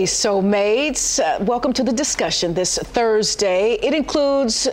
Okay, 0.00 0.06
so 0.06 0.40
mates, 0.40 1.18
uh, 1.18 1.36
welcome 1.42 1.74
to 1.74 1.82
the 1.82 1.92
discussion 1.92 2.54
this 2.54 2.78
Thursday. 2.78 3.74
It 3.82 3.92
includes 3.92 4.66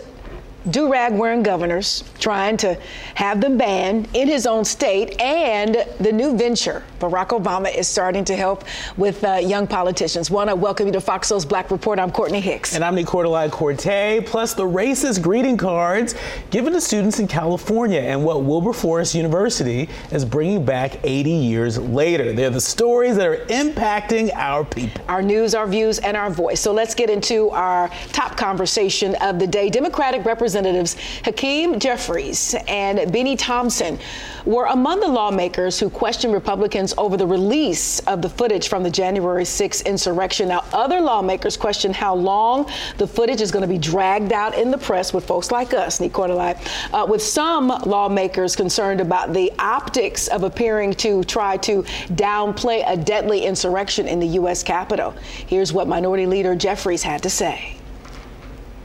do 0.70 0.90
rag 0.90 1.12
wearing 1.12 1.42
governors 1.42 2.02
trying 2.18 2.56
to 2.56 2.80
have 3.14 3.42
them 3.42 3.58
banned 3.58 4.08
in 4.14 4.26
his 4.26 4.46
own 4.46 4.64
state, 4.64 5.20
and 5.20 5.84
the 6.00 6.10
new 6.10 6.34
venture 6.34 6.82
Barack 6.98 7.28
Obama 7.28 7.72
is 7.72 7.86
starting 7.86 8.24
to 8.24 8.34
help 8.34 8.64
with 8.96 9.22
uh, 9.22 9.34
young 9.36 9.66
politicians. 9.66 10.30
Want 10.30 10.50
to 10.50 10.56
welcome 10.56 10.86
you 10.86 10.92
to 10.94 11.00
Fox 11.00 11.28
Soul's 11.28 11.44
Black 11.44 11.70
Report. 11.70 11.98
I'm 11.98 12.10
Courtney 12.10 12.40
Hicks. 12.40 12.74
And 12.74 12.84
I'm 12.84 12.96
Nicordelai 12.96 13.50
Corte, 13.52 14.26
plus 14.26 14.54
the 14.54 14.64
racist 14.64 15.22
greeting 15.22 15.56
cards 15.56 16.16
given 16.50 16.72
to 16.72 16.80
students 16.80 17.20
in 17.20 17.28
California 17.28 18.00
and 18.00 18.24
what 18.24 18.42
Wilberforce 18.42 19.14
University 19.14 19.88
is 20.10 20.24
bringing 20.24 20.64
back 20.64 20.98
80 21.04 21.30
years 21.30 21.78
later. 21.78 22.32
They're 22.32 22.50
the 22.50 22.60
stories 22.60 23.16
that 23.16 23.26
are 23.26 23.44
impacting 23.46 24.34
our 24.34 24.64
people. 24.64 25.00
Our 25.08 25.22
news, 25.22 25.54
our 25.54 25.68
views, 25.68 26.00
and 26.00 26.16
our 26.16 26.30
voice. 26.30 26.60
So 26.60 26.72
let's 26.72 26.96
get 26.96 27.10
into 27.10 27.50
our 27.50 27.88
top 28.12 28.36
conversation 28.36 29.14
of 29.20 29.38
the 29.38 29.46
day. 29.46 29.70
Democratic 29.70 30.24
Representatives 30.24 30.96
Hakeem 31.24 31.78
Jeffries 31.78 32.56
and 32.66 33.12
Bennie 33.12 33.36
Thompson 33.36 33.98
were 34.44 34.66
among 34.66 35.00
the 35.00 35.08
lawmakers 35.08 35.78
who 35.78 35.90
questioned 35.90 36.32
Republicans 36.32 36.87
over 36.96 37.16
the 37.16 37.26
release 37.26 37.98
of 38.00 38.22
the 38.22 38.28
footage 38.28 38.68
from 38.68 38.82
the 38.82 38.90
January 38.90 39.44
6th 39.44 39.84
insurrection. 39.84 40.48
Now, 40.48 40.64
other 40.72 41.00
lawmakers 41.00 41.56
question 41.56 41.92
how 41.92 42.14
long 42.14 42.70
the 42.96 43.06
footage 43.06 43.40
is 43.40 43.50
going 43.50 43.62
to 43.62 43.68
be 43.68 43.78
dragged 43.78 44.32
out 44.32 44.56
in 44.56 44.70
the 44.70 44.78
press 44.78 45.12
with 45.12 45.26
folks 45.26 45.50
like 45.50 45.74
us, 45.74 45.98
Nicordelai, 45.98 46.56
uh, 46.92 47.06
with 47.06 47.22
some 47.22 47.68
lawmakers 47.68 48.56
concerned 48.56 49.00
about 49.00 49.32
the 49.32 49.52
optics 49.58 50.28
of 50.28 50.44
appearing 50.44 50.94
to 50.94 51.24
try 51.24 51.56
to 51.58 51.82
downplay 52.14 52.82
a 52.86 52.96
deadly 52.96 53.44
insurrection 53.44 54.08
in 54.08 54.20
the 54.20 54.28
U.S. 54.28 54.62
Capitol. 54.62 55.10
Here's 55.46 55.72
what 55.72 55.88
Minority 55.88 56.26
Leader 56.26 56.54
Jeffries 56.54 57.02
had 57.02 57.22
to 57.22 57.30
say. 57.30 57.76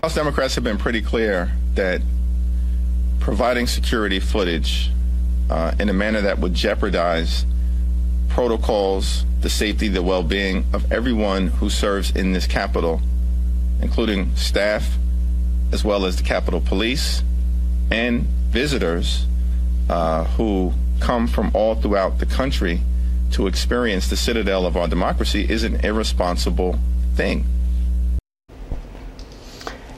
House 0.02 0.16
Democrats 0.16 0.56
have 0.56 0.64
been 0.64 0.78
pretty 0.78 1.02
clear 1.02 1.52
that 1.76 2.02
providing 3.20 3.66
security 3.68 4.20
footage 4.20 4.92
uh, 5.50 5.74
in 5.80 5.90
a 5.90 5.94
manner 5.94 6.22
that 6.22 6.38
would 6.40 6.54
jeopardize 6.54 7.46
protocols, 8.34 9.26
the 9.42 9.50
safety, 9.50 9.88
the 9.88 10.02
well 10.02 10.24
being 10.24 10.66
of 10.74 10.92
everyone 10.92 11.48
who 11.48 11.70
serves 11.70 12.10
in 12.16 12.34
this 12.34 12.48
Capitol, 12.48 13.00
including 13.80 14.36
staff, 14.36 14.98
as 15.72 15.84
well 15.84 16.04
as 16.04 16.18
the 16.18 16.24
Capitol 16.24 16.60
Police 16.60 17.22
and 17.92 18.24
visitors 18.50 19.28
uh, 19.88 20.24
who 20.24 20.74
come 21.00 21.28
from 21.28 21.52
all 21.54 21.76
throughout 21.76 22.18
the 22.18 22.26
country 22.26 22.82
to 23.32 23.46
experience 23.46 24.10
the 24.10 24.18
citadel 24.18 24.66
of 24.66 24.76
our 24.78 24.88
democracy, 24.88 25.48
is 25.48 25.64
an 25.64 25.76
irresponsible 25.86 26.80
thing. 27.16 27.46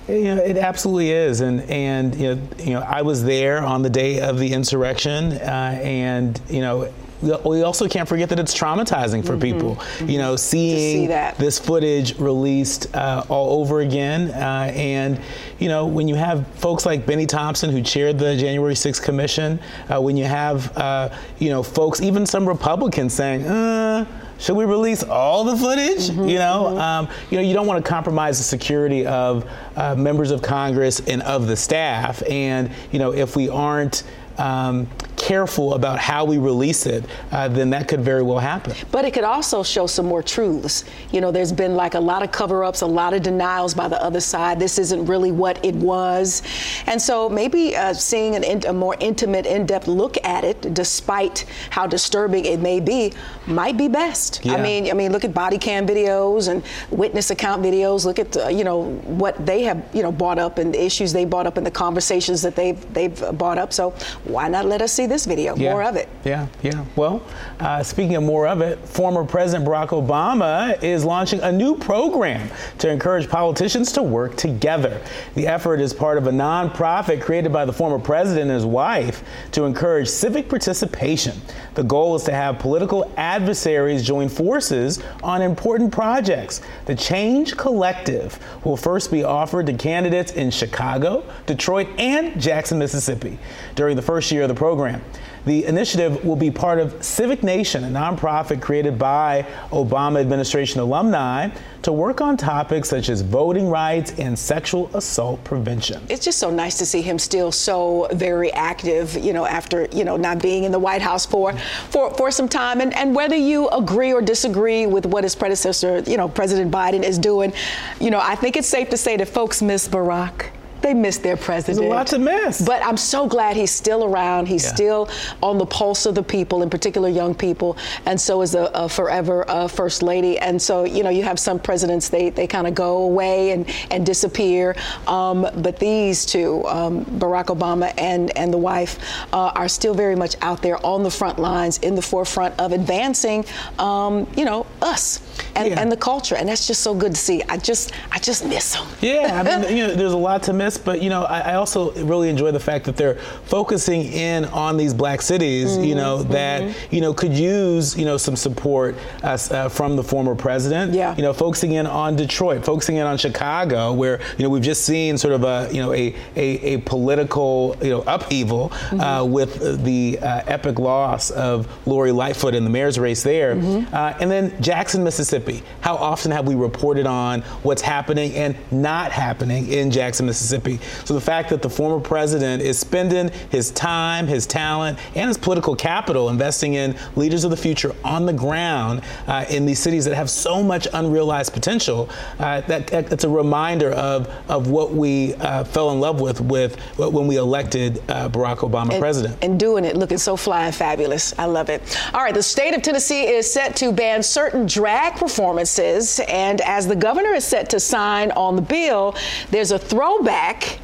You 0.10 0.36
know, 0.36 0.44
it 0.44 0.58
absolutely 0.58 1.12
is, 1.12 1.40
and 1.40 1.62
and 1.62 2.14
you 2.16 2.36
know, 2.36 2.48
you 2.60 2.74
know, 2.74 2.82
I 2.82 3.02
was 3.02 3.24
there 3.24 3.64
on 3.64 3.82
the 3.82 3.90
day 3.90 4.20
of 4.20 4.38
the 4.40 4.52
insurrection, 4.54 5.32
uh, 5.32 5.80
and 5.82 6.40
you 6.50 6.60
know, 6.62 6.92
we 7.22 7.64
also 7.64 7.88
can't 7.88 8.08
forget 8.08 8.30
that 8.30 8.40
it's 8.40 8.54
traumatizing 8.58 9.26
for 9.26 9.34
mm-hmm. 9.34 9.42
people. 9.42 9.76
Mm-hmm. 9.76 10.10
You 10.10 10.18
know, 10.18 10.36
seeing 10.36 11.08
see 11.08 11.34
this 11.38 11.60
footage 11.60 12.18
released 12.20 12.94
uh, 12.96 13.26
all 13.30 13.62
over 13.62 13.80
again, 13.80 14.32
uh, 14.32 14.72
and 14.76 15.20
you 15.60 15.70
know, 15.70 15.88
when 15.88 16.08
you 16.08 16.16
have 16.16 16.48
folks 16.56 16.86
like 16.86 17.06
Bennie 17.06 17.26
Thompson 17.26 17.70
who 17.70 17.82
chaired 17.82 18.20
the 18.20 18.36
January 18.36 18.74
6th 18.74 19.02
Commission, 19.02 19.60
uh, 19.90 20.02
when 20.02 20.18
you 20.18 20.26
have 20.26 20.76
uh, 20.78 21.10
you 21.40 21.50
know 21.50 21.64
folks, 21.64 22.02
even 22.02 22.26
some 22.26 22.48
Republicans 22.48 23.14
saying, 23.14 23.46
uh, 23.46 24.06
should 24.38 24.56
we 24.56 24.66
release 24.66 25.04
all 25.04 25.44
the 25.44 25.56
footage? 25.56 26.10
Mm-hmm, 26.10 26.28
you 26.28 26.40
know, 26.40 26.66
mm-hmm. 26.68 26.78
um, 26.78 27.10
you 27.30 27.38
know, 27.38 27.44
you 27.44 27.54
don't 27.54 27.68
want 27.68 27.84
to 27.84 27.90
compromise 27.90 28.38
the 28.38 28.44
security 28.44 29.06
of 29.06 29.50
uh, 29.76 29.96
members 29.96 30.32
of 30.32 30.42
Congress 30.42 31.00
and 31.02 31.22
of 31.24 31.48
the 31.48 31.56
staff. 31.56 32.22
And 32.30 32.70
you 32.92 33.00
know, 33.00 33.14
if 33.14 33.36
we 33.36 33.50
aren't 33.50 34.04
um, 34.38 34.88
careful 35.18 35.74
about 35.74 36.00
how 36.00 36.26
we 36.26 36.38
release 36.38 36.86
it, 36.86 37.06
uh, 37.32 37.48
then 37.48 37.70
that 37.70 37.88
could 37.88 38.02
very 38.02 38.22
well 38.22 38.40
happen. 38.40 38.74
But 38.92 39.06
it 39.06 39.14
could 39.14 39.24
also 39.24 39.64
show 39.64 39.88
some 39.88 40.06
more 40.06 40.24
truths. 40.24 40.86
You 41.12 41.22
know, 41.22 41.32
there's 41.32 41.52
been 41.52 41.76
like 41.76 41.94
a 41.94 42.00
lot 42.00 42.24
of 42.24 42.32
cover 42.32 42.64
ups, 42.64 42.82
a 42.82 42.86
lot 42.86 43.14
of 43.14 43.24
denials 43.24 43.74
by 43.74 43.88
the 43.88 44.02
other 44.02 44.20
side. 44.20 44.60
This 44.60 44.78
isn't 44.80 45.06
really 45.06 45.32
what 45.32 45.64
it 45.64 45.76
was. 45.76 46.42
And 46.88 47.02
so 47.02 47.30
maybe 47.30 47.76
uh, 47.76 47.94
seeing 47.94 48.36
an 48.36 48.44
in, 48.44 48.66
a 48.66 48.74
more 48.74 48.96
intimate, 49.00 49.46
in 49.46 49.66
depth 49.66 49.88
look 49.88 50.18
at 50.24 50.44
it, 50.44 50.74
despite 50.74 51.46
how 51.70 51.88
disturbing 51.88 52.46
it 52.46 52.60
may 52.60 52.80
be, 52.80 53.14
might 53.48 53.78
be 53.78 53.88
best. 53.88 54.46
Yeah. 54.46 54.54
I 54.54 54.62
mean, 54.62 54.90
I 54.90 54.94
mean, 54.94 55.12
look 55.12 55.24
at 55.24 55.34
body 55.34 55.58
cam 55.58 55.88
videos 55.88 56.48
and 56.50 56.64
witness 56.92 57.32
account 57.32 57.64
videos. 57.64 58.06
Look 58.06 58.20
at, 58.20 58.54
you 58.54 58.64
know, 58.64 58.96
what 59.06 59.46
they 59.46 59.64
have, 59.64 59.84
you 59.94 60.04
know, 60.04 60.12
brought 60.12 60.40
up 60.40 60.58
and 60.58 60.74
the 60.74 60.84
issues 60.84 61.14
they 61.14 61.26
brought 61.26 61.48
up 61.48 61.58
and 61.58 61.66
the 61.66 61.72
conversations 61.72 62.42
that 62.42 62.56
they've, 62.56 62.94
they've 62.94 63.38
brought 63.38 63.58
up. 63.58 63.74
So 63.74 63.92
why 64.24 64.48
not 64.48 64.66
let 64.66 64.82
us 64.82 64.92
see 64.92 65.05
this? 65.08 65.16
this 65.16 65.26
video. 65.26 65.56
Yeah. 65.56 65.72
More 65.72 65.84
of 65.84 65.96
it. 65.96 66.10
Yeah, 66.26 66.48
yeah. 66.62 66.84
Well, 66.98 67.24
uh, 67.62 67.84
speaking 67.84 68.16
of 68.16 68.24
more 68.24 68.48
of 68.48 68.60
it, 68.60 68.78
former 68.80 69.24
President 69.24 69.66
Barack 69.66 69.90
Obama 69.90 70.82
is 70.84 71.06
launching 71.06 71.40
a 71.40 71.52
new 71.52 71.78
program 71.78 72.50
to 72.80 72.90
encourage 72.90 73.30
politicians 73.30 73.94
to 73.94 74.04
work 74.04 74.36
together. 74.36 75.02
The 75.36 75.48
effort 75.48 75.80
is 75.80 75.94
part 75.94 76.18
of 76.18 76.28
a 76.28 76.32
nonprofit 76.32 77.22
created 77.22 77.54
by 77.54 77.64
the 77.64 77.72
former 77.72 77.98
president 77.98 78.44
and 78.44 78.52
his 78.52 78.66
wife 78.66 79.24
to 79.52 79.64
encourage 79.64 80.10
civic 80.10 80.50
participation. 80.50 81.40
The 81.76 81.84
goal 81.84 82.16
is 82.16 82.24
to 82.24 82.32
have 82.32 82.58
political 82.58 83.12
adversaries 83.18 84.02
join 84.02 84.30
forces 84.30 85.04
on 85.22 85.42
important 85.42 85.92
projects. 85.92 86.62
The 86.86 86.96
Change 86.96 87.58
Collective 87.58 88.40
will 88.66 88.78
first 88.78 89.12
be 89.12 89.24
offered 89.24 89.66
to 89.68 89.74
candidates 89.74 90.32
in 90.32 90.52
Chicago, 90.52 91.24
Detroit, 91.46 91.88
and 92.00 92.42
Jackson, 92.42 92.80
Mississippi 92.80 93.38
during 93.76 93.98
the 93.98 94.02
first 94.02 94.32
year 94.32 94.44
of 94.44 94.48
the 94.48 94.56
program. 94.56 95.02
The 95.46 95.66
initiative 95.66 96.26
will 96.26 96.38
be 96.38 96.50
part 96.50 96.80
of 96.80 97.04
Civic 97.04 97.44
Nation, 97.44 97.84
a 97.84 97.88
nonprofit 97.88 98.62
created 98.62 98.98
by 98.98 99.46
Obama 99.70 100.20
administration 100.20 100.80
alumni 100.80 101.50
to 101.86 101.94
work 101.94 102.20
on 102.20 102.36
topics 102.36 102.90
such 102.90 103.10
as 103.10 103.22
voting 103.22 103.70
rights 103.70 104.12
and 104.18 104.38
sexual 104.38 104.90
assault 104.96 105.44
prevention. 105.44 106.02
It's 106.10 106.26
just 106.26 106.40
so 106.40 106.50
nice 106.50 106.80
to 106.80 106.86
see 106.86 107.04
him 107.04 107.20
still 107.20 107.52
so 107.52 108.08
very 108.12 108.52
active, 108.54 109.16
you 109.16 109.34
know, 109.34 109.46
after, 109.46 109.88
you 109.92 110.04
know, 110.04 110.18
not 110.18 110.42
being 110.42 110.64
in 110.64 110.72
the 110.72 110.80
White 110.80 111.04
House 111.04 111.28
for 111.28 111.54
for, 111.92 112.12
for 112.16 112.32
some 112.32 112.50
time. 112.50 112.82
And, 112.82 112.92
and 112.96 113.16
whether 113.16 113.36
you 113.36 113.70
agree 113.70 114.12
or 114.12 114.22
disagree 114.24 114.88
with 114.88 115.06
what 115.06 115.24
his 115.24 115.36
predecessor, 115.36 116.00
you 116.08 116.18
know, 116.18 116.28
President 116.28 116.72
Biden 116.72 117.04
is 117.04 117.20
doing, 117.20 117.54
you 118.00 118.10
know, 118.10 118.20
I 118.20 118.34
think 118.34 118.58
it's 118.58 118.68
safe 118.68 118.90
to 118.90 118.98
say 118.98 119.16
that 119.18 119.28
folks 119.28 119.62
miss 119.62 119.88
Barack 119.88 120.48
they 120.82 120.94
miss 120.94 121.18
their 121.18 121.38
president. 121.38 121.80
There's 121.80 121.92
a 121.92 121.96
lot 121.96 122.08
to 122.08 122.20
miss. 122.20 122.62
But 122.62 122.84
I'm 122.86 122.98
so 122.98 123.28
glad 123.28 123.56
he's 123.56 123.72
still 123.72 124.04
around. 124.04 124.48
He's 124.48 124.64
yeah. 124.64 124.74
still 124.74 125.10
on 125.42 125.58
the 125.58 125.66
pulse 125.66 126.06
of 126.06 126.16
the 126.16 126.24
people, 126.24 126.62
in 126.64 126.70
particular 126.70 127.10
young 127.10 127.34
people, 127.34 127.78
and 128.06 128.20
so 128.20 128.42
is 128.42 128.56
a, 128.56 128.66
a 128.74 128.88
forever 128.90 129.50
uh, 129.50 129.68
first 129.68 130.04
lady. 130.04 130.38
And 130.40 130.62
so 130.62 130.84
you 130.84 131.04
know, 131.04 131.10
you 131.10 131.24
have 131.24 131.40
some 131.40 131.60
presidents 131.60 132.10
they 132.10 132.30
they 132.30 132.48
kind 132.48 132.68
of 132.68 132.76
go 132.76 133.04
away 133.04 133.52
and 133.52 133.70
and 133.92 134.06
disappear, 134.06 134.76
um, 135.08 135.48
but 135.58 135.80
these 135.80 136.26
two, 136.26 136.66
um, 136.68 137.06
Barack 137.06 137.46
Obama 137.46 137.94
and 137.98 138.36
and 138.38 138.54
the 138.54 138.58
wife, 138.58 139.00
uh, 139.34 139.52
are 139.56 139.68
still 139.68 139.94
very 139.94 140.16
much 140.16 140.36
out 140.42 140.62
there 140.62 140.84
on 140.86 141.04
the 141.04 141.12
front 141.12 141.40
lines, 141.40 141.78
in 141.80 141.96
the 141.96 142.02
forefront 142.02 142.60
of 142.60 142.72
advancing, 142.72 143.46
um, 143.80 144.28
you 144.36 144.46
know, 144.46 144.66
us 144.82 145.20
and, 145.56 145.70
yeah. 145.70 145.80
and 145.80 145.92
the 145.92 145.98
culture, 145.98 146.36
and 146.36 146.48
that's 146.48 146.68
just 146.68 146.82
so 146.82 146.94
good 146.94 147.14
to 147.16 147.20
see. 147.20 147.42
I 147.44 147.58
just 147.58 147.92
I 148.12 148.20
just 148.20 148.46
miss 148.46 148.74
them. 148.74 148.88
Yeah, 149.02 149.44
I 149.46 149.60
mean, 149.60 149.78
you 149.78 149.88
know, 149.88 149.96
there's 149.96 150.14
a 150.14 150.18
lot 150.18 150.44
to 150.44 150.54
miss 150.54 150.76
but 150.78 151.02
you 151.02 151.10
know, 151.10 151.24
I, 151.24 151.40
I, 151.40 151.56
also 151.56 151.92
really 152.04 152.30
enjoy 152.30 152.52
the 152.52 152.60
fact 152.60 152.86
that 152.86 152.98
they're 152.98 153.16
focusing 153.46 154.04
in 154.04 154.46
on 154.46 154.78
these 154.78 154.94
black 154.94 155.22
cities, 155.22 155.72
mm-hmm. 155.72 155.84
you 155.84 155.96
know, 155.96 156.24
that 156.24 156.62
mm-hmm. 156.62 156.96
you 156.96 157.02
know 157.02 157.14
could 157.14 157.34
use 157.34 157.98
you 157.98 158.06
know 158.06 158.18
some 158.18 158.36
support 158.36 158.96
uh, 159.24 159.38
uh, 159.52 159.70
from 159.70 159.96
the 159.96 160.04
former 160.04 160.36
president. 160.36 160.94
Yeah. 160.94 161.16
You 161.16 161.24
know, 161.24 161.34
focusing 161.34 161.74
in 161.74 161.88
on 161.88 162.16
Detroit, 162.16 162.66
focusing 162.66 162.98
in 162.98 163.06
on 163.06 163.18
Chicago, 163.18 163.94
where 163.94 164.20
you 164.38 164.44
know 164.44 164.50
we've 164.50 164.64
just 164.64 164.86
seen 164.86 165.18
sort 165.18 165.34
of 165.34 165.44
a 165.44 165.70
you 165.72 165.82
know 165.82 165.94
a 165.94 166.16
a, 166.36 166.76
a 166.76 166.78
political 166.82 167.76
you 167.82 167.90
know 167.90 168.04
upheaval 168.08 168.70
mm-hmm. 168.70 169.00
uh, 169.00 169.24
with 169.24 169.84
the 169.84 170.20
uh, 170.20 170.42
epic 170.48 170.80
loss 170.80 171.32
of 171.32 171.68
Lori 171.88 172.12
Lightfoot 172.12 172.56
in 172.56 172.64
the 172.64 172.70
mayor's 172.70 173.00
race 173.00 173.24
there, 173.24 173.56
mm-hmm. 173.56 173.94
uh, 173.94 174.14
and 174.20 174.30
then 174.30 174.62
Jackson, 174.62 175.04
Mississippi. 175.04 175.45
How 175.82 175.96
often 175.96 176.32
have 176.32 176.48
we 176.48 176.56
reported 176.56 177.08
on 177.08 177.42
what's 177.64 177.82
happening 177.82 178.34
and 178.36 178.56
not 178.72 179.12
happening 179.12 179.68
in 179.68 179.92
Jackson, 179.92 180.26
Mississippi? 180.26 180.46
Mississippi. 180.46 180.80
So 181.06 181.14
the 181.14 181.22
fact 181.22 181.50
that 181.50 181.62
the 181.62 181.70
former 181.70 182.00
president 182.00 182.62
is 182.62 182.78
spending 182.80 183.30
his 183.50 183.72
time, 183.72 184.28
his 184.28 184.46
talent, 184.46 185.00
and 185.16 185.28
his 185.28 185.38
political 185.38 185.76
capital 185.76 186.30
investing 186.30 186.76
in 186.76 186.96
leaders 187.16 187.44
of 187.44 187.52
the 187.52 187.58
future 187.58 187.96
on 188.04 188.26
the 188.26 188.34
ground 188.34 189.02
uh, 189.28 189.46
in 189.50 189.66
these 189.66 189.80
cities 189.80 190.06
that 190.06 190.16
have 190.16 190.30
so 190.30 190.62
much 190.64 190.88
unrealized 190.94 191.54
potential, 191.54 192.10
uh, 192.40 192.62
that, 192.62 192.88
that's 192.88 193.24
a 193.24 193.30
reminder 193.30 193.92
of, 193.92 194.28
of 194.50 194.70
what 194.70 194.92
we 194.92 195.34
uh, 195.36 195.64
fell 195.64 195.92
in 195.92 196.00
love 196.00 196.22
with, 196.22 196.42
with 196.42 196.78
when 196.98 197.28
we 197.28 197.38
elected 197.38 197.98
uh, 198.10 198.30
Barack 198.30 198.58
Obama 198.58 198.92
and, 198.92 199.00
president. 199.00 199.38
And 199.42 199.60
doing 199.60 199.86
it 199.86 199.96
looking 199.96 200.18
so 200.18 200.36
fly 200.36 200.66
and 200.66 200.76
fabulous. 200.76 201.38
I 201.40 201.46
love 201.46 201.70
it. 201.70 201.82
All 202.14 202.22
right, 202.22 202.34
the 202.34 202.44
state 202.44 202.74
of 202.74 202.82
Tennessee 202.82 203.28
is 203.28 203.52
set 203.52 203.76
to 203.78 203.92
ban 203.92 204.24
certain 204.24 204.66
drag 204.66 204.86
drag 204.96 205.18
performances. 205.36 206.22
And 206.30 206.62
as 206.62 206.88
the 206.88 206.96
governor 206.96 207.34
is 207.34 207.44
set 207.44 207.70
to 207.72 207.80
sign 207.80 208.32
on 208.32 208.56
the 208.56 208.62
bill, 208.62 209.16
there's 209.52 209.72
a 209.72 209.78
throwback 209.78 210.80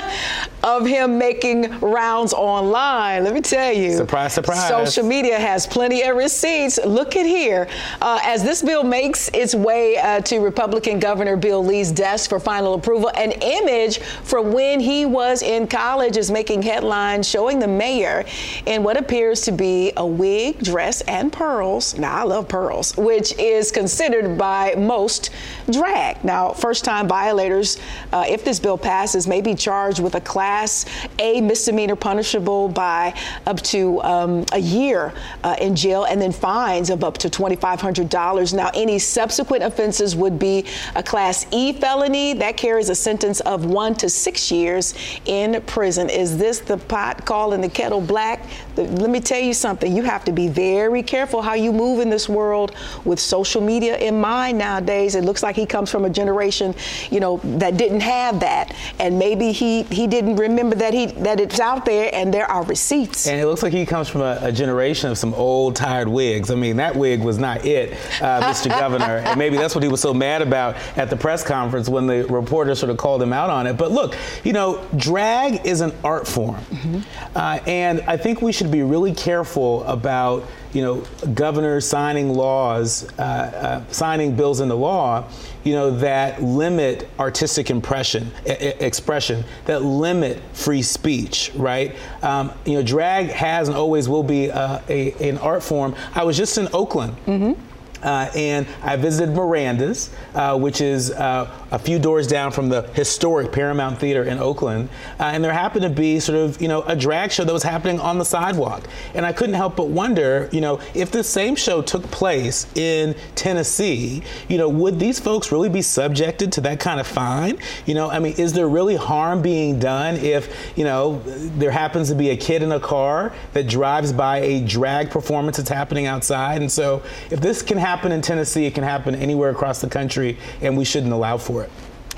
of 0.64 0.84
him 0.84 1.18
making 1.18 1.78
rounds 1.78 2.32
online. 2.32 3.22
Let 3.22 3.32
me 3.32 3.40
tell 3.40 3.72
you. 3.72 3.96
Surprise, 3.96 4.32
surprise. 4.32 4.68
Social 4.68 5.04
media 5.04 5.38
has 5.38 5.68
plenty 5.68 6.02
of 6.02 6.16
receipts. 6.16 6.80
Look 6.84 7.14
at 7.14 7.26
here. 7.26 7.68
Uh, 8.00 8.18
as 8.24 8.42
this 8.42 8.60
bill 8.60 8.82
makes 8.82 9.28
its 9.28 9.54
way 9.54 9.96
uh, 9.98 10.20
to 10.22 10.40
Republican 10.40 10.98
Governor 10.98 11.36
Bill 11.36 11.64
Lee's 11.64 11.92
desk 11.92 12.28
for 12.28 12.40
final 12.40 12.74
approval, 12.74 13.08
an 13.14 13.30
image 13.30 14.00
from 14.00 14.52
when 14.52 14.80
he 14.80 15.06
was 15.06 15.42
in 15.42 15.68
college 15.68 16.16
is 16.16 16.28
making 16.28 16.62
headlines 16.62 17.28
showing 17.28 17.60
the 17.60 17.68
mayor 17.68 18.24
in 18.66 18.82
what 18.82 18.96
appears 18.96 19.42
to 19.42 19.52
be 19.52 19.92
a 19.96 20.04
wig, 20.04 20.58
dress, 20.58 21.02
and 21.02 21.32
pearls. 21.32 21.96
Now, 21.96 22.16
I 22.16 22.22
love 22.24 22.48
pearls, 22.48 22.96
which 22.96 23.38
is 23.38 23.70
considered 23.70 23.91
by 24.38 24.74
most 24.76 25.30
drag. 25.70 26.24
Now, 26.24 26.52
first 26.52 26.84
time 26.84 27.06
violators, 27.06 27.78
uh, 28.12 28.24
if 28.26 28.44
this 28.44 28.58
bill 28.58 28.78
passes, 28.78 29.28
may 29.28 29.40
be 29.40 29.54
charged 29.54 30.00
with 30.00 30.14
a 30.14 30.20
Class 30.20 30.86
A 31.18 31.40
misdemeanor 31.40 31.96
punishable 31.96 32.68
by 32.68 33.14
up 33.46 33.60
to 33.62 34.02
um, 34.02 34.44
a 34.52 34.58
year 34.58 35.12
uh, 35.44 35.56
in 35.60 35.76
jail 35.76 36.04
and 36.04 36.20
then 36.20 36.32
fines 36.32 36.90
of 36.90 37.04
up 37.04 37.18
to 37.18 37.28
$2,500. 37.28 38.54
Now, 38.54 38.70
any 38.74 38.98
subsequent 38.98 39.62
offenses 39.62 40.16
would 40.16 40.38
be 40.38 40.64
a 40.94 41.02
Class 41.02 41.46
E 41.50 41.72
felony 41.72 42.32
that 42.34 42.56
carries 42.56 42.88
a 42.88 42.94
sentence 42.94 43.40
of 43.40 43.66
one 43.66 43.94
to 43.96 44.08
six 44.08 44.50
years 44.50 44.94
in 45.26 45.60
prison. 45.62 46.08
Is 46.08 46.38
this 46.38 46.60
the 46.60 46.78
pot 46.78 47.24
calling 47.26 47.60
the 47.60 47.68
kettle 47.68 48.00
black? 48.00 48.46
Let 48.76 49.10
me 49.10 49.20
tell 49.20 49.40
you 49.40 49.54
something. 49.54 49.94
You 49.94 50.02
have 50.02 50.24
to 50.24 50.32
be 50.32 50.48
very 50.48 51.02
careful 51.02 51.42
how 51.42 51.54
you 51.54 51.72
move 51.72 52.00
in 52.00 52.08
this 52.08 52.28
world 52.28 52.74
with 53.04 53.20
social 53.20 53.60
media 53.60 53.71
in 53.80 54.20
mind 54.20 54.58
nowadays. 54.58 55.14
It 55.14 55.24
looks 55.24 55.42
like 55.42 55.56
he 55.56 55.66
comes 55.66 55.90
from 55.90 56.04
a 56.04 56.10
generation, 56.10 56.74
you 57.10 57.20
know, 57.20 57.40
that 57.44 57.76
didn't 57.76 58.00
have 58.00 58.40
that, 58.40 58.74
and 58.98 59.18
maybe 59.18 59.52
he 59.52 59.82
he 59.84 60.06
didn't 60.06 60.36
remember 60.36 60.76
that 60.76 60.92
he 60.94 61.06
that 61.06 61.40
it's 61.40 61.60
out 61.60 61.84
there 61.84 62.10
and 62.12 62.32
there 62.32 62.50
are 62.50 62.64
receipts. 62.64 63.26
And 63.26 63.40
it 63.40 63.46
looks 63.46 63.62
like 63.62 63.72
he 63.72 63.86
comes 63.86 64.08
from 64.08 64.22
a, 64.22 64.38
a 64.42 64.52
generation 64.52 65.10
of 65.10 65.18
some 65.18 65.34
old 65.34 65.76
tired 65.76 66.08
wigs. 66.08 66.50
I 66.50 66.54
mean, 66.54 66.76
that 66.76 66.94
wig 66.96 67.22
was 67.22 67.38
not 67.38 67.64
it, 67.64 67.92
uh, 68.20 68.42
Mr. 68.50 68.68
Governor, 68.68 69.18
and 69.18 69.38
maybe 69.38 69.56
that's 69.56 69.74
what 69.74 69.84
he 69.84 69.90
was 69.90 70.00
so 70.00 70.12
mad 70.12 70.42
about 70.42 70.76
at 70.96 71.10
the 71.10 71.16
press 71.16 71.44
conference 71.44 71.88
when 71.88 72.06
the 72.06 72.24
reporter 72.26 72.74
sort 72.74 72.90
of 72.90 72.96
called 72.96 73.22
him 73.22 73.32
out 73.32 73.50
on 73.50 73.66
it. 73.66 73.76
But 73.76 73.92
look, 73.92 74.16
you 74.44 74.52
know, 74.52 74.84
drag 74.96 75.66
is 75.66 75.80
an 75.80 75.92
art 76.04 76.26
form, 76.26 76.56
mm-hmm. 76.56 77.00
uh, 77.36 77.60
and 77.66 78.00
I 78.02 78.16
think 78.16 78.42
we 78.42 78.52
should 78.52 78.70
be 78.70 78.82
really 78.82 79.14
careful 79.14 79.84
about 79.84 80.44
you 80.72 80.82
know, 80.82 81.04
governors 81.34 81.86
signing 81.86 82.32
laws, 82.32 83.08
uh, 83.18 83.22
uh, 83.22 83.92
signing 83.92 84.34
bills 84.34 84.60
into 84.60 84.74
law, 84.74 85.28
you 85.64 85.74
know, 85.74 85.90
that 85.98 86.42
limit 86.42 87.08
artistic 87.18 87.70
impression, 87.70 88.30
expression, 88.46 89.44
that 89.66 89.82
limit 89.82 90.40
free 90.52 90.82
speech, 90.82 91.52
right? 91.54 91.94
Um, 92.22 92.52
you 92.64 92.74
know, 92.74 92.82
drag 92.82 93.26
has 93.28 93.68
and 93.68 93.76
always 93.76 94.08
will 94.08 94.22
be 94.22 94.50
uh, 94.50 94.80
a, 94.88 95.12
an 95.28 95.38
art 95.38 95.62
form. 95.62 95.94
I 96.14 96.24
was 96.24 96.36
just 96.36 96.58
in 96.58 96.68
Oakland. 96.72 97.16
Mm-hmm. 97.26 97.60
Uh, 98.02 98.30
and 98.34 98.66
I 98.82 98.96
visited 98.96 99.34
Miranda's, 99.34 100.10
uh, 100.34 100.58
which 100.58 100.80
is 100.80 101.12
uh, 101.12 101.50
a 101.70 101.78
few 101.78 101.98
doors 101.98 102.26
down 102.26 102.50
from 102.50 102.68
the 102.68 102.82
historic 102.94 103.52
Paramount 103.52 103.98
Theater 103.98 104.24
in 104.24 104.38
Oakland. 104.38 104.88
Uh, 105.20 105.24
and 105.24 105.42
there 105.42 105.52
happened 105.52 105.82
to 105.82 105.90
be 105.90 106.18
sort 106.18 106.38
of, 106.38 106.60
you 106.60 106.68
know, 106.68 106.82
a 106.82 106.96
drag 106.96 107.30
show 107.30 107.44
that 107.44 107.52
was 107.52 107.62
happening 107.62 108.00
on 108.00 108.18
the 108.18 108.24
sidewalk. 108.24 108.88
And 109.14 109.24
I 109.24 109.32
couldn't 109.32 109.54
help 109.54 109.76
but 109.76 109.88
wonder, 109.88 110.48
you 110.52 110.60
know, 110.60 110.80
if 110.94 111.10
the 111.12 111.22
same 111.22 111.54
show 111.54 111.80
took 111.80 112.02
place 112.10 112.66
in 112.76 113.14
Tennessee, 113.36 114.22
you 114.48 114.58
know, 114.58 114.68
would 114.68 114.98
these 114.98 115.20
folks 115.20 115.52
really 115.52 115.68
be 115.68 115.82
subjected 115.82 116.52
to 116.52 116.60
that 116.62 116.80
kind 116.80 116.98
of 116.98 117.06
fine? 117.06 117.58
You 117.86 117.94
know, 117.94 118.10
I 118.10 118.18
mean, 118.18 118.34
is 118.36 118.52
there 118.52 118.68
really 118.68 118.96
harm 118.96 119.42
being 119.42 119.78
done 119.78 120.16
if, 120.16 120.72
you 120.76 120.84
know, 120.84 121.20
there 121.24 121.70
happens 121.70 122.08
to 122.08 122.14
be 122.14 122.30
a 122.30 122.36
kid 122.36 122.62
in 122.62 122.72
a 122.72 122.80
car 122.80 123.32
that 123.52 123.68
drives 123.68 124.12
by 124.12 124.38
a 124.38 124.64
drag 124.64 125.10
performance 125.10 125.56
that's 125.56 125.70
happening 125.70 126.06
outside? 126.06 126.60
And 126.60 126.70
so 126.70 127.02
if 127.30 127.40
this 127.40 127.62
can 127.62 127.78
happen, 127.78 127.91
happen 127.92 128.10
in 128.10 128.22
Tennessee, 128.22 128.64
it 128.64 128.74
can 128.74 128.84
happen 128.84 129.14
anywhere 129.14 129.50
across 129.50 129.82
the 129.82 129.88
country, 129.88 130.38
and 130.62 130.78
we 130.78 130.82
shouldn't 130.82 131.12
allow 131.12 131.36
for 131.36 131.62
it. 131.62 131.70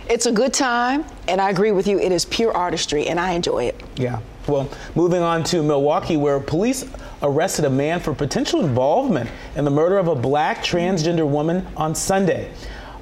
It's 0.09 0.27
a 0.27 0.31
good 0.31 0.55
time, 0.55 1.05
and 1.27 1.41
I 1.41 1.51
agree 1.51 1.73
with 1.73 1.89
you. 1.89 1.99
It 1.99 2.13
is 2.13 2.25
pure 2.27 2.53
artistry, 2.57 3.09
and 3.09 3.19
I 3.19 3.33
enjoy 3.33 3.65
it. 3.65 3.83
Yeah. 3.97 4.21
Well, 4.47 4.71
moving 4.95 5.21
on 5.21 5.43
to 5.45 5.65
Milwaukee, 5.65 6.17
where 6.17 6.39
police 6.39 6.85
arrested 7.23 7.65
a 7.65 7.71
man 7.71 7.99
for 7.99 8.15
potential 8.15 8.65
involvement 8.65 9.29
in 9.57 9.65
the 9.65 9.71
murder 9.71 9.99
of 9.99 10.07
a 10.07 10.15
black 10.15 10.59
transgender 10.59 11.29
woman 11.29 11.67
on 11.77 11.97
Sunday. 11.97 12.53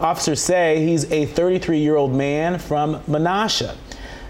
Officers 0.00 0.40
say 0.40 0.82
he's 0.86 1.12
a 1.12 1.26
33 1.26 1.78
year 1.78 1.96
old 1.96 2.14
man 2.14 2.58
from 2.58 3.00
Menasha. 3.02 3.76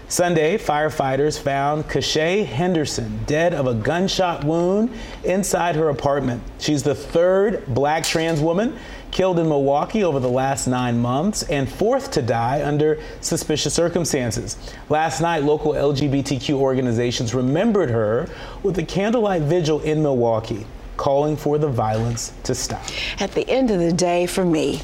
Sunday, 0.07 0.57
firefighters 0.57 1.39
found 1.39 1.85
Kashay 1.85 2.45
Henderson 2.45 3.23
dead 3.25 3.53
of 3.53 3.67
a 3.67 3.73
gunshot 3.73 4.43
wound 4.43 4.91
inside 5.23 5.75
her 5.75 5.89
apartment. 5.89 6.43
She's 6.59 6.83
the 6.83 6.93
third 6.93 7.65
black 7.67 8.03
trans 8.03 8.39
woman 8.39 8.77
killed 9.11 9.39
in 9.39 9.47
Milwaukee 9.47 10.03
over 10.03 10.19
the 10.19 10.29
last 10.29 10.67
nine 10.67 10.99
months 10.99 11.43
and 11.43 11.71
fourth 11.71 12.11
to 12.11 12.21
die 12.21 12.63
under 12.63 12.99
suspicious 13.21 13.73
circumstances. 13.73 14.57
Last 14.89 15.21
night, 15.21 15.43
local 15.43 15.73
LGBTQ 15.73 16.55
organizations 16.55 17.33
remembered 17.33 17.89
her 17.89 18.27
with 18.63 18.77
a 18.79 18.83
candlelight 18.83 19.43
vigil 19.43 19.79
in 19.81 20.01
Milwaukee, 20.01 20.65
calling 20.97 21.37
for 21.37 21.57
the 21.57 21.67
violence 21.67 22.33
to 22.43 22.53
stop. 22.55 22.83
At 23.19 23.31
the 23.33 23.47
end 23.49 23.71
of 23.71 23.79
the 23.79 23.93
day, 23.93 24.25
for 24.25 24.45
me, 24.45 24.81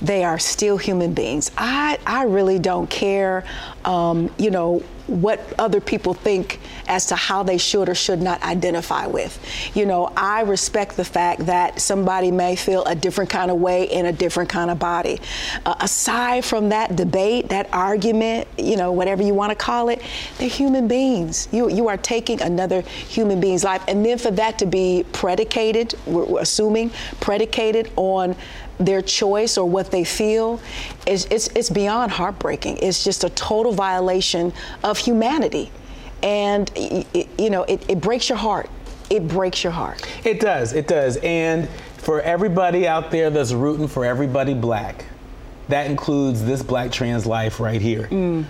they 0.00 0.24
are 0.24 0.38
still 0.38 0.76
human 0.76 1.14
beings. 1.14 1.50
I, 1.56 1.98
I 2.06 2.24
really 2.24 2.58
don't 2.58 2.88
care, 2.88 3.44
um, 3.84 4.30
you 4.38 4.50
know, 4.50 4.82
what 5.08 5.40
other 5.58 5.80
people 5.80 6.12
think 6.12 6.60
as 6.86 7.06
to 7.06 7.16
how 7.16 7.42
they 7.42 7.56
should 7.56 7.88
or 7.88 7.94
should 7.94 8.20
not 8.20 8.42
identify 8.42 9.06
with. 9.06 9.40
You 9.74 9.86
know, 9.86 10.12
I 10.16 10.42
respect 10.42 10.96
the 10.96 11.04
fact 11.04 11.46
that 11.46 11.80
somebody 11.80 12.30
may 12.30 12.56
feel 12.56 12.84
a 12.84 12.94
different 12.94 13.30
kind 13.30 13.50
of 13.50 13.58
way 13.58 13.84
in 13.84 14.04
a 14.06 14.12
different 14.12 14.50
kind 14.50 14.70
of 14.70 14.78
body. 14.78 15.18
Uh, 15.64 15.74
aside 15.80 16.44
from 16.44 16.68
that 16.68 16.94
debate, 16.94 17.48
that 17.48 17.70
argument, 17.72 18.48
you 18.58 18.76
know, 18.76 18.92
whatever 18.92 19.22
you 19.22 19.32
want 19.32 19.50
to 19.50 19.56
call 19.56 19.88
it, 19.88 20.02
they're 20.36 20.48
human 20.48 20.86
beings. 20.86 21.48
You, 21.52 21.70
you 21.70 21.88
are 21.88 21.96
taking 21.96 22.42
another 22.42 22.82
human 22.82 23.40
being's 23.40 23.64
life. 23.64 23.82
And 23.88 24.04
then 24.04 24.18
for 24.18 24.30
that 24.32 24.58
to 24.58 24.66
be 24.66 25.06
predicated, 25.12 25.94
we're, 26.06 26.26
we're 26.26 26.40
assuming, 26.40 26.90
predicated 27.20 27.90
on 27.96 28.36
their 28.78 29.02
choice 29.02 29.58
or 29.58 29.68
what 29.68 29.90
they 29.90 30.04
feel 30.04 30.60
is 31.06 31.26
it's, 31.30 31.48
it's 31.48 31.70
beyond 31.70 32.12
heartbreaking. 32.12 32.78
It's 32.78 33.04
just 33.04 33.24
a 33.24 33.30
total 33.30 33.72
violation 33.72 34.52
of 34.84 34.98
humanity. 34.98 35.70
And, 36.22 36.70
it, 36.74 37.28
you 37.38 37.50
know, 37.50 37.62
it, 37.64 37.88
it 37.88 38.00
breaks 38.00 38.28
your 38.28 38.38
heart. 38.38 38.68
It 39.10 39.26
breaks 39.26 39.62
your 39.62 39.72
heart. 39.72 40.06
It 40.24 40.40
does. 40.40 40.72
It 40.72 40.86
does. 40.86 41.16
And 41.18 41.68
for 41.96 42.20
everybody 42.20 42.86
out 42.86 43.10
there 43.10 43.30
that's 43.30 43.52
rooting 43.52 43.88
for 43.88 44.04
everybody 44.04 44.54
black, 44.54 45.04
that 45.68 45.90
includes 45.90 46.44
this 46.44 46.62
black 46.62 46.90
trans 46.90 47.26
life 47.26 47.60
right 47.60 47.80
here. 47.80 48.08
Mm. 48.10 48.44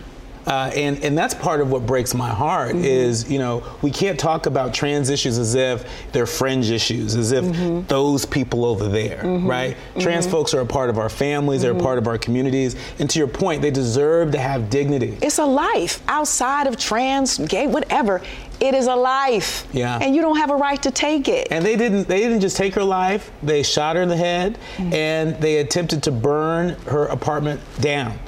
Uh, 0.48 0.70
and 0.74 1.04
and 1.04 1.16
that's 1.16 1.34
part 1.34 1.60
of 1.60 1.70
what 1.70 1.84
breaks 1.84 2.14
my 2.14 2.30
heart 2.30 2.74
mm-hmm. 2.74 2.84
is 2.84 3.30
you 3.30 3.38
know 3.38 3.62
we 3.82 3.90
can't 3.90 4.18
talk 4.18 4.46
about 4.46 4.72
trans 4.72 5.10
issues 5.10 5.36
as 5.36 5.54
if 5.54 5.86
they're 6.12 6.24
fringe 6.26 6.70
issues, 6.70 7.14
as 7.14 7.32
if 7.32 7.44
mm-hmm. 7.44 7.86
those 7.86 8.24
people 8.24 8.64
over 8.64 8.88
there, 8.88 9.18
mm-hmm. 9.18 9.46
right? 9.46 9.76
Trans 9.98 10.24
mm-hmm. 10.24 10.32
folks 10.32 10.54
are 10.54 10.60
a 10.60 10.66
part 10.66 10.88
of 10.88 10.98
our 10.98 11.10
families, 11.10 11.60
they're 11.60 11.72
a 11.72 11.74
mm-hmm. 11.74 11.84
part 11.84 11.98
of 11.98 12.08
our 12.08 12.16
communities, 12.16 12.76
and 12.98 13.10
to 13.10 13.18
your 13.18 13.28
point, 13.28 13.60
they 13.60 13.70
deserve 13.70 14.32
to 14.32 14.38
have 14.38 14.70
dignity. 14.70 15.18
It's 15.20 15.38
a 15.38 15.44
life 15.44 16.02
outside 16.08 16.66
of 16.66 16.78
trans, 16.78 17.36
gay, 17.38 17.66
whatever. 17.66 18.22
It 18.60 18.74
is 18.74 18.86
a 18.86 18.96
life. 18.96 19.68
Yeah. 19.72 19.98
And 20.00 20.16
you 20.16 20.22
don't 20.22 20.38
have 20.38 20.50
a 20.50 20.56
right 20.56 20.82
to 20.82 20.90
take 20.90 21.28
it. 21.28 21.48
And 21.50 21.64
they 21.64 21.76
didn't 21.76 22.08
they 22.08 22.20
didn't 22.20 22.40
just 22.40 22.56
take 22.56 22.74
her 22.74 22.82
life, 22.82 23.30
they 23.42 23.62
shot 23.62 23.96
her 23.96 24.02
in 24.02 24.08
the 24.08 24.16
head 24.16 24.58
mm-hmm. 24.76 24.92
and 24.94 25.36
they 25.42 25.58
attempted 25.58 26.02
to 26.04 26.10
burn 26.10 26.70
her 26.86 27.06
apartment 27.06 27.60
down. 27.80 28.18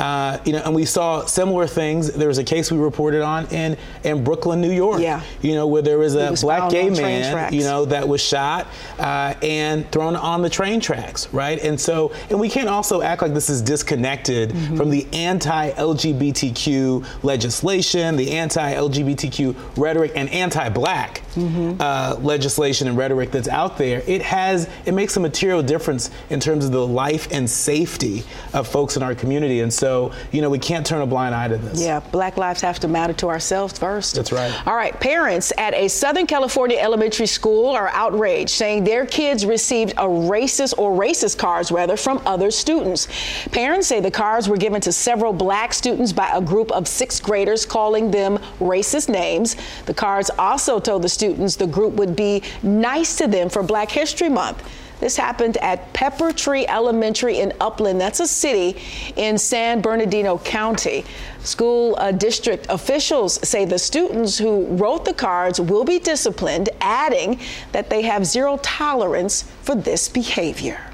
Uh, 0.00 0.40
you 0.46 0.52
know, 0.52 0.62
and 0.64 0.74
we 0.74 0.86
saw 0.86 1.26
similar 1.26 1.66
things. 1.66 2.10
There 2.10 2.28
was 2.28 2.38
a 2.38 2.44
case 2.44 2.72
we 2.72 2.78
reported 2.78 3.22
on 3.22 3.46
in 3.48 3.76
in 4.02 4.24
Brooklyn, 4.24 4.60
New 4.60 4.72
York. 4.72 5.02
Yeah. 5.02 5.22
You 5.42 5.54
know, 5.54 5.66
where 5.66 5.82
there 5.82 5.98
was 5.98 6.14
a 6.14 6.30
was 6.30 6.42
black 6.42 6.70
gay 6.70 6.88
man, 6.88 7.52
you 7.52 7.62
know, 7.62 7.84
that 7.84 8.08
was 8.08 8.22
shot 8.22 8.66
uh, 8.98 9.34
and 9.42 9.90
thrown 9.92 10.16
on 10.16 10.42
the 10.42 10.48
train 10.48 10.80
tracks, 10.80 11.32
right? 11.32 11.62
And 11.62 11.78
so, 11.78 12.12
and 12.30 12.40
we 12.40 12.48
can't 12.48 12.68
also 12.68 13.02
act 13.02 13.22
like 13.22 13.34
this 13.34 13.50
is 13.50 13.60
disconnected 13.60 14.50
mm-hmm. 14.50 14.76
from 14.76 14.90
the 14.90 15.06
anti-LGBTQ 15.12 17.22
legislation, 17.22 18.16
the 18.16 18.32
anti-LGBTQ 18.32 19.54
rhetoric, 19.76 20.12
and 20.16 20.30
anti-black 20.30 21.22
mm-hmm. 21.34 21.80
uh, 21.80 22.16
legislation 22.20 22.88
and 22.88 22.96
rhetoric 22.96 23.30
that's 23.30 23.48
out 23.48 23.78
there, 23.78 24.02
it 24.06 24.22
has 24.22 24.68
it 24.86 24.92
makes 24.92 25.16
a 25.16 25.20
material 25.20 25.62
difference 25.62 26.10
in 26.30 26.40
terms 26.40 26.64
of 26.64 26.72
the 26.72 26.86
life 26.86 27.28
and 27.32 27.48
safety 27.48 28.22
of 28.52 28.66
folks 28.66 28.96
in 28.96 29.02
our 29.02 29.14
community. 29.14 29.60
And 29.60 29.72
so, 29.72 30.12
you 30.32 30.40
know, 30.42 30.50
we 30.50 30.58
can't 30.58 30.86
turn 30.86 31.02
a 31.02 31.06
blind 31.06 31.34
eye 31.34 31.48
to 31.48 31.56
this. 31.56 31.80
Yeah, 31.80 32.00
black 32.00 32.36
lives 32.36 32.60
have 32.60 32.78
to 32.80 32.88
matter 32.88 33.12
to 33.14 33.28
ourselves 33.28 33.78
first. 33.78 34.14
That's 34.14 34.32
right. 34.32 34.66
All 34.66 34.76
right, 34.76 34.98
parents 35.00 35.52
at 35.58 35.74
a 35.74 35.88
Southern 35.88 36.26
California 36.26 36.78
elementary 36.78 37.26
school 37.26 37.70
are 37.70 37.88
outraged, 37.88 38.50
saying 38.50 38.84
their 38.84 39.06
kids 39.06 39.46
received 39.46 39.92
a 39.92 40.06
racist 40.06 40.74
or 40.78 40.92
racist 40.92 41.38
cards 41.38 41.70
rather 41.70 41.96
from 41.96 42.20
other 42.26 42.50
students. 42.50 43.08
Parents 43.52 43.86
say 43.86 44.00
the 44.00 44.10
cards 44.10 44.48
were 44.48 44.56
given 44.56 44.80
to 44.80 44.92
several 44.92 45.32
black 45.32 45.72
students 45.72 46.12
by 46.12 46.30
a 46.34 46.40
group 46.40 46.70
of 46.72 46.86
sixth 46.86 47.22
graders 47.22 47.64
calling 47.66 48.10
them 48.10 48.38
racist 48.58 49.08
names. 49.08 49.56
The 49.86 49.94
cards 49.94 50.30
also 50.38 50.80
told 50.80 51.02
the 51.02 51.08
students 51.20 51.54
the 51.54 51.66
group 51.66 51.92
would 51.96 52.16
be 52.16 52.42
nice 52.62 53.14
to 53.16 53.26
them 53.26 53.50
for 53.50 53.62
Black 53.62 53.90
History 53.90 54.30
Month. 54.30 54.66
This 55.00 55.18
happened 55.18 55.58
at 55.58 55.92
Pepper 55.92 56.32
Tree 56.32 56.66
Elementary 56.66 57.40
in 57.40 57.52
Upland. 57.60 58.00
That's 58.00 58.20
a 58.20 58.26
city 58.26 58.80
in 59.16 59.36
San 59.36 59.82
Bernardino 59.82 60.38
County. 60.38 61.04
School 61.40 61.94
uh, 61.98 62.12
district 62.12 62.66
officials 62.70 63.38
say 63.46 63.66
the 63.66 63.78
students 63.78 64.38
who 64.38 64.64
wrote 64.76 65.04
the 65.04 65.12
cards 65.12 65.60
will 65.60 65.84
be 65.84 65.98
disciplined, 65.98 66.70
adding 66.80 67.38
that 67.72 67.90
they 67.90 68.00
have 68.00 68.24
zero 68.24 68.58
tolerance 68.62 69.42
for 69.62 69.74
this 69.74 70.08
behavior. 70.08 70.89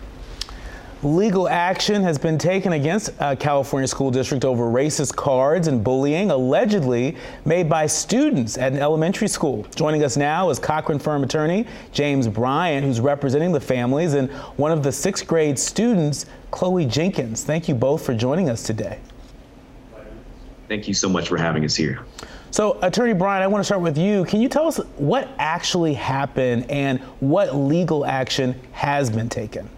Legal 1.02 1.46
action 1.46 2.02
has 2.02 2.16
been 2.16 2.38
taken 2.38 2.72
against 2.72 3.10
a 3.20 3.36
California 3.36 3.86
school 3.86 4.10
district 4.10 4.46
over 4.46 4.64
racist 4.64 5.14
cards 5.14 5.68
and 5.68 5.84
bullying 5.84 6.30
allegedly 6.30 7.14
made 7.44 7.68
by 7.68 7.86
students 7.86 8.56
at 8.56 8.72
an 8.72 8.78
elementary 8.78 9.28
school. 9.28 9.66
Joining 9.74 10.02
us 10.02 10.16
now 10.16 10.48
is 10.48 10.58
Cochran 10.58 10.98
firm 10.98 11.22
attorney 11.22 11.66
James 11.92 12.26
Bryant, 12.26 12.82
who's 12.82 12.98
representing 12.98 13.52
the 13.52 13.60
families, 13.60 14.14
and 14.14 14.30
one 14.56 14.72
of 14.72 14.82
the 14.82 14.90
sixth 14.90 15.26
grade 15.26 15.58
students, 15.58 16.24
Chloe 16.50 16.86
Jenkins. 16.86 17.44
Thank 17.44 17.68
you 17.68 17.74
both 17.74 18.04
for 18.04 18.14
joining 18.14 18.48
us 18.48 18.62
today. 18.62 18.98
Thank 20.66 20.88
you 20.88 20.94
so 20.94 21.10
much 21.10 21.28
for 21.28 21.36
having 21.36 21.62
us 21.66 21.76
here. 21.76 22.00
So, 22.50 22.78
Attorney 22.80 23.12
Bryant, 23.12 23.44
I 23.44 23.48
want 23.48 23.60
to 23.60 23.66
start 23.66 23.82
with 23.82 23.98
you. 23.98 24.24
Can 24.24 24.40
you 24.40 24.48
tell 24.48 24.66
us 24.66 24.78
what 24.96 25.28
actually 25.38 25.92
happened 25.92 26.70
and 26.70 27.00
what 27.20 27.54
legal 27.54 28.06
action 28.06 28.58
has 28.72 29.10
been 29.10 29.28
taken? 29.28 29.68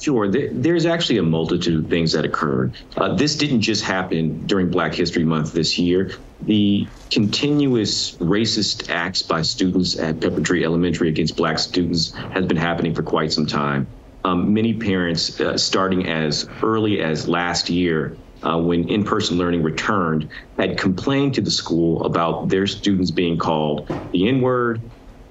Sure. 0.00 0.28
There's 0.28 0.86
actually 0.86 1.18
a 1.18 1.24
multitude 1.24 1.84
of 1.84 1.90
things 1.90 2.12
that 2.12 2.24
occurred. 2.24 2.76
Uh, 2.96 3.14
this 3.14 3.34
didn't 3.36 3.62
just 3.62 3.82
happen 3.82 4.46
during 4.46 4.70
Black 4.70 4.94
History 4.94 5.24
Month 5.24 5.52
this 5.52 5.76
year. 5.76 6.12
The 6.42 6.86
continuous 7.10 8.12
racist 8.16 8.90
acts 8.90 9.22
by 9.22 9.42
students 9.42 9.98
at 9.98 10.20
Pepper 10.20 10.40
Tree 10.40 10.64
Elementary 10.64 11.08
against 11.08 11.36
black 11.36 11.58
students 11.58 12.12
has 12.14 12.46
been 12.46 12.56
happening 12.56 12.94
for 12.94 13.02
quite 13.02 13.32
some 13.32 13.46
time. 13.46 13.88
Um, 14.24 14.54
many 14.54 14.74
parents, 14.74 15.40
uh, 15.40 15.58
starting 15.58 16.06
as 16.06 16.48
early 16.62 17.00
as 17.00 17.28
last 17.28 17.68
year, 17.68 18.16
uh, 18.42 18.60
when 18.60 18.88
in 18.88 19.02
person 19.02 19.36
learning 19.36 19.64
returned, 19.64 20.28
had 20.58 20.78
complained 20.78 21.34
to 21.34 21.40
the 21.40 21.50
school 21.50 22.04
about 22.04 22.48
their 22.48 22.68
students 22.68 23.10
being 23.10 23.36
called 23.36 23.88
the 24.12 24.28
N 24.28 24.40
word, 24.42 24.80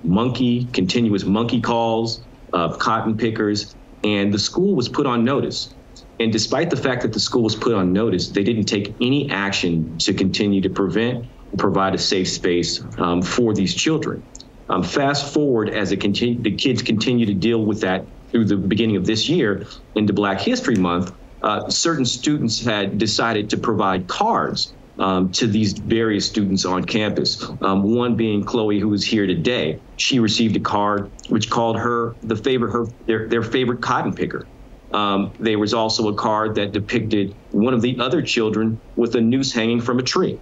monkey, 0.03 0.65
continuous 0.73 1.23
monkey 1.23 1.61
calls 1.61 2.21
of 2.53 2.79
cotton 2.79 3.17
pickers, 3.17 3.76
and 4.03 4.33
the 4.33 4.39
school 4.39 4.75
was 4.75 4.89
put 4.89 5.05
on 5.05 5.23
notice. 5.23 5.73
And 6.19 6.31
despite 6.31 6.69
the 6.69 6.77
fact 6.77 7.03
that 7.03 7.13
the 7.13 7.19
school 7.19 7.43
was 7.43 7.55
put 7.55 7.73
on 7.73 7.93
notice, 7.93 8.29
they 8.29 8.43
didn't 8.43 8.65
take 8.65 8.95
any 9.01 9.29
action 9.29 9.97
to 9.99 10.13
continue 10.13 10.61
to 10.61 10.69
prevent 10.69 11.25
and 11.51 11.59
provide 11.59 11.93
a 11.93 11.97
safe 11.97 12.27
space 12.27 12.81
um, 12.97 13.21
for 13.21 13.53
these 13.53 13.73
children. 13.75 14.23
Um, 14.69 14.83
fast 14.83 15.33
forward 15.33 15.69
as 15.69 15.95
continue, 15.95 16.41
the 16.41 16.55
kids 16.55 16.81
continue 16.81 17.25
to 17.25 17.33
deal 17.33 17.63
with 17.63 17.81
that 17.81 18.05
through 18.29 18.45
the 18.45 18.57
beginning 18.57 18.97
of 18.97 19.05
this 19.05 19.29
year 19.29 19.65
into 19.95 20.13
Black 20.13 20.41
History 20.41 20.75
Month, 20.75 21.13
uh, 21.41 21.69
certain 21.69 22.05
students 22.05 22.63
had 22.63 22.97
decided 22.97 23.49
to 23.51 23.57
provide 23.57 24.07
cards 24.07 24.73
um, 24.99 25.31
to 25.33 25.47
these 25.47 25.73
various 25.73 26.25
students 26.27 26.65
on 26.65 26.83
campus. 26.83 27.43
Um, 27.61 27.83
one 27.83 28.15
being 28.15 28.43
Chloe, 28.43 28.79
who 28.79 28.93
is 28.93 29.05
here 29.05 29.27
today. 29.27 29.79
She 29.97 30.19
received 30.19 30.55
a 30.55 30.59
card 30.59 31.11
which 31.29 31.49
called 31.49 31.77
her 31.77 32.15
the 32.23 32.35
favorite 32.35 32.71
her 32.71 32.85
their, 33.05 33.27
their 33.27 33.43
favorite 33.43 33.81
cotton 33.81 34.13
picker. 34.13 34.47
Um, 34.91 35.33
there 35.39 35.59
was 35.59 35.73
also 35.73 36.07
a 36.07 36.15
card 36.15 36.55
that 36.55 36.71
depicted 36.71 37.35
one 37.51 37.73
of 37.73 37.81
the 37.81 37.99
other 37.99 38.21
children 38.21 38.79
with 38.95 39.15
a 39.15 39.21
noose 39.21 39.53
hanging 39.53 39.81
from 39.81 39.99
a 39.99 40.03
tree. 40.03 40.39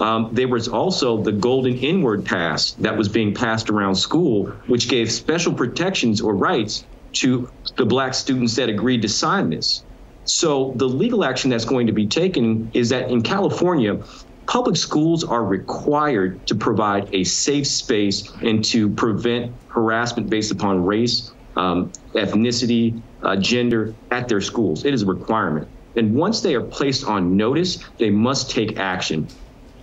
Um, 0.00 0.30
there 0.32 0.48
was 0.48 0.66
also 0.66 1.22
the 1.22 1.32
golden 1.32 1.76
N-word 1.76 2.24
pass 2.24 2.72
that 2.72 2.96
was 2.96 3.08
being 3.08 3.34
passed 3.34 3.70
around 3.70 3.94
school, 3.94 4.46
which 4.66 4.88
gave 4.88 5.12
special 5.12 5.52
protections 5.52 6.20
or 6.20 6.34
rights 6.34 6.84
to 7.12 7.48
the 7.76 7.84
black 7.84 8.14
students 8.14 8.56
that 8.56 8.68
agreed 8.68 9.02
to 9.02 9.08
sign 9.08 9.50
this. 9.50 9.84
So 10.24 10.74
the 10.76 10.86
legal 10.86 11.24
action 11.24 11.50
that's 11.50 11.64
going 11.64 11.86
to 11.86 11.92
be 11.92 12.06
taken 12.06 12.70
is 12.74 12.88
that 12.90 13.10
in 13.10 13.22
California, 13.22 13.98
public 14.46 14.76
schools 14.76 15.24
are 15.24 15.44
required 15.44 16.46
to 16.46 16.54
provide 16.54 17.12
a 17.14 17.24
safe 17.24 17.66
space 17.66 18.30
and 18.42 18.64
to 18.66 18.90
prevent 18.90 19.54
harassment 19.68 20.30
based 20.30 20.52
upon 20.52 20.84
race, 20.84 21.30
um, 21.56 21.92
ethnicity, 22.14 23.02
uh, 23.22 23.36
gender 23.36 23.94
at 24.10 24.28
their 24.28 24.40
schools. 24.40 24.84
It 24.84 24.94
is 24.94 25.02
a 25.02 25.06
requirement. 25.06 25.68
And 25.96 26.14
once 26.14 26.40
they 26.40 26.54
are 26.54 26.62
placed 26.62 27.04
on 27.04 27.36
notice, 27.36 27.82
they 27.98 28.10
must 28.10 28.50
take 28.50 28.78
action 28.78 29.28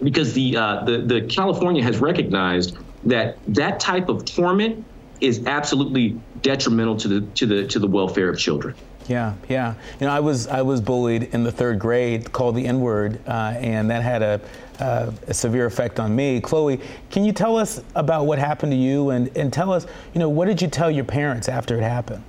because 0.02 0.34
the, 0.34 0.56
uh, 0.56 0.84
the, 0.86 1.02
the 1.06 1.22
California 1.28 1.84
has 1.84 2.00
recognized 2.00 2.78
that 3.04 3.38
that 3.48 3.80
type 3.80 4.10
of 4.10 4.26
torment 4.26 4.86
is 5.22 5.46
absolutely 5.46 6.22
detrimental 6.40 6.96
to 6.98 7.08
the, 7.08 7.32
to 7.36 7.46
the, 7.46 7.68
to 7.68 7.80
the 7.80 7.88
welfare 7.88 8.30
of 8.30 8.40
children. 8.40 8.76
Yeah, 9.10 9.34
yeah. 9.50 9.74
You 10.00 10.06
know, 10.06 10.14
I 10.14 10.20
was 10.20 10.46
I 10.48 10.62
was 10.62 10.82
bullied 10.82 11.34
in 11.34 11.44
the 11.44 11.52
third 11.52 11.80
grade, 11.80 12.32
called 12.32 12.56
the 12.56 12.68
N 12.68 12.80
word, 12.80 13.20
uh, 13.28 13.56
and 13.58 13.90
that 13.90 14.04
had 14.04 14.22
a, 14.22 14.40
uh, 14.80 15.12
a, 15.28 15.34
severe 15.34 15.66
effect 15.66 16.00
on 16.00 16.16
me. 16.16 16.40
Chloe, 16.40 16.80
can 17.10 17.26
you 17.26 17.34
tell 17.34 17.58
us 17.58 17.82
about 17.96 18.28
what 18.28 18.38
happened 18.38 18.72
to 18.72 18.78
you, 18.78 19.10
and 19.10 19.36
and 19.36 19.52
tell 19.52 19.74
us, 19.74 19.88
you 20.14 20.20
know, 20.20 20.30
what 20.30 20.46
did 20.46 20.62
you 20.62 20.68
tell 20.68 20.92
your 20.92 21.06
parents 21.06 21.50
after 21.50 21.76
it 21.76 21.82
happened? 21.82 22.24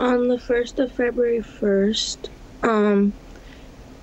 On 0.00 0.26
the 0.26 0.38
first 0.38 0.80
of 0.80 0.90
February 0.90 1.42
first, 1.42 2.28
um, 2.64 3.12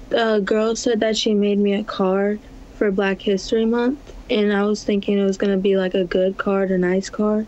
the 0.08 0.42
girl 0.46 0.78
said 0.78 1.02
that 1.02 1.18
she 1.18 1.34
made 1.34 1.60
me 1.60 1.74
a 1.74 1.84
card 1.84 2.40
for 2.78 2.90
Black 2.90 3.22
History 3.22 3.66
Month, 3.66 4.14
and 4.30 4.54
I 4.54 4.64
was 4.64 4.82
thinking 4.86 5.20
it 5.20 5.26
was 5.26 5.38
gonna 5.38 5.58
be 5.58 5.76
like 5.76 5.94
a 5.94 6.06
good 6.06 6.38
card, 6.38 6.72
a 6.72 6.78
nice 6.78 7.10
card. 7.10 7.48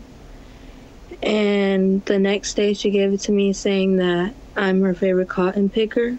And 1.22 2.04
the 2.06 2.18
next 2.18 2.54
day, 2.54 2.74
she 2.74 2.90
gave 2.90 3.12
it 3.12 3.20
to 3.20 3.32
me 3.32 3.52
saying 3.52 3.96
that 3.96 4.34
I'm 4.56 4.82
her 4.82 4.94
favorite 4.94 5.28
cotton 5.28 5.70
picker. 5.70 6.18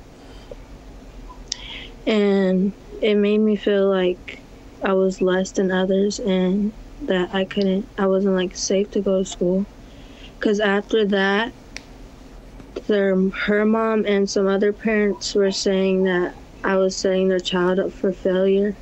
And 2.08 2.72
it 3.02 3.16
made 3.16 3.40
me 3.40 3.56
feel 3.56 3.90
like 3.90 4.40
I 4.82 4.94
was 4.94 5.22
less 5.22 5.52
than 5.52 5.72
others 5.72 6.20
and 6.20 6.72
that 7.04 7.34
I 7.34 7.44
couldn't, 7.44 7.88
I 7.98 8.08
wasn't 8.08 8.36
like 8.36 8.56
safe 8.56 8.92
to 8.92 9.02
go 9.02 9.20
to 9.20 9.26
school. 9.26 9.66
Because 10.40 10.60
after 10.60 11.06
that, 11.08 11.54
their, 12.88 13.16
her 13.30 13.66
mom 13.66 14.06
and 14.06 14.30
some 14.30 14.48
other 14.48 14.72
parents 14.72 15.36
were 15.36 15.52
saying 15.52 16.04
that 16.04 16.34
I 16.64 16.78
was 16.78 16.96
setting 16.96 17.28
their 17.28 17.40
child 17.40 17.80
up 17.80 17.92
for 17.92 18.14
failure. 18.14 18.76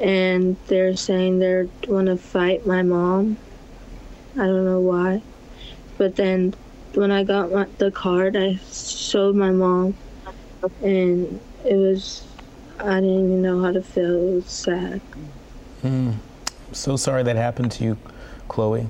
And 0.00 0.56
they're 0.66 0.96
saying 0.96 1.38
they 1.38 1.66
want 1.86 2.06
to 2.06 2.16
fight 2.16 2.66
my 2.66 2.82
mom. 2.82 3.38
I 4.34 4.46
don't 4.46 4.64
know 4.64 4.80
why. 4.80 5.22
But 6.00 6.16
then 6.16 6.54
when 6.94 7.10
I 7.10 7.24
got 7.24 7.52
my, 7.52 7.66
the 7.76 7.90
card, 7.90 8.34
I 8.34 8.58
showed 8.72 9.36
my 9.36 9.50
mom, 9.50 9.94
and 10.82 11.38
it 11.62 11.76
was, 11.76 12.24
I 12.78 12.94
didn't 12.94 13.10
even 13.10 13.42
know 13.42 13.62
how 13.62 13.70
to 13.70 13.82
feel. 13.82 14.28
It 14.28 14.34
was 14.36 14.46
sad. 14.46 15.02
Mm. 15.82 16.14
So 16.72 16.96
sorry 16.96 17.22
that 17.24 17.36
happened 17.36 17.72
to 17.72 17.84
you, 17.84 17.98
Chloe. 18.48 18.86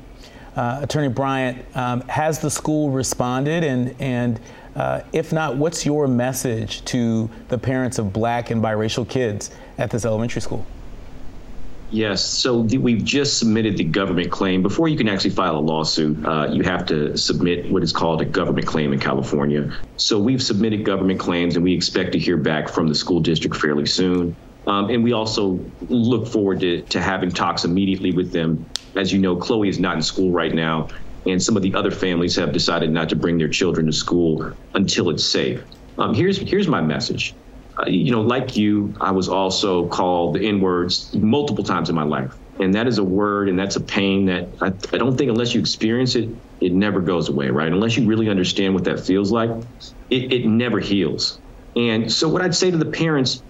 Uh, 0.55 0.79
Attorney 0.83 1.09
Bryant, 1.09 1.65
um, 1.75 2.03
has 2.03 2.39
the 2.39 2.49
school 2.49 2.91
responded? 2.91 3.65
And, 3.65 3.97
and 3.99 4.39
uh, 4.77 5.01
if 5.13 5.33
not, 5.33 5.57
what's 5.57 5.85
your 5.85 6.07
message 6.07 6.85
to 6.85 7.29
the 7.49 7.59
parents 7.59 7.99
of 7.99 8.13
black 8.13 8.53
and 8.53 8.63
biracial 8.63 9.09
kids 9.09 9.51
at 9.79 9.91
this 9.91 10.05
elementary 10.05 10.43
school? 10.43 10.65
Yes. 11.91 12.25
So 12.25 12.63
the, 12.63 12.79
we've 12.79 13.05
just 13.05 13.39
submitted 13.39 13.77
the 13.77 13.85
government 13.85 14.31
claim. 14.31 14.63
Before 14.63 14.89
you 14.89 14.97
can 14.97 15.09
actually 15.09 15.31
file 15.31 15.57
a 15.57 15.59
lawsuit, 15.59 16.25
uh, 16.25 16.49
you 16.51 16.63
have 16.63 16.87
to 16.87 17.17
submit 17.17 17.71
what 17.71 17.83
is 17.83 17.93
called 17.93 18.23
a 18.23 18.25
government 18.25 18.67
claim 18.67 18.93
in 18.93 19.01
California. 19.01 19.77
So 19.97 20.19
we've 20.19 20.43
submitted 20.43 20.85
government 20.85 21.19
claims, 21.19 21.57
and 21.57 21.65
we 21.65 21.75
expect 21.75 22.13
to 22.13 22.19
hear 22.19 22.37
back 22.37 22.69
from 22.69 22.87
the 22.87 22.95
school 22.95 23.21
district 23.21 23.57
fairly 23.57 23.87
soon. 23.87 24.37
Um, 24.67 24.91
and 24.91 25.03
we 25.03 25.13
also 25.13 25.59
look 25.89 26.29
forward 26.29 26.61
to, 26.61 26.83
to 26.83 27.01
having 27.01 27.31
talks 27.31 27.65
immediately 27.65 28.13
with 28.13 28.31
them. 28.33 28.65
As 28.95 29.13
you 29.13 29.19
know, 29.19 29.37
Chloe 29.37 29.69
is 29.69 29.81
not 29.81 29.97
in 29.97 30.03
school 30.03 30.31
right 30.31 30.55
now, 30.55 30.89
and 31.27 31.43
some 31.43 31.57
of 31.57 31.63
the 31.63 31.75
other 31.75 31.91
families 31.91 32.37
have 32.37 32.53
decided 32.53 32.91
not 32.91 33.09
to 33.09 33.17
bring 33.17 33.39
their 33.39 33.49
children 33.49 33.87
to 33.87 33.93
school 33.93 34.53
until 34.75 35.11
it's 35.11 35.25
safe. 35.25 35.65
Um, 35.99 36.15
here's 36.15 36.39
here's 36.39 36.69
my 36.69 36.81
message 36.81 37.35
Uh, 37.81 37.87
you 37.89 38.13
know, 38.13 38.23
like 38.23 38.57
you, 38.57 38.95
I 39.01 39.13
was 39.13 39.29
also 39.29 39.89
called 39.89 40.37
the 40.37 40.47
N 40.47 40.61
words 40.61 41.11
multiple 41.15 41.65
times 41.65 41.91
in 41.91 41.97
my 41.97 42.05
life. 42.05 42.33
And 42.61 42.75
that 42.75 42.87
is 42.89 42.99
a 42.99 43.05
word 43.05 43.49
and 43.49 43.59
that's 43.59 43.77
a 43.77 43.85
pain 43.85 44.27
that 44.27 44.55
I, 44.61 44.69
I 44.95 44.99
don't 44.99 45.17
think 45.17 45.31
unless 45.31 45.55
you 45.55 45.61
experience 45.61 46.17
it, 46.17 46.31
it 46.61 46.73
never 46.75 47.01
goes 47.01 47.31
away, 47.31 47.51
right? 47.51 47.73
Unless 47.73 47.97
you 47.97 48.07
really 48.07 48.29
understand 48.29 48.75
what 48.75 48.85
that 48.85 49.01
feels 49.01 49.33
like, 49.33 49.51
it, 50.11 50.33
it 50.33 50.47
never 50.47 50.81
heals. 50.81 51.41
And 51.77 52.13
so, 52.13 52.29
what 52.29 52.43
I'd 52.43 52.55
say 52.57 52.71
to 52.71 52.79
the 52.79 52.91
parents 52.91 53.43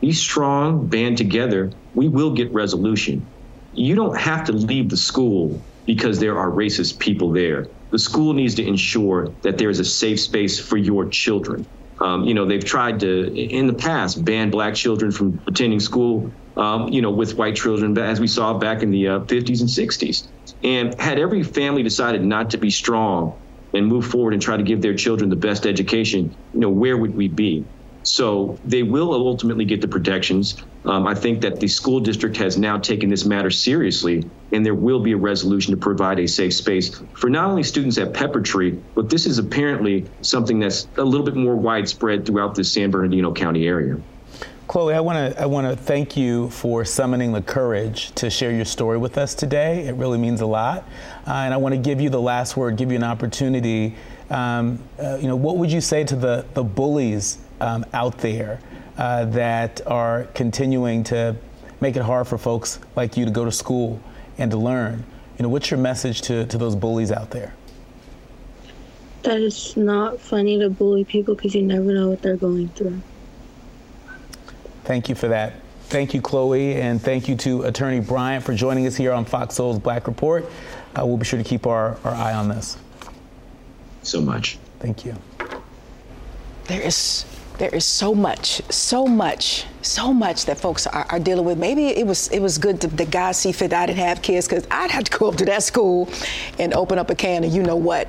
be 0.00 0.12
strong, 0.12 0.88
band 0.88 1.18
together. 1.18 1.72
We 1.94 2.08
will 2.08 2.34
get 2.34 2.52
resolution. 2.52 3.30
You 3.72 3.96
don't 3.96 4.18
have 4.18 4.44
to 4.46 4.52
leave 4.52 4.90
the 4.90 4.96
school 4.98 5.64
because 5.86 6.20
there 6.20 6.38
are 6.38 6.50
racist 6.52 7.00
people 7.00 7.32
there. 7.32 7.66
The 7.92 7.98
school 7.98 8.34
needs 8.34 8.54
to 8.56 8.66
ensure 8.66 9.36
that 9.42 9.58
there 9.58 9.70
is 9.70 9.80
a 9.80 9.84
safe 9.86 10.20
space 10.20 10.60
for 10.60 10.76
your 10.78 11.08
children. 11.10 11.68
Um, 12.00 12.24
you 12.24 12.34
know, 12.34 12.46
they've 12.46 12.64
tried 12.64 13.00
to, 13.00 13.32
in 13.34 13.66
the 13.66 13.74
past, 13.74 14.24
ban 14.24 14.50
black 14.50 14.74
children 14.74 15.10
from 15.10 15.40
attending 15.48 15.80
school, 15.80 16.32
um, 16.56 16.88
you 16.88 17.00
know, 17.02 17.10
with 17.10 17.36
white 17.36 17.56
children, 17.56 17.96
as 17.98 18.20
we 18.20 18.26
saw 18.26 18.58
back 18.58 18.82
in 18.82 18.90
the 18.90 19.08
uh, 19.08 19.20
50s 19.20 19.60
and 19.60 19.68
60s. 19.68 20.28
And 20.62 20.98
had 21.00 21.18
every 21.18 21.42
family 21.42 21.82
decided 21.82 22.24
not 22.24 22.50
to 22.50 22.58
be 22.58 22.70
strong 22.70 23.38
and 23.74 23.86
move 23.86 24.06
forward 24.06 24.32
and 24.32 24.42
try 24.42 24.56
to 24.56 24.62
give 24.62 24.82
their 24.82 24.94
children 24.94 25.30
the 25.30 25.36
best 25.36 25.66
education, 25.66 26.34
you 26.52 26.60
know, 26.60 26.70
where 26.70 26.96
would 26.96 27.14
we 27.14 27.28
be? 27.28 27.66
So 28.02 28.58
they 28.64 28.82
will 28.82 29.12
ultimately 29.12 29.64
get 29.64 29.80
the 29.80 29.88
protections. 29.88 30.56
Um, 30.86 31.06
I 31.06 31.14
think 31.14 31.40
that 31.40 31.60
the 31.60 31.68
school 31.68 31.98
district 31.98 32.36
has 32.36 32.58
now 32.58 32.78
taken 32.78 33.08
this 33.08 33.24
matter 33.24 33.50
seriously, 33.50 34.28
and 34.52 34.64
there 34.64 34.74
will 34.74 35.00
be 35.00 35.12
a 35.12 35.16
resolution 35.16 35.70
to 35.70 35.78
provide 35.78 36.18
a 36.18 36.28
safe 36.28 36.52
space 36.52 37.00
for 37.14 37.30
not 37.30 37.48
only 37.48 37.62
students 37.62 37.96
at 37.96 38.12
Pepper 38.12 38.42
Tree, 38.42 38.78
but 38.94 39.08
this 39.08 39.24
is 39.24 39.38
apparently 39.38 40.04
something 40.20 40.58
that's 40.58 40.86
a 40.98 41.04
little 41.04 41.24
bit 41.24 41.36
more 41.36 41.56
widespread 41.56 42.26
throughout 42.26 42.54
the 42.54 42.64
San 42.64 42.90
Bernardino 42.90 43.32
County 43.32 43.66
area. 43.66 43.96
Chloe, 44.66 44.94
I 44.94 45.00
want 45.00 45.34
to 45.34 45.42
I 45.42 45.46
want 45.46 45.66
to 45.66 45.76
thank 45.76 46.16
you 46.16 46.48
for 46.50 46.84
summoning 46.84 47.32
the 47.32 47.42
courage 47.42 48.12
to 48.12 48.30
share 48.30 48.50
your 48.50 48.64
story 48.64 48.96
with 48.96 49.18
us 49.18 49.34
today. 49.34 49.86
It 49.86 49.94
really 49.94 50.18
means 50.18 50.40
a 50.40 50.46
lot, 50.46 50.88
uh, 51.26 51.32
and 51.32 51.52
I 51.52 51.58
want 51.58 51.74
to 51.74 51.80
give 51.80 52.00
you 52.00 52.08
the 52.08 52.20
last 52.20 52.56
word, 52.56 52.76
give 52.76 52.90
you 52.90 52.96
an 52.96 53.04
opportunity. 53.04 53.94
Um, 54.30 54.82
uh, 54.98 55.18
you 55.20 55.28
know, 55.28 55.36
what 55.36 55.58
would 55.58 55.70
you 55.70 55.82
say 55.82 56.04
to 56.04 56.16
the 56.16 56.46
the 56.54 56.64
bullies 56.64 57.38
um, 57.60 57.84
out 57.92 58.18
there 58.18 58.58
uh, 58.98 59.24
that 59.26 59.86
are 59.86 60.24
continuing 60.34 61.04
to 61.04 61.36
make 61.80 61.96
it 61.96 62.02
hard 62.02 62.26
for 62.26 62.38
folks 62.38 62.78
like 62.96 63.16
you 63.16 63.24
to 63.24 63.30
go 63.30 63.44
to 63.44 63.52
school 63.52 64.00
and 64.38 64.50
to 64.50 64.56
learn? 64.56 65.04
You 65.38 65.42
know, 65.42 65.48
what's 65.48 65.70
your 65.70 65.80
message 65.80 66.22
to 66.22 66.46
to 66.46 66.58
those 66.58 66.76
bullies 66.76 67.10
out 67.10 67.30
there? 67.30 67.54
That 69.22 69.40
it's 69.40 69.76
not 69.76 70.20
funny 70.20 70.58
to 70.58 70.68
bully 70.68 71.04
people 71.04 71.34
because 71.34 71.54
you 71.54 71.62
never 71.62 71.92
know 71.92 72.10
what 72.10 72.22
they're 72.22 72.36
going 72.36 72.68
through. 72.68 73.00
Thank 74.84 75.08
you 75.08 75.14
for 75.14 75.28
that. 75.28 75.54
Thank 75.88 76.12
you, 76.12 76.20
Chloe, 76.20 76.74
and 76.74 77.00
thank 77.00 77.28
you 77.28 77.36
to 77.36 77.62
Attorney 77.62 78.00
Bryant 78.00 78.44
for 78.44 78.54
joining 78.54 78.86
us 78.86 78.96
here 78.96 79.12
on 79.12 79.24
Fox 79.24 79.54
Soul's 79.54 79.78
Black 79.78 80.06
Report. 80.06 80.44
Uh, 80.96 81.06
we'll 81.06 81.16
be 81.16 81.24
sure 81.24 81.38
to 81.38 81.44
keep 81.44 81.66
our, 81.66 81.98
our 82.04 82.14
eye 82.14 82.34
on 82.34 82.48
this. 82.48 82.76
So 84.02 84.20
much. 84.20 84.58
Thank 84.80 85.04
you. 85.04 85.14
There 86.64 86.80
is 86.80 87.24
there 87.58 87.74
is 87.74 87.84
so 87.84 88.14
much, 88.14 88.62
so 88.70 89.06
much 89.06 89.66
so 89.84 90.12
much 90.12 90.46
that 90.46 90.58
folks 90.58 90.86
are, 90.86 91.06
are, 91.10 91.20
dealing 91.20 91.44
with. 91.44 91.58
Maybe 91.58 91.88
it 91.88 92.06
was 92.06 92.28
it 92.28 92.40
was 92.40 92.58
good 92.58 92.80
to, 92.80 92.88
the 92.88 93.04
guys 93.04 93.38
see 93.38 93.52
fit 93.52 93.72
I 93.72 93.86
didn't 93.86 93.98
have 93.98 94.22
kids 94.22 94.48
because 94.48 94.66
I'd 94.70 94.90
have 94.90 95.04
to 95.04 95.18
go 95.18 95.28
up 95.28 95.36
to 95.36 95.44
that 95.46 95.62
school 95.62 96.08
and 96.58 96.72
open 96.74 96.98
up 96.98 97.10
a 97.10 97.14
can 97.14 97.44
of 97.44 97.52
you 97.52 97.62
know 97.62 97.76
what. 97.76 98.08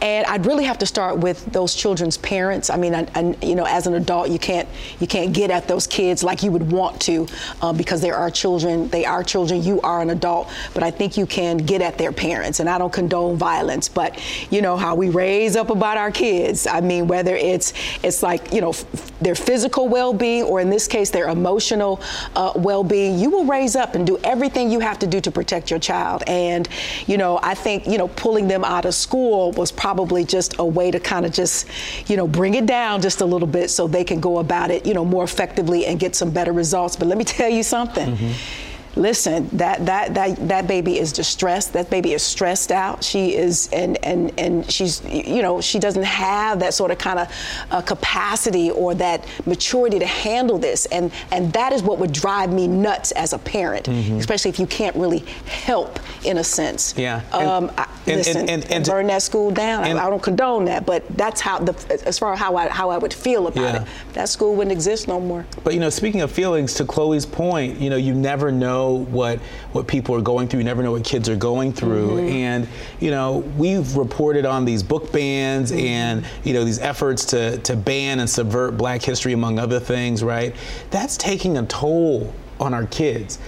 And 0.00 0.26
I'd 0.26 0.46
really 0.46 0.64
have 0.64 0.78
to 0.78 0.86
start 0.86 1.18
with 1.18 1.44
those 1.46 1.74
children's 1.74 2.18
parents. 2.18 2.70
I 2.70 2.76
mean, 2.76 2.94
I, 2.94 3.06
I, 3.14 3.36
you 3.42 3.54
know, 3.54 3.64
as 3.64 3.86
an 3.86 3.94
adult, 3.94 4.30
you 4.30 4.38
can't 4.38 4.68
you 5.00 5.06
can't 5.06 5.32
get 5.32 5.50
at 5.50 5.68
those 5.68 5.86
kids 5.86 6.24
like 6.24 6.42
you 6.42 6.50
would 6.50 6.70
want 6.70 7.00
to 7.02 7.26
um, 7.60 7.76
because 7.76 8.00
they 8.00 8.10
are 8.10 8.30
children. 8.30 8.88
They 8.88 9.04
are 9.04 9.22
children. 9.22 9.62
You 9.62 9.80
are 9.82 10.02
an 10.02 10.10
adult, 10.10 10.50
but 10.74 10.82
I 10.82 10.90
think 10.90 11.16
you 11.16 11.26
can 11.26 11.58
get 11.58 11.82
at 11.82 11.98
their 11.98 12.12
parents. 12.12 12.60
And 12.60 12.68
I 12.68 12.78
don't 12.78 12.92
condone 12.92 13.36
violence, 13.36 13.88
but 13.88 14.18
you 14.50 14.60
know 14.60 14.76
how 14.76 14.94
we 14.94 15.08
raise 15.08 15.56
up 15.56 15.70
about 15.70 15.96
our 15.96 16.10
kids. 16.10 16.66
I 16.66 16.80
mean, 16.80 17.06
whether 17.06 17.36
it's 17.36 17.72
it's 18.02 18.22
like 18.22 18.52
you 18.52 18.60
know 18.60 18.70
f- 18.70 19.12
their 19.20 19.34
physical 19.34 19.88
well-being 19.88 20.44
or 20.44 20.60
in 20.60 20.68
this 20.68 20.88
case 20.88 21.11
their 21.12 21.28
emotional 21.28 22.00
uh, 22.34 22.52
well 22.56 22.84
being, 22.84 23.18
you 23.18 23.30
will 23.30 23.44
raise 23.44 23.76
up 23.76 23.94
and 23.94 24.06
do 24.06 24.18
everything 24.24 24.70
you 24.70 24.80
have 24.80 24.98
to 25.00 25.06
do 25.06 25.20
to 25.20 25.30
protect 25.30 25.70
your 25.70 25.78
child. 25.78 26.22
And, 26.26 26.68
you 27.06 27.16
know, 27.16 27.38
I 27.42 27.54
think, 27.54 27.86
you 27.86 27.98
know, 27.98 28.08
pulling 28.08 28.48
them 28.48 28.64
out 28.64 28.84
of 28.84 28.94
school 28.94 29.52
was 29.52 29.70
probably 29.70 30.24
just 30.24 30.58
a 30.58 30.64
way 30.64 30.90
to 30.90 31.00
kind 31.00 31.26
of 31.26 31.32
just, 31.32 31.68
you 32.06 32.16
know, 32.16 32.26
bring 32.26 32.54
it 32.54 32.66
down 32.66 33.00
just 33.00 33.20
a 33.20 33.26
little 33.26 33.48
bit 33.48 33.70
so 33.70 33.86
they 33.86 34.04
can 34.04 34.20
go 34.20 34.38
about 34.38 34.70
it, 34.70 34.86
you 34.86 34.94
know, 34.94 35.04
more 35.04 35.24
effectively 35.24 35.86
and 35.86 36.00
get 36.00 36.16
some 36.16 36.30
better 36.30 36.52
results. 36.52 36.96
But 36.96 37.08
let 37.08 37.18
me 37.18 37.24
tell 37.24 37.48
you 37.50 37.62
something. 37.62 38.16
Mm-hmm 38.16 38.68
listen, 38.96 39.48
that 39.52 39.84
that 39.86 40.14
that 40.14 40.48
that 40.48 40.66
baby 40.66 40.98
is 40.98 41.12
distressed. 41.12 41.72
That 41.72 41.90
baby 41.90 42.12
is 42.12 42.22
stressed 42.22 42.72
out. 42.72 43.02
She 43.02 43.34
is, 43.34 43.68
and 43.72 44.02
and 44.04 44.32
and 44.38 44.70
she's, 44.70 45.04
you 45.04 45.42
know, 45.42 45.60
she 45.60 45.78
doesn't 45.78 46.02
have 46.02 46.60
that 46.60 46.74
sort 46.74 46.90
of 46.90 46.98
kind 46.98 47.18
of 47.18 47.28
uh, 47.70 47.82
capacity 47.82 48.70
or 48.70 48.94
that 48.94 49.26
maturity 49.46 49.98
to 49.98 50.06
handle 50.06 50.58
this, 50.58 50.86
and 50.86 51.12
and 51.30 51.52
that 51.52 51.72
is 51.72 51.82
what 51.82 51.98
would 51.98 52.12
drive 52.12 52.52
me 52.52 52.66
nuts 52.66 53.12
as 53.12 53.32
a 53.32 53.38
parent, 53.38 53.86
mm-hmm. 53.86 54.16
especially 54.16 54.50
if 54.50 54.58
you 54.58 54.66
can't 54.66 54.96
really 54.96 55.20
help 55.46 55.98
in 56.24 56.38
a 56.38 56.44
sense. 56.44 56.94
Yeah. 56.96 57.22
Um, 57.32 57.68
and, 57.68 57.80
I, 57.80 57.88
and, 58.06 58.16
listen, 58.16 58.48
and, 58.48 58.70
and, 58.70 58.84
burn 58.84 59.06
that 59.08 59.22
school 59.22 59.50
down. 59.50 59.84
I, 59.84 59.90
I, 60.06 60.10
don't 60.10 60.22
condone 60.22 60.64
that, 60.66 60.84
but 60.86 61.06
that's 61.16 61.40
how 61.40 61.58
the 61.58 61.72
as 62.06 62.18
far 62.18 62.32
as 62.32 62.38
how 62.38 62.56
I 62.56 62.68
how 62.68 62.90
I 62.90 62.98
would 62.98 63.14
feel 63.14 63.46
about 63.46 63.74
yeah. 63.74 63.82
it. 63.82 63.88
That 64.14 64.28
school 64.28 64.54
wouldn't 64.54 64.72
exist 64.72 65.08
no 65.08 65.20
more. 65.20 65.46
But 65.64 65.74
you 65.74 65.80
know, 65.80 65.90
speaking 65.90 66.20
of 66.20 66.30
feelings, 66.30 66.74
to 66.74 66.84
Chloe's 66.84 67.26
point, 67.26 67.78
you 67.80 67.90
know, 67.90 67.96
you 67.96 68.14
never 68.14 68.50
know 68.52 68.81
know 68.82 69.04
what 69.04 69.38
what 69.72 69.86
people 69.86 70.14
are 70.14 70.20
going 70.20 70.48
through. 70.48 70.60
You 70.60 70.64
never 70.64 70.82
know 70.82 70.92
what 70.92 71.04
kids 71.04 71.28
are 71.28 71.36
going 71.36 71.72
through. 71.72 72.10
Mm-hmm. 72.10 72.28
And 72.28 72.68
you 73.00 73.10
know, 73.10 73.38
we've 73.56 73.96
reported 73.96 74.44
on 74.44 74.64
these 74.64 74.82
book 74.82 75.12
bans 75.12 75.70
mm-hmm. 75.70 75.86
and 75.86 76.26
you 76.44 76.52
know 76.52 76.64
these 76.64 76.78
efforts 76.78 77.24
to 77.26 77.58
to 77.58 77.76
ban 77.76 78.20
and 78.20 78.28
subvert 78.28 78.76
Black 78.76 79.02
history, 79.02 79.32
among 79.32 79.58
other 79.58 79.80
things. 79.80 80.22
Right? 80.22 80.54
That's 80.90 81.16
taking 81.16 81.58
a 81.58 81.66
toll 81.66 82.32
on 82.60 82.74
our 82.74 82.86
kids 82.86 83.38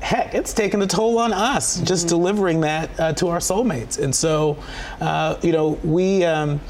heck, 0.00 0.34
it's 0.34 0.52
taken 0.52 0.82
a 0.82 0.86
toll 0.86 1.16
on 1.16 1.32
us 1.32 1.80
just 1.82 2.08
delivering 2.08 2.60
that 2.60 2.90
uh, 2.98 3.12
to 3.12 3.28
our 3.28 3.38
soulmates. 3.38 4.00
And 4.00 4.12
so, 4.12 4.58
uh, 5.00 5.38
you 5.42 5.52
know, 5.52 5.78
we. 5.84 6.24
Um, 6.24 6.60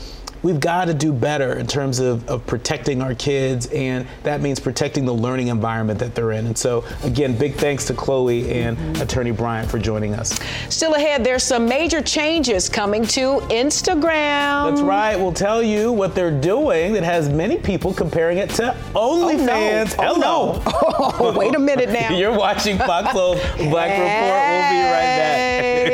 we've 0.42 0.61
got 0.61 0.87
to 0.87 0.94
do 0.94 1.12
better 1.12 1.55
in 1.59 1.66
terms 1.66 1.98
of, 1.98 2.28
of 2.28 2.46
protecting 2.46 3.02
our 3.02 3.14
kids, 3.14 3.66
and 3.66 4.07
that 4.22 4.40
means 4.40 4.61
protecting 4.61 5.05
the 5.05 5.12
learning 5.12 5.48
environment 5.48 5.98
that 6.00 6.14
they're 6.14 6.33
in. 6.33 6.46
And 6.46 6.57
so, 6.57 6.85
again, 7.02 7.37
big 7.37 7.55
thanks 7.55 7.87
to 7.87 7.94
Chloe 7.94 8.50
and 8.50 8.76
mm-hmm. 8.76 9.02
Attorney 9.02 9.31
Bryant 9.31 9.70
for 9.70 9.78
joining 9.78 10.14
us. 10.14 10.38
Still 10.68 10.94
ahead, 10.94 11.24
there's 11.24 11.42
some 11.42 11.66
major 11.66 12.02
changes 12.02 12.68
coming 12.68 13.05
to 13.09 13.40
Instagram. 13.50 14.70
That's 14.70 14.81
right. 14.81 15.16
We'll 15.16 15.33
tell 15.33 15.62
you 15.62 15.92
what 15.92 16.14
they're 16.14 16.31
doing 16.31 16.92
that 16.94 17.05
has 17.05 17.28
many 17.28 17.59
people 17.59 17.92
comparing 17.94 18.38
it 18.38 18.50
to 18.50 18.76
OnlyFans. 18.94 19.94
Oh, 19.98 20.14
no. 20.14 20.14
Hello. 20.14 20.62
Oh, 20.66 21.16
no. 21.20 21.28
oh, 21.28 21.38
wait 21.38 21.55
a 21.55 21.59
minute 21.59 21.90
now. 21.90 22.11
You're 22.16 22.37
watching 22.37 22.78
Fox 22.78 23.12
Soul's 23.12 23.40
Black 23.57 23.90
hey. 23.90 24.72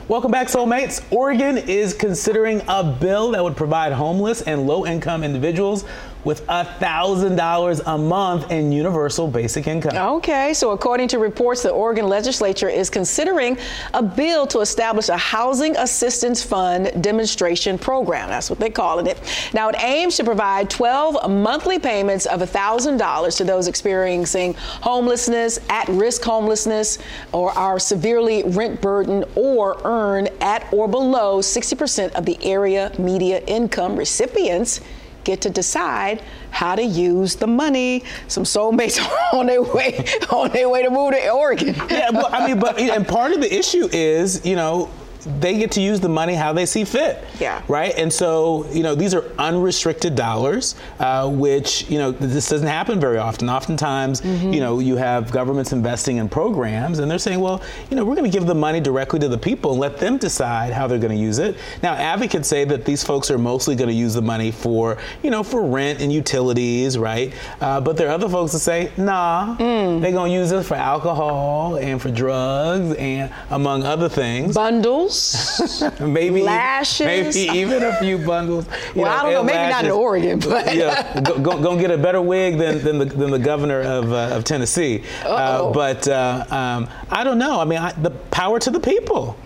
Welcome 0.09 0.31
back, 0.31 0.47
Soulmates. 0.47 1.03
Oregon 1.11 1.57
is 1.57 1.93
considering 1.93 2.61
a 2.69 2.81
bill 2.81 3.31
that 3.31 3.43
would 3.43 3.57
provide 3.57 3.91
homeless 3.91 4.41
and 4.41 4.65
low 4.65 4.85
income 4.85 5.21
individuals 5.21 5.83
with 6.27 6.45
$1,000 6.47 7.81
a 7.85 7.97
month 7.97 8.51
in 8.51 8.69
universal 8.69 9.29
basic 9.29 9.65
income. 9.65 9.95
Okay, 10.17 10.53
so 10.53 10.71
according 10.71 11.07
to 11.07 11.19
reports, 11.19 11.63
the 11.63 11.69
Oregon 11.69 12.09
legislature 12.09 12.67
is 12.67 12.89
considering 12.89 13.57
a 13.93 14.03
bill 14.03 14.45
to 14.47 14.59
establish 14.59 15.07
a 15.07 15.15
housing 15.15 15.77
assistance 15.77 16.43
fund 16.43 17.01
demonstration 17.01 17.79
program. 17.79 18.27
That's 18.27 18.49
what 18.49 18.59
they're 18.59 18.69
calling 18.69 19.07
it. 19.07 19.17
Now, 19.53 19.69
it 19.69 19.77
aims 19.81 20.17
to 20.17 20.25
provide 20.25 20.69
12 20.69 21.31
monthly 21.31 21.79
payments 21.79 22.25
of 22.25 22.41
$1,000 22.41 23.37
to 23.37 23.43
those 23.45 23.69
experiencing 23.69 24.53
homelessness, 24.81 25.59
at 25.69 25.87
risk 25.87 26.23
homelessness, 26.23 26.97
or 27.31 27.57
are 27.57 27.79
severely 27.79 28.43
rent 28.43 28.81
burdened 28.81 29.23
or 29.35 29.79
earn 29.85 30.27
at 30.41 30.67
or 30.73 30.89
below 30.89 31.39
60% 31.39 32.11
of 32.15 32.25
the 32.25 32.37
area 32.43 32.91
media 32.99 33.39
income 33.47 33.95
recipients 33.95 34.81
get 35.27 35.41
to 35.41 35.49
decide 35.49 36.23
how 36.51 36.73
to 36.73 36.81
use 36.81 37.35
the 37.35 37.45
money. 37.47 38.03
Some 38.29 38.43
soulmates 38.43 38.97
on 39.33 39.45
their 39.45 39.61
way 39.61 40.05
on 40.31 40.49
their 40.51 40.69
way 40.69 40.81
to 40.83 40.89
move 40.89 41.11
to 41.11 41.29
Oregon. 41.29 41.75
yeah, 41.89 42.09
I 42.31 42.47
mean, 42.47 42.59
but 42.59 42.79
and 42.79 43.05
part 43.05 43.33
of 43.33 43.41
the 43.41 43.53
issue 43.53 43.89
is, 43.91 44.45
you 44.45 44.55
know, 44.55 44.89
they 45.25 45.57
get 45.57 45.71
to 45.71 45.81
use 45.81 45.99
the 45.99 46.09
money 46.09 46.33
how 46.33 46.53
they 46.53 46.65
see 46.65 46.83
fit. 46.83 47.23
Yeah. 47.39 47.61
Right. 47.67 47.93
And 47.97 48.11
so, 48.11 48.65
you 48.71 48.83
know, 48.83 48.95
these 48.95 49.13
are 49.13 49.25
unrestricted 49.37 50.15
dollars, 50.15 50.75
uh, 50.99 51.29
which, 51.29 51.89
you 51.89 51.97
know, 51.97 52.11
this 52.11 52.49
doesn't 52.49 52.67
happen 52.67 52.99
very 52.99 53.17
often. 53.17 53.49
Oftentimes, 53.49 54.21
mm-hmm. 54.21 54.53
you 54.53 54.59
know, 54.59 54.79
you 54.79 54.95
have 54.95 55.31
governments 55.31 55.71
investing 55.73 56.17
in 56.17 56.29
programs 56.29 56.99
and 56.99 57.09
they're 57.09 57.19
saying, 57.19 57.39
well, 57.39 57.61
you 57.89 57.95
know, 57.95 58.05
we're 58.05 58.15
going 58.15 58.29
to 58.29 58.37
give 58.37 58.47
the 58.47 58.55
money 58.55 58.79
directly 58.79 59.19
to 59.19 59.27
the 59.27 59.37
people 59.37 59.71
and 59.71 59.79
let 59.79 59.97
them 59.97 60.17
decide 60.17 60.73
how 60.73 60.87
they're 60.87 60.99
going 60.99 61.15
to 61.15 61.21
use 61.21 61.39
it. 61.39 61.57
Now, 61.83 61.93
advocates 61.93 62.47
say 62.47 62.65
that 62.65 62.85
these 62.85 63.03
folks 63.03 63.29
are 63.31 63.37
mostly 63.37 63.75
going 63.75 63.89
to 63.89 63.95
use 63.95 64.13
the 64.13 64.21
money 64.21 64.51
for, 64.51 64.97
you 65.23 65.31
know, 65.31 65.43
for 65.43 65.63
rent 65.63 66.01
and 66.01 66.11
utilities, 66.11 66.97
right? 66.97 67.33
Uh, 67.61 67.81
but 67.81 67.97
there 67.97 68.07
are 68.07 68.11
other 68.11 68.29
folks 68.29 68.51
that 68.53 68.59
say, 68.59 68.91
nah, 68.97 69.55
mm. 69.57 70.01
they're 70.01 70.11
going 70.11 70.31
to 70.31 70.37
use 70.37 70.51
it 70.51 70.63
for 70.63 70.75
alcohol 70.75 71.77
and 71.77 72.01
for 72.01 72.09
drugs 72.09 72.95
and 72.95 73.31
among 73.49 73.83
other 73.83 74.09
things. 74.09 74.55
Bundles, 74.55 75.06
maybe 75.99 76.41
lashes, 76.41 77.05
maybe 77.05 77.57
even 77.57 77.83
a 77.83 77.95
few 77.99 78.17
bundles. 78.17 78.65
well, 78.95 79.05
know, 79.05 79.11
I 79.11 79.23
don't 79.23 79.33
know, 79.33 79.43
maybe 79.43 79.57
lashes. 79.57 79.75
not 79.75 79.85
in 79.85 79.91
Oregon, 79.91 80.39
but 80.39 80.75
yeah, 80.75 81.19
go, 81.21 81.39
go, 81.39 81.61
go, 81.61 81.79
get 81.79 81.91
a 81.91 81.97
better 81.97 82.21
wig 82.21 82.57
than, 82.57 82.83
than 82.83 82.97
the 82.99 83.05
than 83.05 83.31
the 83.31 83.39
governor 83.39 83.81
of 83.81 84.11
uh, 84.11 84.35
of 84.35 84.43
Tennessee. 84.43 85.03
Uh, 85.25 85.71
but 85.71 86.07
uh, 86.07 86.45
um, 86.49 86.89
I 87.09 87.23
don't 87.23 87.37
know. 87.37 87.59
I 87.59 87.65
mean, 87.65 87.79
I, 87.79 87.91
the 87.93 88.11
power 88.11 88.59
to 88.59 88.69
the 88.69 88.79
people. 88.79 89.37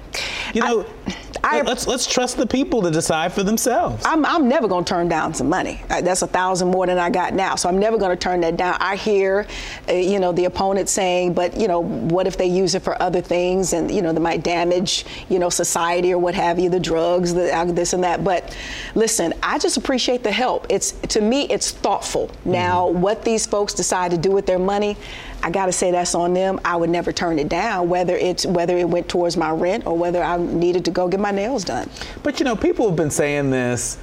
You 0.53 0.61
know. 0.61 0.85
I, 1.07 1.15
I, 1.43 1.61
let's 1.61 1.87
let's 1.87 2.05
trust 2.05 2.37
the 2.37 2.45
people 2.45 2.81
to 2.83 2.91
decide 2.91 3.33
for 3.33 3.43
themselves. 3.43 4.03
I'm, 4.05 4.25
I'm 4.25 4.47
never 4.47 4.67
going 4.67 4.85
to 4.85 4.89
turn 4.89 5.07
down 5.07 5.33
some 5.33 5.49
money. 5.49 5.81
That's 5.87 6.21
a 6.21 6.27
thousand 6.27 6.69
more 6.69 6.85
than 6.85 6.97
I 6.97 7.09
got 7.09 7.33
now, 7.33 7.55
so 7.55 7.67
I'm 7.67 7.79
never 7.79 7.97
going 7.97 8.11
to 8.11 8.15
turn 8.15 8.41
that 8.41 8.57
down. 8.57 8.77
I 8.79 8.95
hear, 8.95 9.47
uh, 9.89 9.93
you 9.93 10.19
know, 10.19 10.31
the 10.31 10.45
opponent 10.45 10.89
saying, 10.89 11.33
but 11.33 11.57
you 11.57 11.67
know, 11.67 11.79
what 11.79 12.27
if 12.27 12.37
they 12.37 12.45
use 12.45 12.75
it 12.75 12.83
for 12.83 13.01
other 13.01 13.21
things, 13.21 13.73
and 13.73 13.89
you 13.89 14.01
know, 14.01 14.13
that 14.13 14.19
might 14.19 14.43
damage, 14.43 15.05
you 15.29 15.39
know, 15.39 15.49
society 15.49 16.13
or 16.13 16.19
what 16.19 16.35
have 16.35 16.59
you, 16.59 16.69
the 16.69 16.79
drugs, 16.79 17.33
the 17.33 17.55
uh, 17.55 17.65
this 17.65 17.93
and 17.93 18.03
that. 18.03 18.23
But 18.23 18.55
listen, 18.95 19.33
I 19.41 19.57
just 19.57 19.77
appreciate 19.77 20.23
the 20.23 20.31
help. 20.31 20.67
It's 20.69 20.91
to 20.91 21.21
me, 21.21 21.43
it's 21.43 21.71
thoughtful. 21.71 22.27
Mm-hmm. 22.27 22.51
Now, 22.51 22.87
what 22.87 23.23
these 23.23 23.45
folks 23.45 23.73
decide 23.73 24.11
to 24.11 24.17
do 24.17 24.31
with 24.31 24.45
their 24.45 24.59
money. 24.59 24.95
I 25.43 25.49
got 25.49 25.65
to 25.65 25.71
say 25.71 25.91
that's 25.91 26.15
on 26.15 26.33
them. 26.33 26.59
I 26.63 26.75
would 26.75 26.89
never 26.89 27.11
turn 27.11 27.39
it 27.39 27.49
down, 27.49 27.89
whether 27.89 28.15
it's 28.15 28.45
whether 28.45 28.77
it 28.77 28.87
went 28.87 29.09
towards 29.09 29.37
my 29.37 29.51
rent 29.51 29.85
or 29.85 29.97
whether 29.97 30.21
I 30.21 30.37
needed 30.37 30.85
to 30.85 30.91
go 30.91 31.07
get 31.07 31.19
my 31.19 31.31
nails 31.31 31.63
done. 31.63 31.89
But 32.23 32.39
you 32.39 32.45
know, 32.45 32.55
people 32.55 32.87
have 32.87 32.95
been 32.95 33.11
saying 33.11 33.49
this 33.49 33.97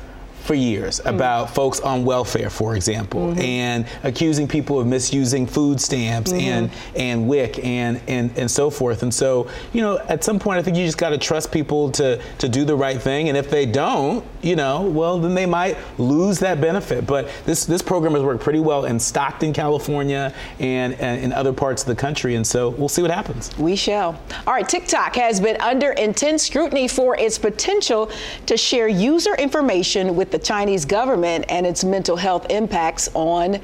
for 0.48 0.54
years 0.54 1.00
mm 1.00 1.18
about 1.18 1.50
folks 1.50 1.80
on 1.80 2.04
welfare, 2.04 2.48
for 2.48 2.76
example, 2.76 3.20
mm-hmm. 3.20 3.40
and 3.40 3.86
accusing 4.04 4.46
people 4.46 4.78
of 4.78 4.86
misusing 4.86 5.46
food 5.46 5.80
stamps 5.80 6.32
mm-hmm. 6.32 6.40
and 6.40 6.70
and 6.94 7.28
WIC 7.28 7.64
and, 7.64 8.00
and 8.06 8.30
and 8.38 8.48
so 8.48 8.70
forth. 8.70 9.02
And 9.02 9.12
so, 9.12 9.48
you 9.72 9.80
know, 9.80 9.98
at 10.08 10.22
some 10.22 10.38
point, 10.38 10.58
I 10.58 10.62
think 10.62 10.76
you 10.76 10.84
just 10.86 10.98
got 10.98 11.10
to 11.10 11.18
trust 11.18 11.50
people 11.50 11.90
to 11.92 12.22
to 12.38 12.48
do 12.48 12.64
the 12.64 12.76
right 12.76 13.00
thing. 13.00 13.28
And 13.28 13.36
if 13.36 13.50
they 13.50 13.66
don't, 13.66 14.24
you 14.42 14.54
know, 14.54 14.82
well, 14.82 15.18
then 15.18 15.34
they 15.34 15.46
might 15.46 15.76
lose 15.98 16.38
that 16.38 16.60
benefit. 16.60 17.06
But 17.06 17.28
this 17.44 17.66
this 17.66 17.82
program 17.82 18.12
has 18.12 18.22
worked 18.22 18.42
pretty 18.42 18.60
well 18.60 18.84
in 18.84 19.00
Stockton, 19.00 19.52
California, 19.52 20.32
and, 20.60 20.94
and 20.94 21.22
in 21.22 21.32
other 21.32 21.52
parts 21.52 21.82
of 21.82 21.88
the 21.88 21.96
country. 21.96 22.36
And 22.36 22.46
so 22.46 22.70
we'll 22.70 22.88
see 22.88 23.02
what 23.02 23.10
happens. 23.10 23.56
We 23.58 23.74
shall. 23.74 24.20
All 24.46 24.54
right, 24.54 24.68
TikTok 24.68 25.16
has 25.16 25.40
been 25.40 25.60
under 25.60 25.92
intense 25.92 26.46
scrutiny 26.46 26.86
for 26.86 27.16
its 27.18 27.38
potential 27.38 28.10
to 28.46 28.56
share 28.56 28.88
user 28.88 29.34
information 29.34 30.14
with 30.14 30.30
the 30.30 30.37
Chinese 30.38 30.84
government 30.84 31.44
and 31.48 31.66
its 31.66 31.84
mental 31.84 32.16
health 32.16 32.46
impacts 32.50 33.08
on 33.14 33.60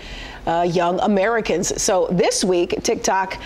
uh, 0.46 0.62
young 0.62 1.00
Americans. 1.00 1.80
So 1.82 2.08
this 2.10 2.44
week, 2.44 2.82
TikTok 2.82 3.38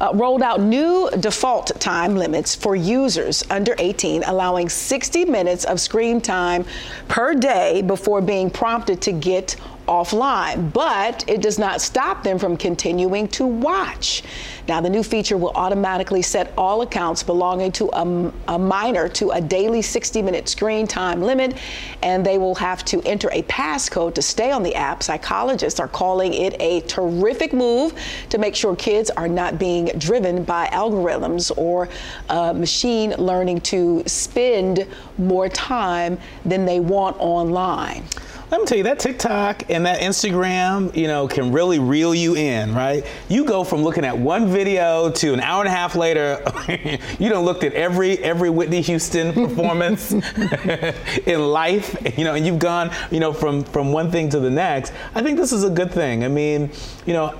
uh, 0.00 0.10
rolled 0.14 0.42
out 0.42 0.60
new 0.60 1.10
default 1.20 1.78
time 1.80 2.16
limits 2.16 2.54
for 2.54 2.74
users 2.74 3.44
under 3.50 3.74
18, 3.78 4.24
allowing 4.24 4.68
60 4.68 5.24
minutes 5.26 5.64
of 5.64 5.80
screen 5.80 6.20
time 6.20 6.64
per 7.08 7.34
day 7.34 7.82
before 7.82 8.20
being 8.20 8.50
prompted 8.50 9.00
to 9.02 9.12
get 9.12 9.56
offline, 9.86 10.72
but 10.72 11.24
it 11.28 11.40
does 11.40 11.58
not 11.58 11.80
stop 11.80 12.22
them 12.22 12.38
from 12.38 12.56
continuing 12.56 13.28
to 13.28 13.46
watch. 13.46 14.22
Now, 14.68 14.80
the 14.80 14.90
new 14.90 15.02
feature 15.02 15.36
will 15.36 15.52
automatically 15.54 16.22
set 16.22 16.52
all 16.58 16.82
accounts 16.82 17.22
belonging 17.22 17.70
to 17.72 17.88
a, 17.92 18.32
a 18.48 18.58
minor 18.58 19.08
to 19.10 19.30
a 19.30 19.40
daily 19.40 19.80
60 19.80 20.22
minute 20.22 20.48
screen 20.48 20.86
time 20.86 21.22
limit, 21.22 21.56
and 22.02 22.26
they 22.26 22.36
will 22.38 22.56
have 22.56 22.84
to 22.86 23.00
enter 23.02 23.30
a 23.32 23.42
passcode 23.42 24.14
to 24.14 24.22
stay 24.22 24.50
on 24.50 24.62
the 24.62 24.74
app. 24.74 25.02
Psychologists 25.02 25.78
are 25.78 25.88
calling 25.88 26.34
it 26.34 26.60
a 26.60 26.80
terrific 26.82 27.52
move 27.52 27.94
to 28.30 28.38
make 28.38 28.56
sure 28.56 28.74
kids 28.74 29.10
are 29.10 29.28
not 29.28 29.58
being 29.58 29.86
driven 29.98 30.42
by 30.42 30.66
algorithms 30.68 31.56
or 31.56 31.88
uh, 32.28 32.52
machine 32.52 33.10
learning 33.18 33.60
to 33.60 34.02
spend 34.06 34.86
more 35.18 35.48
time 35.48 36.18
than 36.44 36.64
they 36.64 36.80
want 36.80 37.16
online. 37.20 38.04
Let 38.48 38.60
me 38.60 38.66
tell 38.68 38.78
you 38.78 38.84
that 38.84 39.00
TikTok 39.00 39.70
and 39.70 39.86
that 39.86 39.98
Instagram, 39.98 40.94
you 40.96 41.08
know, 41.08 41.26
can 41.26 41.50
really 41.50 41.80
reel 41.80 42.14
you 42.14 42.36
in, 42.36 42.72
right? 42.76 43.04
You 43.28 43.44
go 43.44 43.64
from 43.64 43.82
looking 43.82 44.04
at 44.04 44.16
one 44.16 44.46
video 44.46 45.10
to 45.10 45.34
an 45.34 45.40
hour 45.40 45.62
and 45.62 45.68
a 45.68 45.72
half 45.72 45.96
later, 45.96 46.40
you 47.18 47.28
don't 47.28 47.44
looked 47.44 47.64
at 47.64 47.72
every 47.72 48.18
every 48.18 48.48
Whitney 48.48 48.82
Houston 48.82 49.32
performance 49.48 50.12
in 51.26 51.40
life, 51.40 51.96
you 52.16 52.22
know, 52.22 52.34
and 52.34 52.46
you've 52.46 52.60
gone, 52.60 52.92
you 53.10 53.18
know, 53.18 53.32
from 53.32 53.64
from 53.64 53.90
one 53.90 54.12
thing 54.12 54.28
to 54.28 54.38
the 54.38 54.50
next. 54.50 54.92
I 55.16 55.22
think 55.22 55.38
this 55.38 55.52
is 55.52 55.64
a 55.64 55.70
good 55.70 55.90
thing. 55.90 56.24
I 56.24 56.28
mean, 56.28 56.70
you 57.04 57.14
know, 57.14 57.34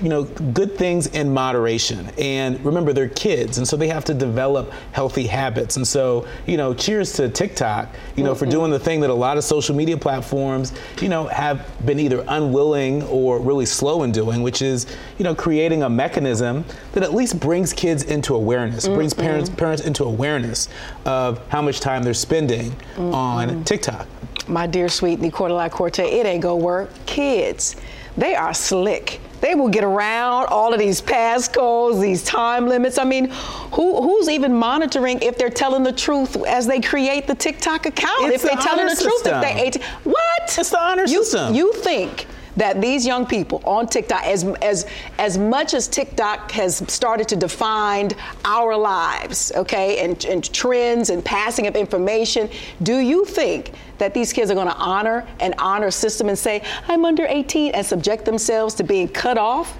you 0.00 0.08
know, 0.08 0.22
good 0.22 0.78
things 0.78 1.08
in 1.08 1.34
moderation. 1.34 2.08
And 2.18 2.64
remember, 2.64 2.92
they're 2.92 3.08
kids, 3.08 3.58
and 3.58 3.66
so 3.66 3.76
they 3.76 3.88
have 3.88 4.04
to 4.04 4.14
develop 4.14 4.70
healthy 4.92 5.26
habits. 5.26 5.76
And 5.76 5.86
so, 5.86 6.24
you 6.46 6.56
know, 6.56 6.72
cheers 6.72 7.14
to 7.14 7.28
TikTok, 7.28 7.92
you 8.14 8.22
know, 8.22 8.30
mm-hmm. 8.30 8.38
for 8.38 8.46
doing 8.46 8.70
the 8.70 8.78
thing 8.78 9.00
that 9.00 9.10
a 9.10 9.14
lot 9.14 9.36
of 9.36 9.42
social 9.42 9.74
media 9.74 9.96
platforms 9.96 10.51
platforms, 10.52 10.72
you 11.00 11.08
know, 11.08 11.26
have 11.26 11.66
been 11.86 11.98
either 11.98 12.24
unwilling 12.28 13.02
or 13.04 13.40
really 13.40 13.66
slow 13.66 14.02
in 14.02 14.12
doing, 14.12 14.42
which 14.42 14.62
is, 14.62 14.86
you 15.18 15.24
know, 15.24 15.34
creating 15.34 15.82
a 15.82 15.88
mechanism 15.88 16.64
that 16.92 17.02
at 17.02 17.14
least 17.14 17.40
brings 17.40 17.72
kids 17.72 18.04
into 18.04 18.34
awareness, 18.34 18.84
mm-hmm. 18.84 18.94
brings 18.94 19.14
parents 19.14 19.50
parents 19.50 19.82
into 19.82 20.04
awareness 20.04 20.68
of 21.04 21.40
how 21.48 21.62
much 21.62 21.80
time 21.80 22.02
they're 22.02 22.14
spending 22.14 22.70
mm-hmm. 22.70 23.14
on 23.14 23.64
TikTok. 23.64 24.06
My 24.48 24.66
dear 24.66 24.88
sweet 24.88 25.20
Nicolai 25.20 25.68
Corte, 25.68 26.00
it 26.00 26.26
ain't 26.26 26.42
gonna 26.42 26.56
work. 26.56 26.90
Kids, 27.06 27.76
they 28.16 28.34
are 28.34 28.52
slick 28.52 29.20
they 29.42 29.56
will 29.56 29.68
get 29.68 29.84
around 29.84 30.46
all 30.46 30.72
of 30.72 30.78
these 30.78 31.02
passcodes, 31.02 32.00
these 32.00 32.22
time 32.22 32.66
limits. 32.68 32.96
I 32.96 33.04
mean, 33.04 33.28
who, 33.72 34.00
who's 34.00 34.28
even 34.28 34.54
monitoring 34.54 35.20
if 35.20 35.36
they're 35.36 35.50
telling 35.50 35.82
the 35.82 35.92
truth 35.92 36.36
as 36.46 36.66
they 36.66 36.80
create 36.80 37.26
the 37.26 37.34
TikTok 37.34 37.84
account? 37.86 38.32
It's 38.32 38.36
if 38.36 38.42
they're 38.42 38.56
the 38.56 38.62
telling 38.62 38.86
the 38.86 38.96
system. 38.96 39.10
truth, 39.10 39.26
if 39.26 39.42
they 39.42 39.62
18, 39.62 39.82
what? 40.04 40.42
It's 40.44 40.70
the 40.70 40.80
honor 40.80 41.02
you, 41.06 41.24
system. 41.24 41.54
You 41.54 41.72
think 41.74 42.26
that 42.56 42.80
these 42.80 43.04
young 43.04 43.26
people 43.26 43.62
on 43.64 43.86
TikTok, 43.86 44.24
as 44.24 44.44
as 44.62 44.86
as 45.18 45.38
much 45.38 45.74
as 45.74 45.88
TikTok 45.88 46.50
has 46.52 46.76
started 46.86 47.26
to 47.28 47.36
define 47.36 48.10
our 48.44 48.76
lives, 48.76 49.52
okay, 49.56 50.04
and, 50.04 50.24
and 50.26 50.52
trends 50.52 51.10
and 51.10 51.24
passing 51.24 51.66
of 51.66 51.76
information, 51.76 52.48
do 52.82 52.98
you 52.98 53.24
think 53.24 53.72
that 54.02 54.12
these 54.12 54.32
kids 54.32 54.50
are 54.50 54.54
going 54.54 54.66
to 54.66 54.74
honor 54.74 55.24
an 55.38 55.54
honor 55.58 55.88
system 55.88 56.28
and 56.28 56.36
say, 56.36 56.60
I'm 56.88 57.04
under 57.04 57.24
18 57.24 57.70
and 57.70 57.86
subject 57.86 58.24
themselves 58.24 58.74
to 58.74 58.82
being 58.82 59.06
cut 59.06 59.38
off? 59.38 59.78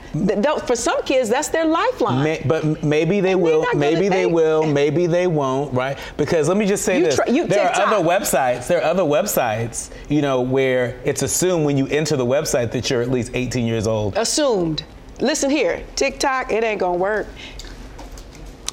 For 0.64 0.76
some 0.76 1.02
kids, 1.02 1.28
that's 1.28 1.48
their 1.48 1.64
lifeline. 1.64 2.22
May, 2.22 2.42
but 2.46 2.85
maybe 2.85 3.20
they 3.20 3.32
and 3.32 3.42
will, 3.42 3.66
maybe 3.74 4.08
they 4.08 4.26
will, 4.26 4.64
maybe 4.64 5.08
they 5.08 5.26
won't, 5.26 5.74
right? 5.74 5.98
Because 6.16 6.46
let 6.46 6.56
me 6.56 6.66
just 6.66 6.85
say 6.85 6.98
you 6.98 7.06
this. 7.06 7.16
Try, 7.16 7.32
there 7.32 7.46
TikTok. 7.46 7.78
are 7.78 7.94
other 7.94 8.08
websites, 8.08 8.68
there 8.68 8.78
are 8.78 8.85
other 8.85 9.02
websites, 9.02 9.90
you 10.08 10.22
know, 10.22 10.40
where 10.40 11.00
it's 11.04 11.22
assumed 11.22 11.64
when 11.64 11.76
you 11.76 11.88
enter 11.88 12.16
the 12.16 12.24
website 12.24 12.70
that 12.70 12.90
you're 12.90 13.02
at 13.02 13.11
least 13.11 13.32
18 13.35 13.66
years 13.66 13.88
old. 13.88 14.16
Assumed. 14.16 14.85
Listen 15.20 15.50
here, 15.50 15.82
TikTok, 15.96 16.52
it 16.52 16.62
ain't 16.62 16.78
gonna 16.78 16.96
work. 16.96 17.26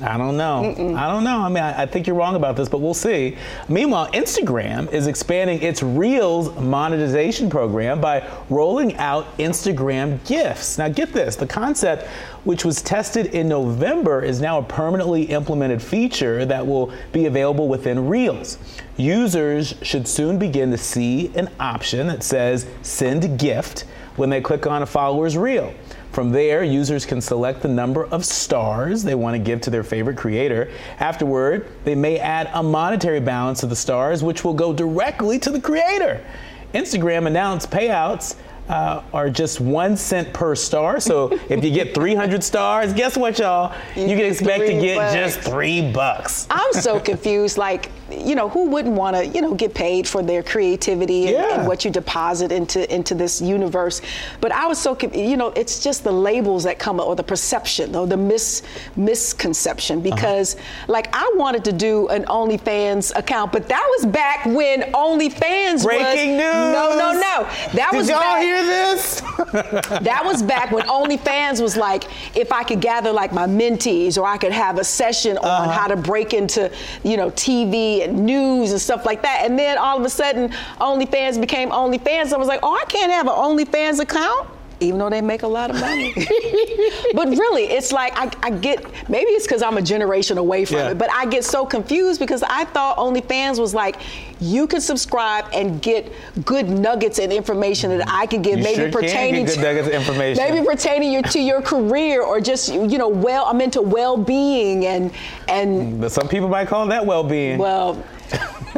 I 0.01 0.17
don't 0.17 0.38
know. 0.38 0.73
Mm-mm. 0.77 0.97
I 0.97 1.12
don't 1.12 1.23
know. 1.23 1.39
I 1.39 1.49
mean, 1.49 1.63
I, 1.63 1.83
I, 1.83 1.85
think 1.85 2.07
you're 2.07 2.15
wrong 2.15 2.35
about 2.35 2.55
this, 2.55 2.69
but 2.69 2.79
we'll 2.79 2.93
see. 2.93 3.38
Meanwhile, 3.67 4.12
Instagram 4.12 4.91
is 4.93 5.07
expanding 5.07 5.62
its 5.62 5.83
Reels 5.83 6.55
monetization 6.57 7.49
program 7.49 7.99
by 7.99 8.27
rolling 8.49 8.95
out 8.95 9.38
Instagram 9.38 10.25
gifts. 10.25 10.77
Now, 10.77 10.88
get 10.88 11.12
this 11.12 11.35
the 11.35 11.47
concept, 11.47 12.07
which 12.45 12.63
was 12.63 12.81
tested 12.81 13.27
in 13.27 13.49
November, 13.49 14.21
is 14.21 14.39
now 14.39 14.59
a 14.59 14.63
permanently 14.63 15.23
implemented 15.23 15.81
feature 15.81 16.45
that 16.45 16.65
will 16.65 16.93
be 17.12 17.25
available 17.25 17.67
within 17.67 18.07
Reels. 18.07 18.57
Users 18.95 19.75
should 19.81 20.07
soon 20.07 20.39
begin 20.39 20.71
to 20.71 20.77
see 20.77 21.31
an 21.35 21.49
option 21.59 22.07
that 22.07 22.23
says 22.23 22.65
send 22.81 23.38
gift 23.38 23.85
when 24.15 24.29
they 24.29 24.41
click 24.41 24.67
on 24.67 24.81
a 24.81 24.85
follower's 24.85 25.38
reel. 25.38 25.73
From 26.11 26.31
there, 26.31 26.63
users 26.63 27.05
can 27.05 27.21
select 27.21 27.61
the 27.61 27.67
number 27.67 28.05
of 28.07 28.25
stars 28.25 29.03
they 29.03 29.15
want 29.15 29.35
to 29.35 29.39
give 29.39 29.61
to 29.61 29.69
their 29.69 29.83
favorite 29.83 30.17
creator. 30.17 30.71
Afterward, 30.99 31.67
they 31.85 31.93
may 31.95 32.17
add 32.17 32.49
a 32.53 32.63
monetary 32.63 33.19
balance 33.19 33.59
to 33.59 33.67
the 33.67 33.75
stars, 33.75 34.23
which 34.23 34.43
will 34.43 34.55
go 34.55 34.73
directly 34.73 35.37
to 35.39 35.51
the 35.51 35.61
creator. 35.61 36.25
Instagram 36.73 37.27
announced 37.27 37.69
payouts 37.69 38.35
uh, 38.69 39.03
are 39.13 39.29
just 39.29 39.59
one 39.59 39.97
cent 39.97 40.33
per 40.33 40.55
star. 40.55 40.99
So 40.99 41.31
if 41.49 41.63
you 41.63 41.71
get 41.71 41.93
300 41.93 42.43
stars, 42.43 42.93
guess 42.93 43.17
what, 43.17 43.37
y'all? 43.39 43.75
You, 43.95 44.07
you 44.07 44.15
can 44.15 44.25
expect 44.25 44.65
to 44.65 44.73
get 44.73 44.97
bucks. 44.97 45.13
just 45.13 45.39
three 45.41 45.91
bucks. 45.91 46.47
I'm 46.49 46.73
so 46.73 46.99
confused. 46.99 47.57
Like, 47.57 47.91
you 48.11 48.35
know, 48.35 48.49
who 48.49 48.67
wouldn't 48.69 48.95
want 48.95 49.15
to, 49.15 49.25
you 49.25 49.41
know, 49.41 49.53
get 49.53 49.73
paid 49.73 50.07
for 50.07 50.21
their 50.23 50.43
creativity 50.43 51.27
and, 51.27 51.33
yeah. 51.33 51.59
and, 51.59 51.67
what 51.67 51.85
you 51.85 51.91
deposit 51.91 52.51
into 52.51 52.91
into 52.93 53.13
this 53.15 53.41
universe? 53.41 54.01
But 54.41 54.51
I 54.51 54.65
was 54.67 54.77
so, 54.79 54.97
you 55.13 55.37
know, 55.37 55.49
it's 55.49 55.83
just 55.83 56.03
the 56.03 56.11
labels 56.11 56.63
that 56.63 56.79
come 56.79 56.99
up 56.99 57.07
or 57.07 57.15
the 57.15 57.23
perception 57.23 57.95
or 57.95 58.07
the 58.07 58.17
mis 58.17 58.63
misconception 58.95 59.99
uh-huh. 59.99 60.15
because, 60.15 60.55
uh-huh. 60.55 60.85
like, 60.87 61.09
I 61.13 61.31
wanted 61.35 61.63
to 61.65 61.71
do 61.71 62.07
an 62.09 62.25
OnlyFans 62.25 63.15
account, 63.15 63.51
but 63.51 63.67
that 63.69 63.85
was 63.97 64.05
back 64.05 64.45
when 64.45 64.81
OnlyFans 64.93 65.83
Breaking 65.83 66.37
was, 66.37 66.39
news. 66.39 66.73
No, 66.73 66.95
no, 66.97 67.11
no. 67.13 67.47
That 67.73 67.89
Did 67.91 67.97
was 67.97 68.09
y'all 68.09 68.19
back, 68.19 68.41
hear 68.41 68.63
this? 68.63 69.21
that 70.01 70.21
was 70.23 70.43
back 70.43 70.71
when 70.71 70.85
OnlyFans 70.87 71.61
was 71.61 71.77
like, 71.77 72.05
if 72.35 72.51
I 72.51 72.63
could 72.63 72.81
gather 72.81 73.11
like 73.11 73.33
my 73.33 73.47
mentees 73.47 74.17
or 74.17 74.25
I 74.25 74.37
could 74.37 74.51
have 74.51 74.77
a 74.77 74.83
session 74.83 75.37
on 75.37 75.45
uh-huh. 75.45 75.71
how 75.71 75.87
to 75.87 75.95
break 75.95 76.33
into, 76.33 76.71
you 77.03 77.17
know, 77.17 77.29
TV 77.31 77.98
and 78.03 78.25
news 78.25 78.71
and 78.71 78.81
stuff 78.81 79.05
like 79.05 79.21
that. 79.21 79.41
And 79.43 79.57
then 79.57 79.77
all 79.77 79.97
of 79.97 80.05
a 80.05 80.09
sudden, 80.09 80.49
OnlyFans 80.79 81.39
became 81.39 81.69
OnlyFans. 81.69 82.33
I 82.33 82.38
was 82.38 82.47
like, 82.47 82.59
oh, 82.63 82.73
I 82.73 82.85
can't 82.85 83.12
have 83.12 83.27
an 83.27 83.33
OnlyFans 83.33 83.99
account 83.99 84.49
even 84.79 84.99
though 84.99 85.09
they 85.09 85.21
make 85.21 85.43
a 85.43 85.47
lot 85.47 85.69
of 85.69 85.79
money. 85.79 86.13
but 87.13 87.27
really, 87.29 87.63
it's 87.63 87.91
like 87.91 88.13
I, 88.15 88.31
I 88.43 88.51
get 88.51 88.85
maybe 89.09 89.31
it's 89.31 89.45
because 89.45 89.61
I'm 89.61 89.77
a 89.77 89.81
generation 89.81 90.37
away 90.37 90.65
from 90.65 90.77
yeah. 90.77 90.91
it, 90.91 90.97
but 90.97 91.11
I 91.11 91.25
get 91.25 91.43
so 91.43 91.65
confused 91.65 92.19
because 92.19 92.43
I 92.43 92.65
thought 92.65 92.97
OnlyFans 92.97 93.59
was 93.59 93.73
like 93.73 93.97
you 94.39 94.67
can 94.67 94.79
subscribe 94.79 95.45
and 95.53 95.81
get 95.81 96.11
good 96.45 96.69
nuggets 96.69 97.19
and 97.19 97.31
information 97.33 97.97
that 97.97 98.07
I 98.09 98.25
could 98.25 98.41
give, 98.41 98.59
you 98.59 98.63
maybe 98.63 98.75
sure 98.75 98.91
pertaining 98.91 99.45
to 99.45 99.95
information. 99.95 100.43
maybe 100.43 100.65
pertaining 100.65 101.11
your, 101.11 101.23
to 101.23 101.39
your 101.39 101.61
career 101.61 102.23
or 102.23 102.39
just 102.39 102.69
you 102.73 102.97
know 102.97 103.09
well 103.09 103.45
I'm 103.45 103.61
into 103.61 103.81
well-being 103.81 104.85
and 104.85 105.11
and. 105.47 105.99
But 105.99 106.11
some 106.11 106.27
people 106.27 106.47
might 106.47 106.67
call 106.67 106.87
that 106.87 107.05
well-being. 107.05 107.57
Well 107.57 108.03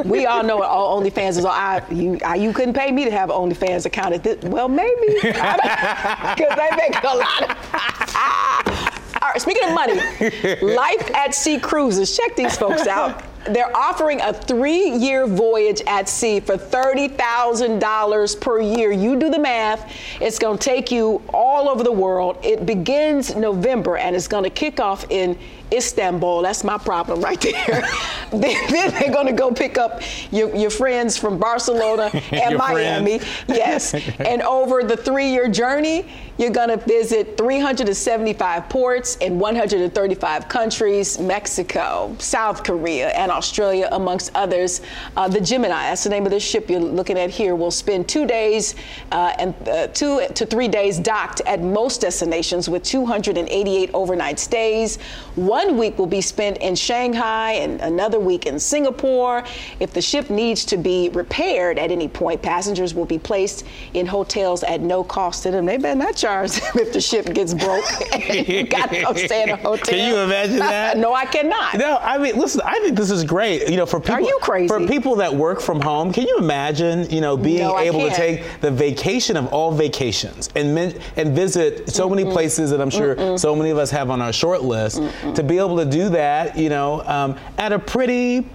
we 0.05 0.25
all 0.25 0.43
know 0.43 0.57
what 0.57 0.69
OnlyFans 0.69 1.37
is. 1.37 1.45
I 1.45 1.83
you 1.91 2.19
I, 2.25 2.35
you 2.35 2.53
couldn't 2.53 2.73
pay 2.73 2.91
me 2.91 3.05
to 3.05 3.11
have 3.11 3.29
OnlyFans 3.29 3.85
account 3.85 4.13
at 4.13 4.23
this. 4.23 4.43
Well, 4.43 4.67
maybe 4.67 5.07
because 5.21 6.55
they 6.57 6.69
make 6.77 6.95
a 7.03 7.15
lot. 7.15 7.57
all 9.21 9.29
right. 9.29 9.41
Speaking 9.41 9.67
of 9.67 9.73
money, 9.73 9.95
Life 10.61 11.11
at 11.15 11.35
Sea 11.35 11.59
Cruises. 11.59 12.15
Check 12.15 12.35
these 12.35 12.57
folks 12.57 12.87
out. 12.87 13.23
They're 13.45 13.75
offering 13.75 14.21
a 14.21 14.33
three-year 14.33 15.27
voyage 15.27 15.81
at 15.87 16.07
sea 16.07 16.39
for 16.39 16.57
$30,000 16.57 18.41
per 18.41 18.61
year. 18.61 18.91
You 18.91 19.15
do 19.17 19.29
the 19.29 19.39
math. 19.39 19.91
It's 20.19 20.39
going 20.39 20.57
to 20.57 20.63
take 20.63 20.91
you 20.91 21.21
all 21.33 21.69
over 21.69 21.83
the 21.83 21.91
world. 21.91 22.37
It 22.43 22.65
begins 22.65 23.35
November 23.35 23.97
and 23.97 24.15
it's 24.15 24.27
going 24.27 24.43
to 24.43 24.49
kick 24.49 24.79
off 24.79 25.05
in 25.09 25.37
Istanbul. 25.71 26.41
That's 26.41 26.63
my 26.63 26.77
problem 26.77 27.21
right 27.21 27.39
there. 27.41 27.83
then, 28.31 28.91
they're 28.91 29.11
going 29.11 29.27
to 29.27 29.33
go 29.33 29.51
pick 29.51 29.77
up 29.77 30.01
your, 30.31 30.53
your 30.55 30.69
friends 30.69 31.17
from 31.17 31.37
Barcelona 31.37 32.09
and 32.31 32.57
Miami. 32.57 33.19
Friends. 33.19 33.45
Yes. 33.47 33.93
and 34.19 34.41
over 34.41 34.83
the 34.83 34.97
three 34.97 35.29
year 35.29 35.47
journey, 35.47 36.05
you're 36.37 36.49
going 36.49 36.69
to 36.69 36.77
visit 36.77 37.37
375 37.37 38.69
ports 38.69 39.15
in 39.17 39.39
135 39.39 40.49
countries 40.49 41.19
Mexico, 41.19 42.15
South 42.19 42.63
Korea, 42.63 43.09
and 43.09 43.30
Australia, 43.31 43.89
amongst 43.91 44.31
others. 44.35 44.81
Uh, 45.17 45.27
the 45.27 45.41
Gemini, 45.41 45.89
that's 45.89 46.03
the 46.03 46.09
name 46.09 46.25
of 46.25 46.31
the 46.31 46.39
ship 46.39 46.69
you're 46.69 46.79
looking 46.79 47.17
at 47.17 47.29
here, 47.29 47.55
will 47.55 47.71
spend 47.71 48.07
two 48.07 48.25
days 48.25 48.75
uh, 49.11 49.33
and 49.39 49.55
uh, 49.67 49.87
two 49.87 50.25
to 50.35 50.45
three 50.45 50.67
days 50.67 50.99
docked 50.99 51.41
at 51.45 51.61
most 51.61 52.01
destinations 52.01 52.69
with 52.69 52.83
288 52.83 53.89
overnight 53.93 54.39
stays. 54.39 54.97
One 55.35 55.77
week 55.77 55.97
will 55.97 56.05
be 56.07 56.21
spent 56.21 56.57
in 56.57 56.75
Shanghai 56.75 57.53
and 57.53 57.81
another 57.81 58.19
week 58.19 58.45
in 58.45 58.59
Singapore. 58.59 59.43
If 59.79 59.93
the 59.93 60.01
ship 60.01 60.29
needs 60.29 60.65
to 60.65 60.77
be 60.77 61.09
repaired 61.09 61.79
at 61.79 61.91
any 61.91 62.07
point, 62.07 62.41
passengers 62.41 62.93
will 62.93 63.05
be 63.05 63.19
placed 63.19 63.65
in 63.93 64.05
hotels 64.05 64.63
at 64.63 64.81
no 64.81 65.03
cost 65.03 65.43
to 65.43 65.51
them. 65.51 65.65
They 65.65 65.77
better 65.77 65.97
not 65.97 66.15
charge 66.15 66.51
if 66.75 66.93
the 66.93 67.01
ship 67.01 67.33
gets 67.33 67.53
broke 67.53 67.85
and 68.13 68.69
got 68.69 68.89
to 68.89 69.01
go 69.01 69.13
stay 69.13 69.43
in 69.43 69.49
a 69.49 69.55
hotel. 69.55 69.85
Can 69.85 70.07
you 70.09 70.17
imagine 70.19 70.59
that? 70.59 70.97
no, 70.97 71.13
I 71.13 71.25
cannot. 71.25 71.75
No, 71.75 71.97
I 72.01 72.17
mean, 72.17 72.37
listen, 72.37 72.61
I 72.63 72.79
think 72.79 72.97
this 72.97 73.11
is 73.11 73.20
great. 73.23 73.69
You 73.69 73.77
know, 73.77 73.85
for 73.85 73.99
people, 73.99 74.15
Are 74.15 74.21
you 74.21 74.37
crazy? 74.41 74.67
for 74.67 74.85
people 74.87 75.15
that 75.17 75.33
work 75.33 75.61
from 75.61 75.81
home, 75.81 76.11
can 76.13 76.27
you 76.27 76.37
imagine, 76.37 77.09
you 77.09 77.21
know, 77.21 77.37
being 77.37 77.59
no, 77.59 77.77
able 77.77 78.07
to 78.07 78.13
take 78.15 78.43
the 78.61 78.71
vacation 78.71 79.37
of 79.37 79.47
all 79.53 79.71
vacations 79.71 80.49
and 80.55 80.77
and 81.17 81.35
visit 81.35 81.89
so 81.89 82.07
Mm-mm. 82.07 82.15
many 82.17 82.31
places 82.31 82.69
that 82.71 82.81
I'm 82.81 82.89
sure 82.89 83.15
Mm-mm. 83.15 83.39
so 83.39 83.55
many 83.55 83.69
of 83.69 83.77
us 83.77 83.91
have 83.91 84.09
on 84.09 84.21
our 84.21 84.33
short 84.33 84.61
list 84.63 84.99
Mm-mm. 84.99 85.35
to 85.35 85.43
be 85.43 85.57
able 85.57 85.77
to 85.77 85.85
do 85.85 86.09
that, 86.09 86.57
you 86.57 86.69
know, 86.69 87.01
um, 87.05 87.37
at 87.57 87.71
a 87.71 87.79
pretty 87.79 88.47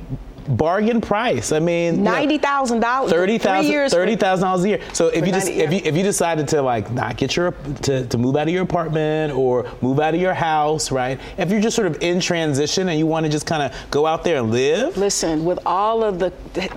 bargain 0.48 1.00
price. 1.00 1.52
I 1.52 1.58
mean, 1.58 2.02
ninety 2.02 2.38
thousand 2.38 2.80
dollars, 2.80 3.10
thirty 3.10 3.38
thousand, 3.38 3.90
thirty 3.90 4.16
thousand 4.16 4.44
dollars 4.44 4.64
a 4.64 4.68
year. 4.68 4.80
So 4.92 5.08
if 5.08 5.26
you 5.26 5.32
just 5.32 5.48
if 5.48 5.72
you 5.72 5.80
if 5.84 5.96
you 5.96 6.02
decided 6.02 6.48
to 6.48 6.62
like 6.62 6.90
not 6.90 7.16
get 7.16 7.36
your 7.36 7.52
to, 7.82 8.06
to 8.06 8.18
move 8.18 8.36
out 8.36 8.48
of 8.48 8.54
your 8.54 8.62
apartment 8.62 9.32
or 9.32 9.70
move 9.80 10.00
out 10.00 10.14
of 10.14 10.20
your 10.20 10.34
house, 10.34 10.90
right? 10.90 11.20
If 11.38 11.50
you're 11.50 11.60
just 11.60 11.76
sort 11.76 11.88
of 11.88 12.02
in 12.02 12.20
transition 12.20 12.88
and 12.88 12.98
you 12.98 13.06
want 13.06 13.26
to 13.26 13.32
just 13.32 13.46
kind 13.46 13.62
of 13.62 13.90
go 13.90 14.06
out 14.06 14.24
there 14.24 14.38
and 14.38 14.50
live. 14.50 14.96
Listen, 14.96 15.44
with 15.44 15.58
all 15.66 16.02
of 16.02 16.18
the 16.18 16.32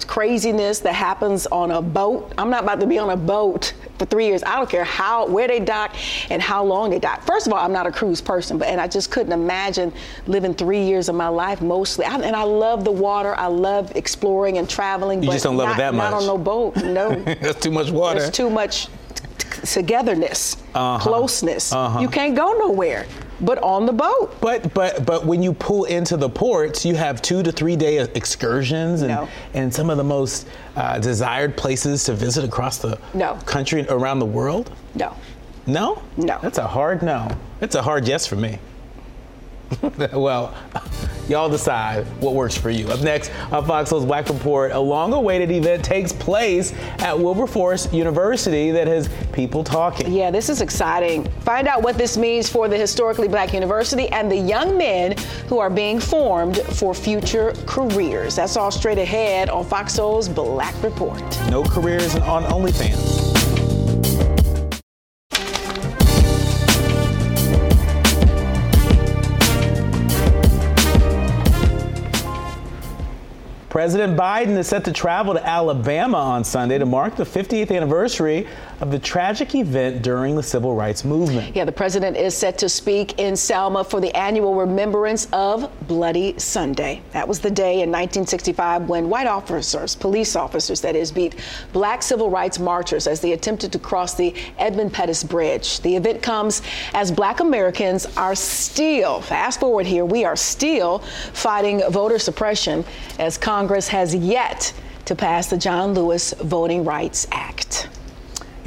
craziness 0.07 0.79
that 0.79 0.93
happens 0.93 1.47
on 1.47 1.71
a 1.71 1.81
boat, 1.81 2.33
I'm 2.37 2.49
not 2.49 2.63
about 2.63 2.79
to 2.79 2.87
be 2.87 2.97
on 2.97 3.09
a 3.09 3.17
boat 3.17 3.73
for 3.99 4.05
three 4.05 4.25
years. 4.25 4.41
I 4.43 4.55
don't 4.55 4.69
care 4.69 4.83
how 4.83 5.27
where 5.27 5.47
they 5.47 5.59
dock 5.59 5.95
and 6.31 6.41
how 6.41 6.63
long 6.63 6.89
they 6.89 6.99
dock. 6.99 7.21
First 7.23 7.45
of 7.45 7.53
all, 7.53 7.59
I'm 7.59 7.73
not 7.73 7.85
a 7.85 7.91
cruise 7.91 8.21
person, 8.21 8.57
but 8.57 8.69
and 8.69 8.81
I 8.81 8.87
just 8.87 9.11
couldn't 9.11 9.33
imagine 9.33 9.93
living 10.25 10.53
three 10.53 10.83
years 10.83 11.09
of 11.09 11.15
my 11.15 11.27
life 11.27 11.61
mostly. 11.61 12.05
I, 12.05 12.15
and 12.15 12.35
I 12.35 12.43
love 12.43 12.83
the 12.83 12.91
water. 12.91 13.35
I 13.35 13.47
love 13.47 13.95
exploring 13.95 14.57
and 14.57 14.67
traveling. 14.69 15.21
You 15.21 15.27
but 15.27 15.33
just 15.33 15.43
don't 15.43 15.57
love 15.57 15.67
not, 15.67 15.75
it 15.75 15.79
that 15.79 15.93
much. 15.93 16.11
Not 16.11 16.21
on 16.21 16.25
no 16.25 16.37
boat. 16.37 16.77
No. 16.77 17.15
That's 17.23 17.59
too 17.59 17.71
much 17.71 17.91
water. 17.91 18.19
There's 18.19 18.31
too 18.31 18.49
much 18.49 18.87
togetherness, 19.63 20.55
uh-huh. 20.73 21.03
closeness. 21.03 21.73
Uh-huh. 21.73 21.99
You 21.99 22.07
can't 22.07 22.35
go 22.35 22.53
nowhere 22.53 23.05
but 23.41 23.57
on 23.59 23.85
the 23.85 23.93
boat. 23.93 24.35
But 24.41 24.73
but 24.73 25.05
but 25.05 25.25
when 25.25 25.41
you 25.41 25.53
pull 25.53 25.85
into 25.85 26.17
the 26.17 26.29
ports, 26.29 26.85
you 26.85 26.95
have 26.95 27.21
two 27.21 27.43
to 27.43 27.51
three 27.51 27.75
day 27.75 27.99
excursions 27.99 29.01
and 29.01 29.09
no. 29.09 29.29
and 29.53 29.73
some 29.73 29.89
of 29.89 29.97
the 29.97 30.03
most 30.03 30.47
uh, 30.75 30.99
desired 30.99 31.55
places 31.57 32.03
to 32.05 32.13
visit 32.13 32.43
across 32.43 32.77
the 32.77 32.99
no. 33.13 33.35
country 33.45 33.81
and 33.81 33.89
around 33.89 34.19
the 34.19 34.25
world. 34.25 34.71
No. 34.95 35.15
No. 35.65 36.01
No. 36.17 36.39
That's 36.41 36.57
a 36.57 36.67
hard 36.67 37.03
no. 37.03 37.29
It's 37.61 37.75
a 37.75 37.81
hard 37.81 38.07
yes 38.07 38.25
for 38.25 38.35
me. 38.35 38.59
well, 40.13 40.55
y'all 41.27 41.49
decide 41.49 42.05
what 42.21 42.33
works 42.33 42.57
for 42.57 42.69
you. 42.69 42.87
Up 42.89 43.01
next 43.01 43.31
on 43.51 43.65
Fox 43.65 43.89
Soul's 43.89 44.05
Black 44.05 44.27
Report, 44.29 44.71
a 44.71 44.79
long 44.79 45.13
awaited 45.13 45.51
event 45.51 45.83
takes 45.85 46.11
place 46.11 46.73
at 46.99 47.17
Wilberforce 47.17 47.91
University 47.93 48.71
that 48.71 48.87
has 48.87 49.09
people 49.31 49.63
talking. 49.63 50.11
Yeah, 50.11 50.31
this 50.31 50.49
is 50.49 50.61
exciting. 50.61 51.29
Find 51.41 51.67
out 51.67 51.83
what 51.83 51.97
this 51.97 52.17
means 52.17 52.49
for 52.49 52.67
the 52.67 52.77
historically 52.77 53.27
black 53.27 53.53
university 53.53 54.09
and 54.09 54.31
the 54.31 54.37
young 54.37 54.77
men 54.77 55.15
who 55.47 55.59
are 55.59 55.69
being 55.69 55.99
formed 55.99 56.57
for 56.57 56.93
future 56.93 57.53
careers. 57.65 58.35
That's 58.35 58.57
all 58.57 58.71
straight 58.71 58.97
ahead 58.97 59.49
on 59.49 59.65
Fox 59.65 59.93
Soul's 59.93 60.27
Black 60.27 60.75
Report. 60.83 61.21
No 61.49 61.63
careers 61.63 62.15
on 62.15 62.43
OnlyFans. 62.43 63.28
President 73.79 74.19
Biden 74.19 74.57
is 74.57 74.67
set 74.67 74.83
to 74.83 74.91
travel 74.91 75.33
to 75.33 75.47
Alabama 75.47 76.17
on 76.17 76.43
Sunday 76.43 76.77
to 76.77 76.85
mark 76.85 77.15
the 77.15 77.23
50th 77.23 77.73
anniversary 77.73 78.45
of 78.81 78.91
the 78.91 78.99
tragic 78.99 79.55
event 79.55 80.01
during 80.01 80.35
the 80.35 80.43
civil 80.43 80.75
rights 80.75 81.03
movement. 81.03 81.55
Yeah, 81.55 81.65
the 81.65 81.71
president 81.71 82.15
is 82.15 82.35
set 82.35 82.57
to 82.59 82.69
speak 82.69 83.19
in 83.19 83.35
Selma 83.35 83.83
for 83.83 83.99
the 83.99 84.15
annual 84.15 84.55
remembrance 84.55 85.27
of 85.33 85.69
Bloody 85.87 86.37
Sunday. 86.39 87.01
That 87.11 87.27
was 87.27 87.39
the 87.39 87.51
day 87.51 87.81
in 87.81 87.89
1965 87.89 88.87
when 88.87 89.09
white 89.09 89.27
officers, 89.27 89.95
police 89.95 90.35
officers 90.35 90.81
that 90.81 90.95
is, 90.95 91.11
beat 91.11 91.35
black 91.73 92.01
civil 92.01 92.29
rights 92.29 92.59
marchers 92.59 93.07
as 93.07 93.19
they 93.21 93.33
attempted 93.33 93.71
to 93.73 93.79
cross 93.79 94.13
the 94.15 94.33
Edmund 94.57 94.93
Pettus 94.93 95.23
Bridge. 95.23 95.81
The 95.81 95.95
event 95.95 96.21
comes 96.21 96.61
as 96.93 97.11
black 97.11 97.39
Americans 97.39 98.05
are 98.17 98.35
still, 98.35 99.21
fast 99.21 99.59
forward 99.59 99.85
here, 99.85 100.05
we 100.05 100.23
are 100.23 100.35
still 100.35 100.99
fighting 101.33 101.81
voter 101.89 102.19
suppression 102.19 102.85
as 103.19 103.37
Congress 103.37 103.87
has 103.89 104.15
yet 104.15 104.73
to 105.05 105.15
pass 105.15 105.47
the 105.47 105.57
John 105.57 105.93
Lewis 105.93 106.33
Voting 106.33 106.85
Rights 106.85 107.27
Act. 107.31 107.89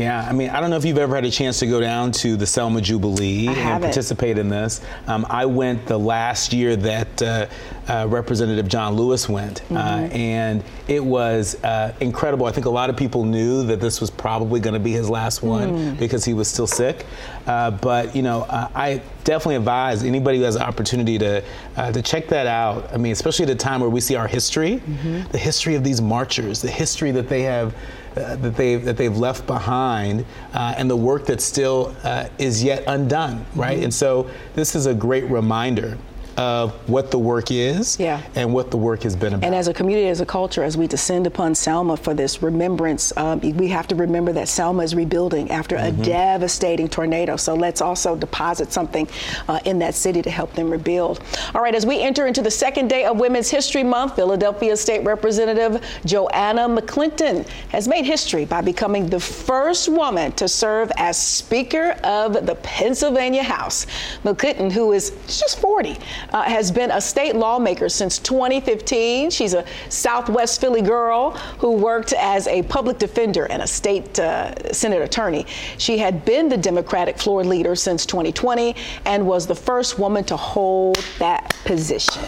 Yeah, 0.02 0.26
I 0.28 0.32
mean, 0.32 0.50
I 0.50 0.60
don't 0.60 0.70
know 0.70 0.76
if 0.76 0.84
you've 0.84 0.98
ever 0.98 1.14
had 1.14 1.24
a 1.24 1.30
chance 1.30 1.60
to 1.60 1.66
go 1.66 1.80
down 1.80 2.10
to 2.12 2.36
the 2.36 2.46
Selma 2.46 2.80
Jubilee 2.80 3.46
and 3.48 3.82
participate 3.82 4.36
in 4.36 4.48
this. 4.48 4.80
Um, 5.06 5.24
I 5.30 5.46
went 5.46 5.86
the 5.86 5.98
last 5.98 6.52
year 6.52 6.74
that 6.76 7.22
uh, 7.22 7.46
uh, 7.88 8.06
Representative 8.08 8.66
John 8.68 8.94
Lewis 8.94 9.28
went, 9.28 9.62
uh, 9.70 9.74
Mm-hmm. 9.74 10.16
and 10.16 10.64
it 10.88 11.04
was 11.04 11.62
uh, 11.62 11.94
incredible. 12.00 12.46
I 12.46 12.52
think 12.52 12.66
a 12.66 12.70
lot 12.70 12.90
of 12.90 12.96
people 12.96 13.24
knew 13.24 13.62
that 13.64 13.80
this 13.80 14.00
was 14.00 14.10
probably 14.10 14.58
going 14.60 14.74
to 14.74 14.80
be 14.80 14.92
his 14.92 15.08
last 15.08 15.42
one 15.42 15.62
Mm. 15.72 15.98
because 15.98 16.24
he 16.24 16.34
was 16.34 16.48
still 16.48 16.66
sick. 16.66 17.06
Uh, 17.46 17.70
but 17.70 18.14
you 18.16 18.22
know, 18.22 18.42
uh, 18.42 18.68
I 18.74 19.02
definitely 19.24 19.56
advise 19.56 20.02
anybody 20.04 20.38
who 20.38 20.44
has 20.44 20.56
an 20.56 20.62
opportunity 20.62 21.16
to 21.18 21.44
uh, 21.76 21.92
to 21.92 22.02
check 22.02 22.26
that 22.28 22.46
out. 22.48 22.92
I 22.92 22.96
mean, 22.96 23.12
especially 23.12 23.44
at 23.44 23.50
a 23.50 23.54
time 23.54 23.80
where 23.80 23.90
we 23.90 24.00
see 24.00 24.16
our 24.16 24.26
history, 24.28 24.82
Mm-hmm. 24.82 25.30
the 25.30 25.38
history 25.38 25.74
of 25.76 25.84
these 25.84 26.00
marchers, 26.02 26.60
the 26.60 26.70
history 26.70 27.12
that 27.12 27.28
they 27.28 27.42
have. 27.42 27.74
Uh, 28.14 28.37
that 28.37 28.57
they've 28.57 28.85
that 28.85 28.98
they've 28.98 29.16
left 29.16 29.46
behind, 29.46 30.27
uh, 30.53 30.75
and 30.77 30.90
the 30.90 30.96
work 30.96 31.25
that 31.25 31.40
still 31.40 31.96
uh, 32.05 32.29
is 32.38 32.62
yet 32.62 32.85
undone, 32.87 33.44
right? 33.55 33.77
Mm-hmm. 33.77 33.85
And 33.85 33.94
so 33.94 34.29
this 34.55 34.75
is 34.75 34.85
a 34.85 34.92
great 34.92 35.25
reminder 35.31 35.96
of 36.36 36.72
what 36.88 37.10
the 37.10 37.18
work 37.18 37.50
is, 37.50 37.98
Yeah. 37.98 38.20
and 38.34 38.52
what 38.52 38.70
the 38.70 38.76
work 38.76 39.02
has 39.02 39.14
been 39.16 39.34
about. 39.34 39.44
And 39.46 39.54
as 39.54 39.68
a 39.68 39.74
community, 39.74 40.08
as 40.08 40.20
a 40.20 40.26
culture, 40.26 40.62
as 40.62 40.76
we 40.76 40.86
descend 40.86 41.26
upon 41.26 41.54
Selma 41.54 41.96
for 41.96 42.14
this 42.14 42.42
remembrance, 42.42 43.12
um, 43.16 43.40
we 43.40 43.68
have 43.68 43.86
to 43.88 43.94
remember 43.94 44.32
that 44.32 44.48
Selma 44.48 44.82
is 44.82 44.94
rebuilding 44.94 45.50
after 45.50 45.76
a 45.76 45.90
devastating 45.90 46.88
tornado. 46.88 47.36
So 47.36 47.54
let's 47.54 47.80
also 47.80 48.16
deposit 48.16 48.72
something 48.72 49.08
uh, 49.48 49.60
in 49.64 49.78
that 49.80 49.94
city 49.94 50.22
to 50.22 50.30
help 50.30 50.52
them 50.54 50.70
rebuild. 50.70 51.20
All 51.54 51.60
right, 51.62 51.74
as 51.74 51.84
we 51.86 52.00
enter 52.00 52.26
into 52.26 52.42
the 52.42 52.50
second 52.50 52.88
day 52.88 53.04
of 53.04 53.18
Women's 53.18 53.50
History 53.50 53.82
Month, 53.82 54.16
Philadelphia 54.16 54.76
State 54.76 55.04
Representative 55.04 55.82
Joanna 56.04 56.68
McClinton 56.68 57.46
has 57.68 57.88
made 57.88 58.04
history 58.04 58.44
by 58.44 58.60
becoming 58.60 59.08
the 59.08 59.20
first 59.20 59.88
woman 59.88 60.32
to 60.32 60.48
serve 60.48 60.90
as 60.96 61.16
Speaker 61.20 61.90
of 62.04 62.46
the 62.46 62.54
Pennsylvania 62.62 63.42
House. 63.42 63.86
McClinton, 64.24 64.70
who 64.72 64.92
is 64.92 65.10
just 65.26 65.58
40, 65.58 65.96
uh, 66.30 66.42
has 66.42 66.70
been 66.70 66.90
a 66.90 67.00
state 67.00 67.37
lawmaker 67.37 67.88
since 67.88 68.18
2015. 68.18 69.30
She's 69.30 69.54
a 69.54 69.64
Southwest 69.88 70.61
Philly 70.61 70.82
girl 70.82 71.30
who 71.58 71.72
worked 71.72 72.12
as 72.12 72.46
a 72.46 72.62
public 72.64 72.98
defender 72.98 73.46
and 73.46 73.62
a 73.62 73.66
state 73.66 74.18
uh, 74.18 74.72
Senate 74.72 75.02
attorney. 75.02 75.46
She 75.78 75.98
had 75.98 76.24
been 76.24 76.48
the 76.48 76.56
Democratic 76.56 77.18
floor 77.18 77.44
leader 77.44 77.74
since 77.74 78.06
2020 78.06 78.74
and 79.04 79.26
was 79.26 79.46
the 79.46 79.54
first 79.54 79.98
woman 79.98 80.24
to 80.24 80.37
hold 80.37 80.96
that 81.18 81.56
position. 81.64 82.22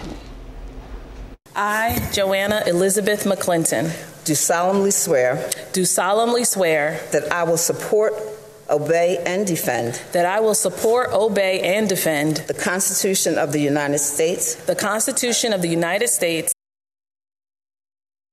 I, 1.57 2.11
Joanna 2.13 2.65
Elizabeth 2.67 3.25
McClinton, 3.25 3.93
Do 4.25 4.35
solemnly 4.35 4.91
swear 4.91 5.51
do 5.75 5.85
solemnly 5.85 6.45
swear 6.45 7.01
that 7.11 7.31
I 7.33 7.43
will 7.43 7.59
support, 7.59 8.15
obey, 8.71 9.23
and 9.27 9.47
defend 9.47 10.01
that 10.13 10.27
I 10.27 10.41
will 10.41 10.55
support, 10.55 11.13
obey, 11.13 11.61
and 11.61 11.89
defend 11.89 12.39
the 12.49 12.55
Constitution 12.55 13.39
of 13.39 13.53
the 13.53 13.61
United 13.61 13.99
States 13.99 14.55
the 14.67 14.75
Constitution 14.75 15.53
of 15.53 15.63
the 15.63 15.69
United 15.69 16.09
States 16.09 16.53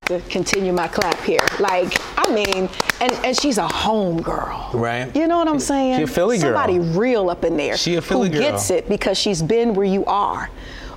To 0.05 0.19
continue 0.29 0.73
my 0.73 0.87
clap 0.87 1.19
here. 1.21 1.45
Like, 1.59 1.97
I 2.17 2.33
mean, 2.33 2.69
and, 2.99 3.11
and 3.25 3.37
she's 3.37 3.57
a 3.57 3.67
home 3.67 4.21
girl. 4.21 4.69
Right. 4.73 5.13
You 5.15 5.27
know 5.27 5.37
what 5.37 5.47
I'm 5.47 5.59
saying? 5.59 5.97
She 5.97 6.03
a 6.03 6.07
Philly 6.07 6.37
girl. 6.37 6.55
Somebody 6.55 6.79
real 6.79 7.29
up 7.29 7.43
in 7.43 7.55
there. 7.57 7.77
She 7.77 7.95
a 7.95 8.01
Philly 8.01 8.27
who 8.29 8.33
girl. 8.33 8.41
gets 8.41 8.69
it 8.69 8.89
because 8.89 9.17
she's 9.17 9.41
been 9.41 9.73
where 9.73 9.85
you 9.85 10.03
are. 10.05 10.49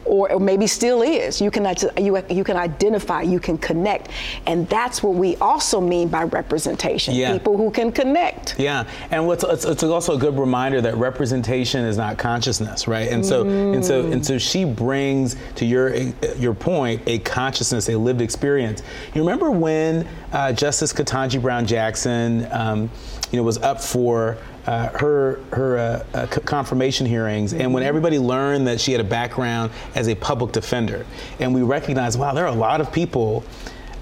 Or, 0.06 0.30
or 0.32 0.38
maybe 0.40 0.66
still 0.66 1.00
is. 1.00 1.40
You 1.40 1.50
can 1.50 1.64
you, 1.96 2.22
you 2.28 2.44
can 2.44 2.56
identify, 2.56 3.22
you 3.22 3.40
can 3.40 3.56
connect, 3.56 4.10
and 4.46 4.68
that's 4.68 5.02
what 5.02 5.14
we 5.14 5.36
also 5.36 5.80
mean 5.80 6.08
by 6.08 6.24
representation. 6.24 7.14
Yeah. 7.14 7.32
People 7.32 7.56
who 7.56 7.70
can 7.70 7.90
connect. 7.90 8.58
Yeah, 8.58 8.86
and 9.10 9.26
what's 9.26 9.44
it's, 9.44 9.64
it's 9.64 9.82
also 9.82 10.16
a 10.16 10.18
good 10.18 10.38
reminder 10.38 10.82
that 10.82 10.96
representation 10.96 11.86
is 11.86 11.96
not 11.96 12.18
consciousness, 12.18 12.86
right? 12.86 13.10
And 13.10 13.24
so 13.24 13.48
and 13.48 13.84
so 13.84 14.06
and 14.10 14.24
so 14.24 14.36
she 14.36 14.66
brings 14.66 15.36
to 15.56 15.64
your 15.64 15.94
your 16.36 16.54
point 16.54 17.02
a 17.06 17.18
consciousness, 17.20 17.88
a 17.88 17.96
lived 17.96 18.20
experience. 18.20 18.82
You 19.14 19.22
remember 19.22 19.50
when 19.50 20.06
uh, 20.32 20.52
Justice 20.52 20.92
Ketanji 20.92 21.40
Brown 21.40 21.66
Jackson, 21.66 22.46
um, 22.52 22.90
you 23.30 23.38
know, 23.38 23.42
was 23.42 23.58
up 23.58 23.80
for. 23.80 24.36
Uh, 24.66 24.88
her 24.98 25.40
her 25.52 25.76
uh, 25.76 26.04
uh, 26.14 26.26
confirmation 26.26 27.06
hearings, 27.06 27.52
and 27.52 27.74
when 27.74 27.82
everybody 27.82 28.18
learned 28.18 28.66
that 28.66 28.80
she 28.80 28.92
had 28.92 29.00
a 29.00 29.04
background 29.04 29.70
as 29.94 30.08
a 30.08 30.14
public 30.14 30.52
defender, 30.52 31.04
and 31.38 31.54
we 31.54 31.62
recognized, 31.62 32.18
wow, 32.18 32.32
there 32.32 32.46
are 32.46 32.54
a 32.54 32.58
lot 32.58 32.80
of 32.80 32.90
people 32.90 33.44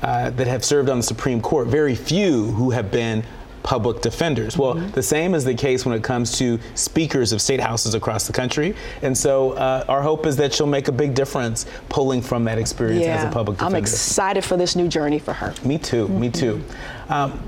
uh, 0.02 0.30
that 0.30 0.46
have 0.46 0.64
served 0.64 0.88
on 0.88 0.98
the 0.98 1.02
Supreme 1.02 1.40
Court, 1.40 1.66
very 1.68 1.94
few 1.94 2.46
who 2.52 2.70
have 2.70 2.90
been 2.90 3.24
public 3.62 4.02
defenders. 4.02 4.58
Well, 4.58 4.74
the 4.74 5.02
same 5.02 5.34
is 5.34 5.44
the 5.44 5.54
case 5.54 5.86
when 5.86 5.96
it 5.96 6.02
comes 6.02 6.36
to 6.38 6.58
speakers 6.74 7.32
of 7.32 7.40
state 7.40 7.60
houses 7.60 7.94
across 7.94 8.26
the 8.26 8.32
country. 8.32 8.74
And 9.02 9.16
so 9.16 9.52
uh, 9.52 9.84
our 9.88 10.02
hope 10.02 10.26
is 10.26 10.36
that 10.36 10.52
she'll 10.52 10.66
make 10.66 10.88
a 10.88 10.92
big 10.92 11.14
difference 11.14 11.66
pulling 11.88 12.22
from 12.22 12.44
that 12.44 12.58
experience 12.58 13.06
as 13.06 13.24
a 13.24 13.30
public 13.30 13.58
defender. 13.58 13.76
I'm 13.76 13.82
excited 13.82 14.44
for 14.44 14.56
this 14.56 14.74
new 14.74 14.88
journey 14.88 15.18
for 15.18 15.32
her. 15.32 15.54
Me 15.64 15.78
too, 15.78 16.08
me 16.08 16.30
too. 16.30 16.62
Um, 17.08 17.40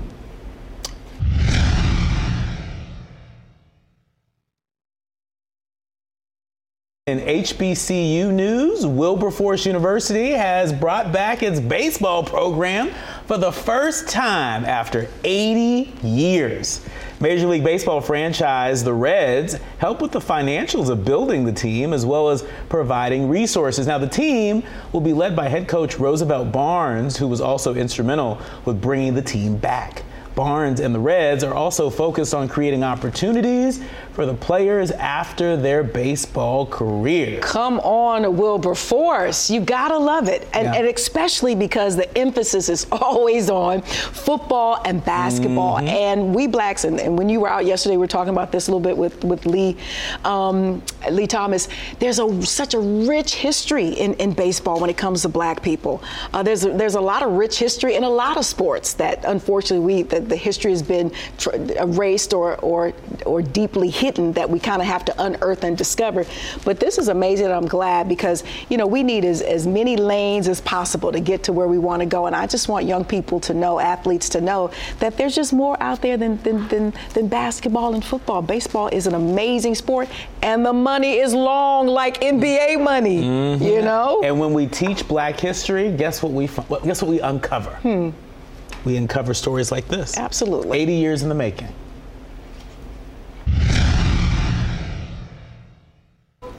In 7.07 7.19
HBCU 7.19 8.33
news, 8.33 8.83
Wilberforce 8.83 9.67
University 9.67 10.31
has 10.31 10.73
brought 10.73 11.11
back 11.11 11.43
its 11.43 11.59
baseball 11.59 12.23
program 12.23 12.89
for 13.27 13.37
the 13.37 13.51
first 13.51 14.09
time 14.09 14.65
after 14.65 15.07
80 15.23 15.93
years. 16.01 16.83
Major 17.19 17.45
League 17.45 17.63
Baseball 17.63 18.01
franchise, 18.01 18.83
the 18.83 18.91
Reds, 18.91 19.59
help 19.77 20.01
with 20.01 20.13
the 20.13 20.19
financials 20.19 20.89
of 20.89 21.05
building 21.05 21.45
the 21.45 21.53
team 21.53 21.93
as 21.93 22.07
well 22.07 22.29
as 22.29 22.43
providing 22.69 23.29
resources. 23.29 23.85
Now, 23.85 23.99
the 23.99 24.09
team 24.09 24.63
will 24.91 24.99
be 24.99 25.13
led 25.13 25.35
by 25.35 25.47
head 25.47 25.67
coach 25.67 25.99
Roosevelt 25.99 26.51
Barnes, 26.51 27.17
who 27.17 27.27
was 27.27 27.39
also 27.39 27.75
instrumental 27.75 28.41
with 28.65 28.81
bringing 28.81 29.13
the 29.13 29.21
team 29.21 29.57
back. 29.57 30.01
Barnes 30.35 30.79
and 30.79 30.93
the 30.93 30.99
Reds 30.99 31.43
are 31.43 31.53
also 31.53 31.89
focused 31.89 32.33
on 32.33 32.47
creating 32.47 32.83
opportunities 32.83 33.81
for 34.11 34.25
the 34.25 34.33
players 34.33 34.91
after 34.91 35.57
their 35.57 35.83
baseball 35.83 36.65
career. 36.65 37.39
Come 37.41 37.79
on, 37.79 38.37
Wilberforce. 38.37 39.49
You 39.49 39.61
gotta 39.61 39.97
love 39.97 40.27
it. 40.27 40.47
And, 40.53 40.65
Yeah. 40.65 40.73
and 40.75 40.87
especially 40.87 41.55
because 41.55 41.95
the 41.95 42.17
emphasis 42.17 42.69
is 42.69 42.87
always 42.91 43.49
on 43.49 43.81
football 43.81 44.81
and 44.85 45.03
basketball. 45.03 45.77
Mm-hmm. 45.77 45.87
And 45.87 46.35
we 46.35 46.47
blacks, 46.47 46.83
and, 46.83 46.99
and 46.99 47.17
when 47.17 47.29
you 47.29 47.39
were 47.41 47.49
out 47.49 47.65
yesterday, 47.65 47.95
we 47.95 48.01
were 48.01 48.07
talking 48.07 48.33
about 48.33 48.51
this 48.51 48.67
a 48.67 48.71
little 48.71 48.79
bit 48.79 48.97
with, 48.97 49.23
with 49.23 49.45
Lee, 49.45 49.77
um, 50.23 50.81
Lee 51.09 51.27
Thomas. 51.27 51.67
There's 51.99 52.19
a 52.19 52.41
such 52.45 52.73
a 52.73 52.79
rich 52.79 53.35
history 53.35 53.89
in, 53.89 54.13
in 54.15 54.33
baseball 54.33 54.79
when 54.79 54.89
it 54.89 54.97
comes 54.97 55.21
to 55.23 55.29
black 55.29 55.61
people. 55.61 56.01
Uh, 56.33 56.43
there's, 56.43 56.65
a, 56.65 56.71
there's 56.71 56.95
a 56.95 57.01
lot 57.01 57.23
of 57.23 57.33
rich 57.33 57.57
history 57.59 57.95
in 57.95 58.03
a 58.03 58.09
lot 58.09 58.37
of 58.37 58.45
sports 58.45 58.93
that 58.93 59.23
unfortunately 59.25 59.85
we, 59.85 60.01
that 60.03 60.24
the 60.29 60.35
history 60.35 60.71
has 60.71 60.83
been 60.83 61.11
tr- 61.37 61.55
erased 61.55 62.33
or, 62.33 62.55
or, 62.57 62.93
or 63.25 63.41
deeply 63.41 63.89
hidden 63.89 64.33
that 64.33 64.49
we 64.49 64.59
kind 64.59 64.81
of 64.81 64.87
have 64.87 65.05
to 65.05 65.23
unearth 65.23 65.63
and 65.63 65.77
discover. 65.77 66.25
But 66.63 66.79
this 66.79 66.97
is 66.97 67.07
amazing. 67.07 67.45
and 67.47 67.55
I'm 67.55 67.67
glad 67.67 68.07
because, 68.07 68.43
you 68.69 68.77
know, 68.77 68.87
we 68.87 69.03
need 69.03 69.25
as, 69.25 69.41
as 69.41 69.67
many 69.67 69.97
lanes 69.97 70.47
as 70.47 70.61
possible 70.61 71.11
to 71.11 71.19
get 71.19 71.43
to 71.43 71.53
where 71.53 71.67
we 71.67 71.77
want 71.77 72.01
to 72.01 72.05
go. 72.05 72.25
And 72.25 72.35
I 72.35 72.47
just 72.47 72.67
want 72.67 72.85
young 72.85 73.05
people 73.05 73.39
to 73.41 73.53
know, 73.53 73.79
athletes 73.79 74.29
to 74.29 74.41
know 74.41 74.71
that 74.99 75.17
there's 75.17 75.35
just 75.35 75.53
more 75.53 75.81
out 75.81 76.01
there 76.01 76.17
than, 76.17 76.41
than, 76.43 76.67
than, 76.67 76.93
than 77.13 77.27
basketball 77.27 77.93
and 77.93 78.03
football. 78.03 78.41
Baseball 78.41 78.87
is 78.89 79.07
an 79.07 79.15
amazing 79.15 79.75
sport 79.75 80.09
and 80.41 80.65
the 80.65 80.73
money 80.73 81.17
is 81.17 81.33
long 81.33 81.87
like 81.87 82.21
NBA 82.21 82.81
money, 82.83 83.21
mm-hmm. 83.23 83.63
you 83.63 83.81
know? 83.81 84.21
And 84.23 84.39
when 84.39 84.53
we 84.53 84.67
teach 84.67 85.07
black 85.07 85.39
history, 85.39 85.91
guess 85.91 86.21
what 86.21 86.31
we 86.31 86.47
guess 86.83 87.01
what 87.01 87.09
we 87.09 87.19
uncover? 87.19 87.71
Hmm. 87.77 88.09
We 88.85 88.97
uncover 88.97 89.33
stories 89.33 89.71
like 89.71 89.87
this. 89.87 90.17
Absolutely. 90.17 90.79
80 90.79 90.93
years 90.93 91.23
in 91.23 91.29
the 91.29 91.35
making. 91.35 91.69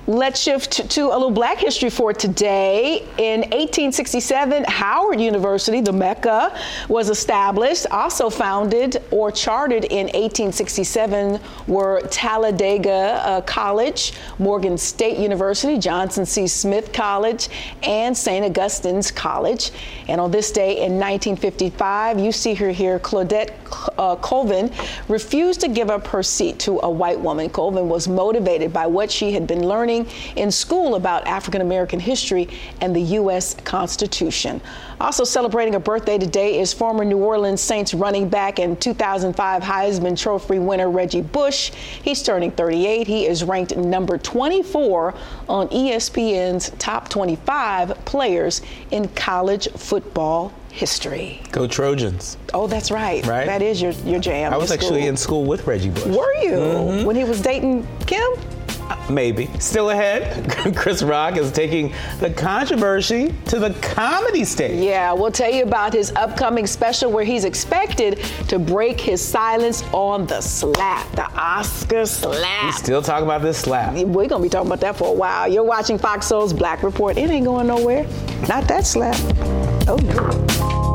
Let's 0.09 0.41
shift 0.41 0.89
to, 0.91 1.07
a 1.07 1.11
little 1.11 1.33
black 1.33 1.59
history 1.59 1.91
for 1.91 2.13
today. 2.13 2.99
In 3.19 3.41
1867, 3.41 4.63
Howard 4.69 5.21
University, 5.21 5.81
the 5.81 5.93
Mecca, 5.93 6.57
was 6.89 7.11
established. 7.11 7.89
Also 7.91 8.31
founded 8.31 9.03
or 9.11 9.33
chartered 9.33 9.85
in 9.85 10.07
1867 10.07 11.41
were 11.67 12.03
Talladega 12.03 13.21
uh, 13.25 13.41
College, 13.41 14.13
Morgan 14.39 14.79
State 14.79 15.19
University, 15.19 15.77
Johnson 15.77 16.25
C. 16.25 16.47
Smith 16.47 16.93
College, 16.93 17.49
and 17.83 18.17
St. 18.17 18.47
Augustine's 18.47 19.11
College. 19.11 19.73
And 20.07 20.21
on 20.21 20.31
this 20.31 20.53
day 20.53 20.85
in 20.85 21.01
1955, 21.01 22.21
you 22.21 22.31
see 22.31 22.55
her 22.55 22.71
here, 22.71 23.01
Claudette 23.01 23.51
uh, 23.99 24.15
Colvin 24.17 24.73
refused 25.09 25.61
to 25.63 25.69
give 25.69 25.91
up 25.91 26.07
her 26.07 26.23
seat 26.23 26.61
to 26.61 26.79
a 26.85 26.91
white 26.91 27.19
woman. 27.19 27.51
Colvin 27.51 27.89
was 27.89 28.07
motivated 28.07 28.73
by 28.73 28.87
what 28.87 29.11
she 29.11 29.33
had 29.33 29.49
been 29.49 29.67
learning 29.67 29.96
learning 29.97 30.13
in 30.37 30.51
school 30.51 30.95
about 30.95 31.27
African 31.27 31.61
American 31.61 32.01
history 32.01 32.49
and 32.81 32.95
the 32.95 33.01
U.S. 33.01 33.55
Constitution. 33.65 34.61
Also 35.01 35.25
celebrating 35.25 35.75
a 35.75 35.81
birthday 35.81 36.19
today 36.19 36.59
is 36.61 36.73
former 36.73 37.05
New 37.05 37.19
Orleans 37.19 37.61
Saints 37.61 37.95
running 37.95 38.29
back 38.29 38.59
and 38.59 38.81
2005 38.81 39.63
Heisman 39.63 40.19
Trophy 40.19 40.59
winner 40.59 40.91
Reggie 40.91 41.23
Bush. 41.23 41.71
He's 42.03 42.23
turning 42.23 42.51
38. 42.51 43.07
He 43.07 43.27
is 43.27 43.45
ranked 43.45 43.77
number 43.77 44.19
24 44.19 45.15
on 45.49 45.69
ESPN's 45.69 46.71
top 46.79 47.09
25 47.09 48.05
players 48.05 48.63
in 48.91 49.09
college 49.09 49.69
football 49.73 50.53
history. 50.77 51.41
Go 51.53 51.67
Trojans. 51.67 52.37
Oh, 52.53 52.67
that's 52.67 52.91
right. 52.91 53.25
Right. 53.27 53.47
That 53.47 53.63
is 53.63 53.81
your, 53.81 53.93
your 54.05 54.21
jam. 54.21 54.53
I 54.53 54.59
was 54.59 54.69
your 54.69 54.79
actually 54.79 55.07
in 55.07 55.17
school 55.17 55.47
with 55.47 55.67
Reggie 55.67 55.89
Bush. 55.89 56.05
Were 56.05 56.35
you? 56.43 56.51
Mm-hmm. 56.51 57.07
When 57.07 57.17
he 57.17 57.25
was 57.25 57.41
dating 57.41 57.87
Kim? 58.07 58.31
Maybe. 59.11 59.49
Still 59.59 59.91
ahead, 59.91 60.75
Chris 60.77 61.03
Rock 61.03 61.37
is 61.37 61.53
taking 61.53 61.93
the 62.19 62.31
controversy 62.31 63.35
to 63.47 63.59
the 63.59 63.71
comedy 63.81 64.45
stage. 64.45 64.83
Yeah, 64.83 65.13
we'll 65.13 65.31
tell 65.31 65.53
you 65.53 65.63
about 65.63 65.93
his 65.93 66.13
upcoming 66.17 66.67
special 66.67 67.11
where 67.13 67.25
he's 67.25 67.45
expected 67.45 68.19
to 68.49 68.59
break 68.59 69.01
his 69.01 69.27
silence 69.27 69.83
on 69.93 70.27
the 70.27 70.41
slap, 70.41 71.11
the 71.13 71.31
Oscar 71.39 72.05
slap. 72.07 72.65
We 72.67 72.73
still 72.73 73.03
talking 73.03 73.25
about 73.25 73.43
this 73.43 73.59
slap. 73.59 73.95
We're 73.95 74.29
gonna 74.29 74.43
be 74.43 74.49
talking 74.49 74.69
about 74.69 74.81
that 74.81 74.97
for 74.97 75.09
a 75.09 75.13
while. 75.13 75.49
You're 75.49 75.63
watching 75.65 75.99
Fox 75.99 76.27
Soul's 76.27 76.53
Black 76.53 76.83
Report. 76.83 77.17
It 77.17 77.31
ain't 77.31 77.47
going 77.47 77.67
nowhere. 77.69 78.05
Not 78.49 78.67
that 78.69 78.87
slap. 78.87 79.17
Oh 79.89 79.97
no. 80.03 80.86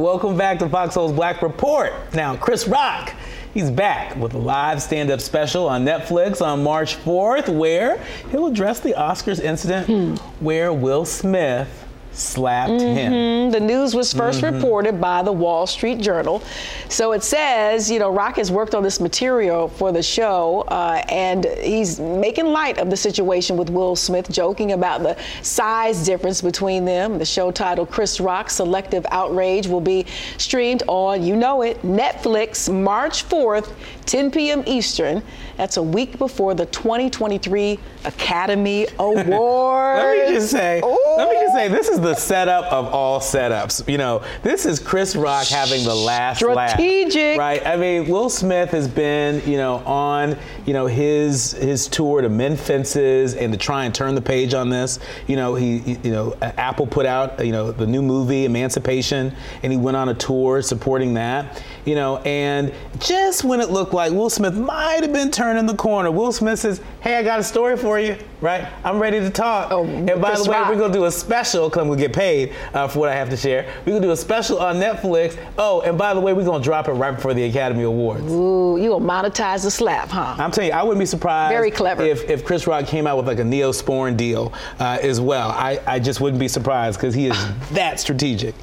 Welcome 0.00 0.34
back 0.38 0.58
to 0.60 0.68
Fox 0.70 0.94
Soul's 0.94 1.12
Black 1.12 1.42
Report. 1.42 1.92
Now, 2.14 2.34
Chris 2.34 2.66
Rock, 2.66 3.12
he's 3.52 3.70
back 3.70 4.16
with 4.16 4.32
a 4.32 4.38
live 4.38 4.80
stand 4.80 5.10
up 5.10 5.20
special 5.20 5.68
on 5.68 5.84
Netflix 5.84 6.40
on 6.40 6.62
March 6.62 6.96
4th, 7.04 7.54
where 7.54 8.02
he'll 8.30 8.46
address 8.46 8.80
the 8.80 8.94
Oscars 8.94 9.40
incident 9.40 9.86
hmm. 9.88 10.14
where 10.42 10.72
Will 10.72 11.04
Smith 11.04 11.68
slapped 12.12 12.80
him. 12.80 13.50
The 13.50 13.60
news 13.60 13.94
was 13.94 14.12
1st 14.12 14.52
reported 14.52 15.00
by 15.00 15.22
the 15.22 15.32
Wall 15.32 15.66
Street 15.66 16.00
Journal. 16.00 16.42
So 16.88 17.12
it 17.12 17.22
says, 17.22 17.90
you 17.90 17.98
know, 17.98 18.10
Rock 18.10 18.36
has 18.36 18.50
worked 18.50 18.74
on 18.74 18.82
this 18.82 19.00
material 19.00 19.68
for 19.68 19.92
the 19.92 20.02
show, 20.02 20.62
uh, 20.68 21.02
and 21.08 21.44
he's 21.60 22.00
making 22.00 22.46
light 22.46 22.78
of 22.78 22.90
the 22.90 22.96
situation 22.96 23.56
with 23.56 23.70
Will 23.70 23.96
Smith, 23.96 24.30
joking 24.30 24.72
about 24.72 25.02
the 25.02 25.16
size 25.42 26.04
difference 26.04 26.42
between 26.42 26.84
them. 26.84 27.18
The 27.18 27.24
show 27.24 27.50
titled 27.50 27.90
Chris 27.90 28.20
Rock 28.20 28.50
Selective 28.50 29.06
Outrage 29.10 29.66
will 29.66 29.80
be 29.80 30.06
streamed 30.38 30.82
on, 30.88 31.22
you 31.22 31.36
know 31.36 31.62
it, 31.62 31.80
Netflix 31.82 32.72
March 32.72 33.28
4th, 33.28 33.72
10 34.10 34.32
p.m. 34.32 34.64
Eastern. 34.66 35.22
That's 35.56 35.76
a 35.76 35.82
week 35.82 36.18
before 36.18 36.52
the 36.54 36.66
2023 36.66 37.78
Academy 38.04 38.88
Awards. 38.98 39.28
Let 39.30 40.28
me 40.28 40.34
just 40.34 40.50
say, 40.50 40.80
let 40.82 41.28
me 41.28 41.34
just 41.36 41.54
say, 41.54 41.68
this 41.68 41.88
is 41.88 42.00
the 42.00 42.14
setup 42.14 42.64
of 42.72 42.86
all 42.86 43.20
setups. 43.20 43.88
You 43.88 43.98
know, 43.98 44.24
this 44.42 44.66
is 44.66 44.80
Chris 44.80 45.14
Rock 45.14 45.46
having 45.46 45.84
the 45.84 45.94
last 45.94 46.42
laugh. 46.42 46.70
Strategic. 46.70 47.38
Right? 47.38 47.64
I 47.64 47.76
mean, 47.76 48.08
Will 48.08 48.28
Smith 48.30 48.70
has 48.70 48.88
been, 48.88 49.48
you 49.48 49.58
know, 49.58 49.76
on, 49.86 50.36
you 50.66 50.72
know, 50.72 50.86
his 50.86 51.52
his 51.52 51.86
tour 51.86 52.20
to 52.20 52.28
mend 52.28 52.58
fences 52.58 53.34
and 53.34 53.52
to 53.52 53.58
try 53.58 53.84
and 53.84 53.94
turn 53.94 54.14
the 54.16 54.22
page 54.22 54.54
on 54.54 54.70
this. 54.70 54.98
You 55.28 55.36
know, 55.36 55.54
he- 55.54 55.98
you 56.02 56.10
know, 56.10 56.36
Apple 56.40 56.86
put 56.86 57.06
out, 57.06 57.44
you 57.44 57.52
know, 57.52 57.70
the 57.70 57.86
new 57.86 58.02
movie 58.02 58.44
Emancipation, 58.44 59.32
and 59.62 59.72
he 59.72 59.78
went 59.78 59.96
on 59.96 60.08
a 60.08 60.14
tour 60.14 60.62
supporting 60.62 61.14
that. 61.14 61.62
You 61.84 61.94
know, 61.94 62.18
and 62.18 62.72
just 62.98 63.42
when 63.42 63.60
it 63.60 63.70
looked 63.70 63.94
like 63.94 64.12
Will 64.12 64.30
Smith 64.30 64.54
might 64.54 65.02
have 65.02 65.12
been 65.12 65.30
turning 65.30 65.66
the 65.66 65.76
corner, 65.76 66.10
Will 66.10 66.32
Smith 66.32 66.58
says, 66.58 66.80
"Hey, 67.00 67.16
I 67.16 67.22
got 67.22 67.38
a 67.40 67.42
story 67.42 67.76
for 67.76 67.98
you. 67.98 68.16
Right? 68.40 68.66
I'm 68.84 68.98
ready 68.98 69.20
to 69.20 69.30
talk." 69.30 69.70
Oh, 69.70 69.84
and 69.84 70.06
by 70.20 70.36
the 70.36 70.44
way, 70.44 70.56
Rock. 70.58 70.68
we're 70.70 70.78
gonna 70.78 70.92
do 70.92 71.04
a 71.04 71.10
special 71.10 71.68
because 71.68 71.82
I'm 71.82 71.88
gonna 71.88 72.00
get 72.00 72.12
paid 72.12 72.52
uh, 72.74 72.88
for 72.88 73.00
what 73.00 73.08
I 73.08 73.14
have 73.14 73.30
to 73.30 73.36
share. 73.36 73.72
We're 73.84 73.92
gonna 73.92 74.06
do 74.06 74.10
a 74.12 74.16
special 74.16 74.58
on 74.60 74.76
Netflix. 74.76 75.36
Oh, 75.58 75.80
and 75.82 75.96
by 75.98 76.14
the 76.14 76.20
way, 76.20 76.32
we're 76.32 76.44
gonna 76.44 76.62
drop 76.62 76.88
it 76.88 76.92
right 76.92 77.14
before 77.14 77.34
the 77.34 77.44
Academy 77.44 77.82
Awards. 77.84 78.30
Ooh, 78.30 78.78
you 78.80 78.90
gonna 78.90 79.04
monetize 79.04 79.62
the 79.62 79.70
slap, 79.70 80.08
huh? 80.08 80.36
I'm 80.38 80.50
telling 80.50 80.70
you, 80.70 80.76
I 80.76 80.82
wouldn't 80.82 81.00
be 81.00 81.06
surprised. 81.06 81.52
Very 81.52 81.70
clever. 81.70 82.02
If, 82.02 82.28
if 82.28 82.44
Chris 82.44 82.66
Rock 82.66 82.86
came 82.86 83.06
out 83.06 83.16
with 83.16 83.26
like 83.26 83.38
a 83.38 83.42
Neosporin 83.42 84.16
deal 84.16 84.52
uh, 84.78 84.98
as 85.02 85.20
well, 85.20 85.50
I, 85.50 85.80
I 85.86 85.98
just 85.98 86.20
wouldn't 86.20 86.40
be 86.40 86.48
surprised 86.48 86.98
because 86.98 87.14
he 87.14 87.26
is 87.26 87.36
that 87.72 88.00
strategic. 88.00 88.54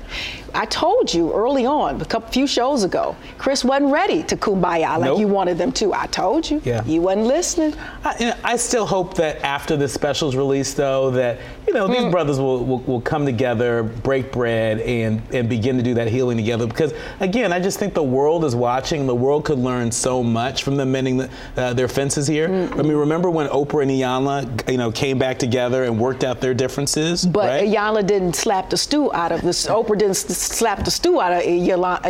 I 0.54 0.66
told 0.66 1.14
you 1.14 1.34
early 1.34 1.66
on, 1.66 2.02
a 2.02 2.06
couple 2.06 2.30
few 2.32 2.48
shows 2.48 2.84
ago, 2.84 3.16
Chris 3.38 3.64
wasn't 3.64 3.92
ready 3.92 4.24
to 4.24 4.36
kumbaya 4.36 4.98
like 4.98 5.02
Nope. 5.02 5.20
you 5.20 5.28
wanted 5.28 5.58
them 5.58 5.72
to. 5.74 5.94
I 5.94 6.08
told 6.08 6.50
you. 6.50 6.62
Yeah. 6.66 6.84
You 6.86 7.02
wasn't 7.02 7.28
listening. 7.28 7.76
I, 8.04 8.27
you 8.28 8.34
know, 8.34 8.40
I 8.44 8.58
still 8.58 8.86
hope 8.86 9.14
that 9.16 9.42
after 9.44 9.78
the 9.78 9.88
special's 9.88 10.36
released, 10.36 10.78
though, 10.78 11.12
that 11.12 11.40
you 11.68 11.74
know 11.74 11.88
Mm. 11.88 11.94
these 12.04 12.12
brothers 12.12 12.40
will, 12.40 12.64
will, 12.66 12.80
will 12.80 13.02
come 13.02 13.26
together, 13.26 13.84
break 13.84 14.32
bread, 14.32 14.80
and 14.82 15.22
and 15.34 15.48
begin 15.50 15.78
to 15.78 15.84
do 15.84 15.94
that 15.96 16.08
healing 16.08 16.38
together. 16.38 16.68
Because 16.68 16.94
again, 17.20 17.52
I 17.54 17.60
just 17.60 17.80
think 17.80 17.94
the 17.94 18.04
world 18.04 18.44
is 18.46 18.56
watching. 18.56 19.08
The 19.08 19.16
world 19.16 19.46
could 19.46 19.60
learn 19.60 19.92
so 19.92 20.24
much 20.24 20.64
from 20.64 20.76
them 20.76 20.92
mending 20.92 21.18
the, 21.18 21.30
uh, 21.56 21.74
their 21.74 21.88
fences 21.88 22.28
here. 22.28 22.48
I 22.48 22.82
mean, 22.82 22.94
remember 22.94 23.30
when 23.30 23.48
Oprah 23.48 23.84
and 23.84 23.92
Iyanla, 23.92 24.72
you 24.72 24.78
know, 24.78 24.92
came 24.92 25.18
back 25.18 25.40
together 25.40 25.84
and 25.86 26.00
worked 26.00 26.24
out 26.24 26.42
their 26.42 26.54
differences? 26.54 27.26
But 27.26 27.48
right? 27.50 27.70
Iyanla 27.70 28.06
didn't 28.08 28.36
slap 28.36 28.70
the 28.70 28.78
stew 28.78 29.14
out 29.14 29.32
of 29.32 29.42
this. 29.42 29.68
Oprah 29.68 29.98
didn't 29.98 30.12
s- 30.12 30.26
slap 30.26 30.84
the 30.86 30.92
stew 30.92 31.20
out 31.22 31.34
of 31.34 31.44
Iyanla. 31.44 32.02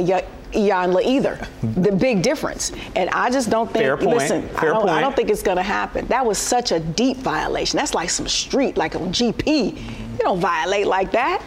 Iy- 0.52 0.70
Iyanla 0.70 1.04
either. 1.04 1.40
The 1.62 1.92
big 1.92 2.22
difference. 2.22 2.72
And 2.96 3.10
I 3.12 3.30
just 3.30 3.50
don't 3.50 3.72
think, 3.72 3.84
Fair 3.84 3.98
point. 3.98 4.18
listen, 4.18 4.50
I 4.58 4.66
don't, 4.66 4.90
I 4.90 5.02
don't 5.02 5.16
think 5.16 5.30
it's 5.30 5.44
going 5.44 5.58
to 5.58 5.64
happen. 5.64 6.08
That 6.08 6.26
was 6.26 6.38
such 6.38 6.72
a 6.72 6.80
deep 6.80 7.18
violation. 7.18 7.78
That's 7.78 7.94
like 7.94 8.10
some 8.10 8.28
street, 8.28 8.78
like 8.78 8.96
a 8.96 9.00
GP. 9.00 9.76
You 9.78 10.18
don't 10.20 10.40
violate 10.40 10.88
like 10.88 11.12
that. 11.12 11.44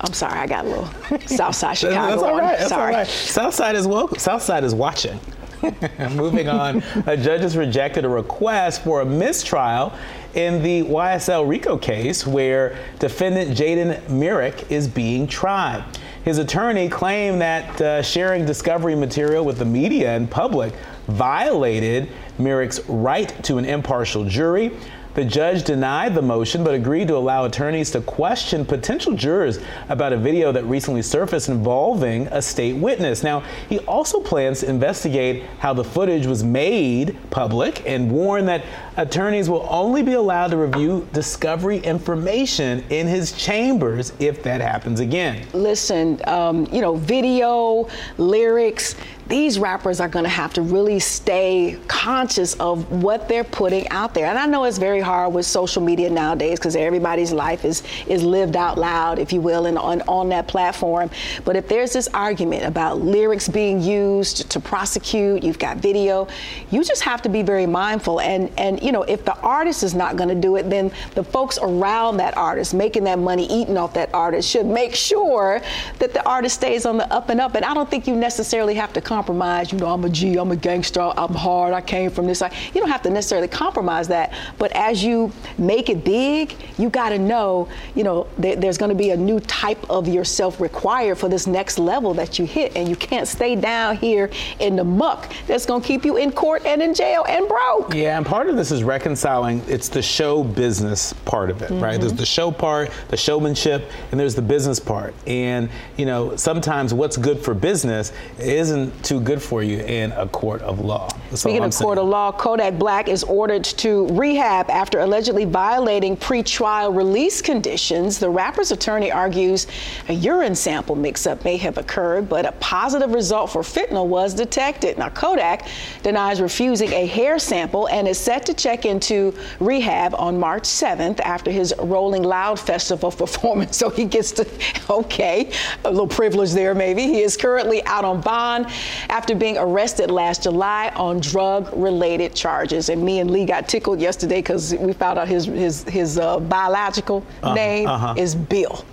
I'm 0.00 0.12
sorry, 0.12 0.38
I 0.38 0.46
got 0.46 0.64
a 0.64 0.68
little 0.68 0.88
Southside 1.26 1.78
Chicago. 1.78 2.10
That's 2.10 2.22
all 2.22 2.34
on. 2.34 2.38
right. 2.38 2.58
That's 2.58 2.68
sorry. 2.68 2.92
all 2.92 2.98
right. 3.00 3.06
Southside 3.06 3.74
is 3.76 3.86
welcome. 3.86 4.18
Southside 4.18 4.64
is 4.64 4.74
watching. 4.74 5.18
Moving 6.10 6.48
on, 6.48 6.82
a 7.06 7.16
judge 7.16 7.40
has 7.40 7.56
rejected 7.56 8.04
a 8.04 8.08
request 8.08 8.84
for 8.84 9.00
a 9.00 9.04
mistrial 9.06 9.94
in 10.34 10.62
the 10.62 10.82
YSL 10.82 11.48
RICO 11.48 11.78
case 11.78 12.26
where 12.26 12.76
defendant 12.98 13.56
Jaden 13.56 14.06
Merrick 14.10 14.70
is 14.70 14.86
being 14.86 15.26
tried. 15.26 15.82
His 16.24 16.38
attorney 16.38 16.88
claimed 16.88 17.42
that 17.42 17.80
uh, 17.82 18.02
sharing 18.02 18.46
discovery 18.46 18.94
material 18.94 19.44
with 19.44 19.58
the 19.58 19.66
media 19.66 20.16
and 20.16 20.30
public 20.30 20.72
violated 21.06 22.08
Merrick's 22.38 22.80
right 22.88 23.44
to 23.44 23.58
an 23.58 23.66
impartial 23.66 24.24
jury. 24.24 24.72
The 25.14 25.24
judge 25.24 25.62
denied 25.64 26.14
the 26.14 26.22
motion 26.22 26.64
but 26.64 26.74
agreed 26.74 27.08
to 27.08 27.16
allow 27.16 27.44
attorneys 27.44 27.90
to 27.92 28.00
question 28.00 28.64
potential 28.64 29.14
jurors 29.14 29.60
about 29.90 30.12
a 30.12 30.16
video 30.16 30.50
that 30.50 30.64
recently 30.64 31.02
surfaced 31.02 31.48
involving 31.48 32.26
a 32.28 32.40
state 32.40 32.76
witness. 32.76 33.22
Now, 33.22 33.44
he 33.68 33.78
also 33.80 34.18
plans 34.18 34.60
to 34.60 34.70
investigate 34.70 35.44
how 35.60 35.74
the 35.74 35.84
footage 35.84 36.26
was 36.26 36.42
made 36.42 37.16
public 37.30 37.86
and 37.86 38.10
warned 38.10 38.48
that 38.48 38.64
attorneys 38.96 39.50
will 39.50 39.66
only 39.68 40.02
be 40.02 40.12
allowed 40.12 40.50
to 40.50 40.56
review 40.56 41.06
discovery 41.12 41.78
information 41.78 42.84
in 42.90 43.06
his 43.06 43.32
chambers 43.32 44.12
if 44.18 44.42
that 44.42 44.60
happens 44.60 45.00
again. 45.00 45.46
listen, 45.52 46.20
um, 46.28 46.66
you 46.72 46.80
know, 46.80 46.94
video, 46.96 47.88
lyrics, 48.18 48.96
these 49.26 49.58
rappers 49.58 50.00
are 50.00 50.08
going 50.08 50.24
to 50.24 50.30
have 50.30 50.52
to 50.52 50.62
really 50.62 50.98
stay 50.98 51.78
conscious 51.88 52.54
of 52.54 53.02
what 53.02 53.28
they're 53.28 53.44
putting 53.44 53.88
out 53.88 54.12
there. 54.12 54.26
And 54.26 54.38
I 54.38 54.46
know 54.46 54.64
it's 54.64 54.76
very 54.76 55.00
hard 55.00 55.32
with 55.32 55.46
social 55.46 55.82
media 55.82 56.10
nowadays 56.10 56.58
because 56.58 56.76
everybody's 56.76 57.32
life 57.32 57.64
is 57.64 57.82
is 58.06 58.22
lived 58.22 58.56
out 58.56 58.76
loud, 58.76 59.18
if 59.18 59.32
you 59.32 59.40
will, 59.40 59.66
and 59.66 59.78
on, 59.78 60.02
on 60.02 60.28
that 60.28 60.46
platform. 60.46 61.10
But 61.44 61.56
if 61.56 61.68
there's 61.68 61.92
this 61.92 62.08
argument 62.08 62.64
about 62.64 63.00
lyrics 63.00 63.48
being 63.48 63.80
used 63.80 64.50
to 64.50 64.60
prosecute, 64.60 65.42
you've 65.42 65.58
got 65.58 65.78
video, 65.78 66.28
you 66.70 66.84
just 66.84 67.02
have 67.02 67.22
to 67.22 67.28
be 67.28 67.42
very 67.42 67.66
mindful. 67.66 68.20
And 68.20 68.50
and 68.58 68.82
you 68.84 68.92
know, 68.92 69.02
if 69.02 69.24
the 69.24 69.36
artist 69.38 69.82
is 69.82 69.94
not 69.94 70.16
going 70.16 70.28
to 70.28 70.34
do 70.34 70.56
it, 70.56 70.68
then 70.68 70.92
the 71.14 71.24
folks 71.24 71.58
around 71.62 72.18
that 72.18 72.36
artist 72.36 72.74
making 72.74 73.04
that 73.04 73.18
money, 73.18 73.46
eating 73.46 73.78
off 73.78 73.94
that 73.94 74.12
artist, 74.12 74.48
should 74.48 74.66
make 74.66 74.94
sure 74.94 75.60
that 75.98 76.12
the 76.12 76.24
artist 76.28 76.56
stays 76.56 76.84
on 76.84 76.98
the 76.98 77.12
up 77.12 77.30
and 77.30 77.40
up. 77.40 77.54
And 77.54 77.64
I 77.64 77.72
don't 77.72 77.90
think 77.90 78.06
you 78.06 78.14
necessarily 78.14 78.74
have 78.74 78.92
to 78.92 79.00
compromise. 79.00 79.72
You 79.72 79.78
know, 79.78 79.86
I'm 79.86 80.04
a 80.04 80.10
G, 80.10 80.36
I'm 80.36 80.50
a 80.50 80.56
gangster, 80.56 81.12
I'm 81.16 81.34
hard, 81.34 81.72
I 81.72 81.80
came 81.80 82.10
from 82.10 82.26
this. 82.26 82.42
You 82.42 82.80
don't 82.80 82.90
have 82.90 83.02
to 83.02 83.10
necessarily 83.10 83.48
compromise 83.48 84.08
that. 84.08 84.34
But 84.58 84.72
as 84.72 85.02
you 85.02 85.32
make 85.56 85.88
it 85.88 86.04
big, 86.04 86.54
you 86.76 86.90
got 86.90 87.08
to 87.08 87.18
know, 87.18 87.68
you 87.94 88.04
know, 88.04 88.26
there, 88.36 88.56
there's 88.56 88.76
going 88.76 88.90
to 88.90 88.94
be 88.94 89.10
a 89.10 89.16
new 89.16 89.40
type 89.40 89.88
of 89.88 90.06
yourself 90.06 90.60
required 90.60 91.16
for 91.16 91.28
this 91.28 91.46
next 91.46 91.78
level 91.78 92.12
that 92.14 92.38
you 92.38 92.44
hit, 92.44 92.76
and 92.76 92.88
you 92.88 92.96
can't 92.96 93.26
stay 93.26 93.56
down 93.56 93.96
here 93.96 94.30
in 94.60 94.76
the 94.76 94.84
muck. 94.84 95.32
That's 95.46 95.64
going 95.64 95.80
to 95.80 95.86
keep 95.86 96.04
you 96.04 96.16
in 96.16 96.32
court 96.32 96.66
and 96.66 96.82
in 96.82 96.92
jail 96.92 97.24
and 97.28 97.48
broke. 97.48 97.94
Yeah, 97.94 98.18
and 98.18 98.26
part 98.26 98.48
of 98.48 98.56
this 98.56 98.70
is 98.70 98.73
reconciling. 98.82 99.62
It's 99.68 99.88
the 99.88 100.02
show 100.02 100.42
business 100.42 101.12
part 101.24 101.50
of 101.50 101.62
it, 101.62 101.70
mm-hmm. 101.70 101.82
right? 101.82 102.00
There's 102.00 102.12
the 102.12 102.26
show 102.26 102.50
part, 102.50 102.90
the 103.08 103.16
showmanship, 103.16 103.90
and 104.10 104.18
there's 104.18 104.34
the 104.34 104.42
business 104.42 104.80
part. 104.80 105.14
And 105.26 105.68
you 105.96 106.06
know, 106.06 106.36
sometimes 106.36 106.92
what's 106.92 107.16
good 107.16 107.38
for 107.38 107.54
business 107.54 108.12
isn't 108.38 109.04
too 109.04 109.20
good 109.20 109.42
for 109.42 109.62
you 109.62 109.78
in 109.78 110.12
a 110.12 110.26
court 110.26 110.62
of 110.62 110.80
law. 110.80 111.08
That's 111.34 111.42
Speaking 111.42 111.64
of 111.64 111.74
court 111.74 111.98
of 111.98 112.06
law, 112.06 112.30
Kodak 112.30 112.78
Black 112.78 113.08
is 113.08 113.24
ordered 113.24 113.64
to 113.64 114.06
rehab 114.10 114.70
after 114.70 115.00
allegedly 115.00 115.44
violating 115.44 116.16
pre-trial 116.16 116.92
release 116.92 117.42
conditions. 117.42 118.20
The 118.20 118.30
rapper's 118.30 118.70
attorney 118.70 119.10
argues 119.10 119.66
a 120.08 120.12
urine 120.12 120.54
sample 120.54 120.94
mix-up 120.94 121.44
may 121.44 121.56
have 121.56 121.76
occurred, 121.76 122.28
but 122.28 122.46
a 122.46 122.52
positive 122.52 123.12
result 123.12 123.50
for 123.50 123.62
fentanyl 123.62 124.06
was 124.06 124.32
detected. 124.32 124.96
Now, 124.96 125.08
Kodak 125.08 125.66
denies 126.04 126.40
refusing 126.40 126.92
a 126.92 127.04
hair 127.04 127.40
sample 127.40 127.88
and 127.88 128.06
is 128.06 128.16
set 128.16 128.46
to 128.46 128.54
check 128.54 128.84
into 128.86 129.36
rehab 129.58 130.14
on 130.14 130.38
March 130.38 130.62
7th 130.62 131.18
after 131.18 131.50
his 131.50 131.74
Rolling 131.80 132.22
Loud 132.22 132.60
Festival 132.60 133.10
performance. 133.24 133.76
So 133.76 133.90
he 133.90 134.04
gets 134.04 134.30
to, 134.32 134.46
okay, 134.88 135.50
a 135.84 135.90
little 135.90 136.06
privilege 136.06 136.52
there 136.52 136.76
maybe. 136.76 137.02
He 137.02 137.22
is 137.22 137.36
currently 137.36 137.84
out 137.86 138.04
on 138.04 138.20
bond 138.20 138.68
after 139.08 139.34
being 139.34 139.58
arrested 139.58 140.12
last 140.12 140.44
July 140.44 140.92
on 140.94 141.23
drug 141.30 141.70
related 141.74 142.34
charges. 142.34 142.88
And 142.88 143.02
me 143.02 143.20
and 143.20 143.30
Lee 143.30 143.44
got 143.44 143.68
tickled 143.68 144.00
yesterday 144.00 144.38
because 144.38 144.74
we 144.74 144.92
found 144.92 145.18
out 145.18 145.28
his, 145.28 145.46
his, 145.46 145.84
his 145.84 146.18
uh, 146.18 146.40
biological 146.40 147.24
uh-huh, 147.42 147.54
name 147.54 147.88
uh-huh. 147.88 148.14
is 148.16 148.34
Bill. 148.34 148.84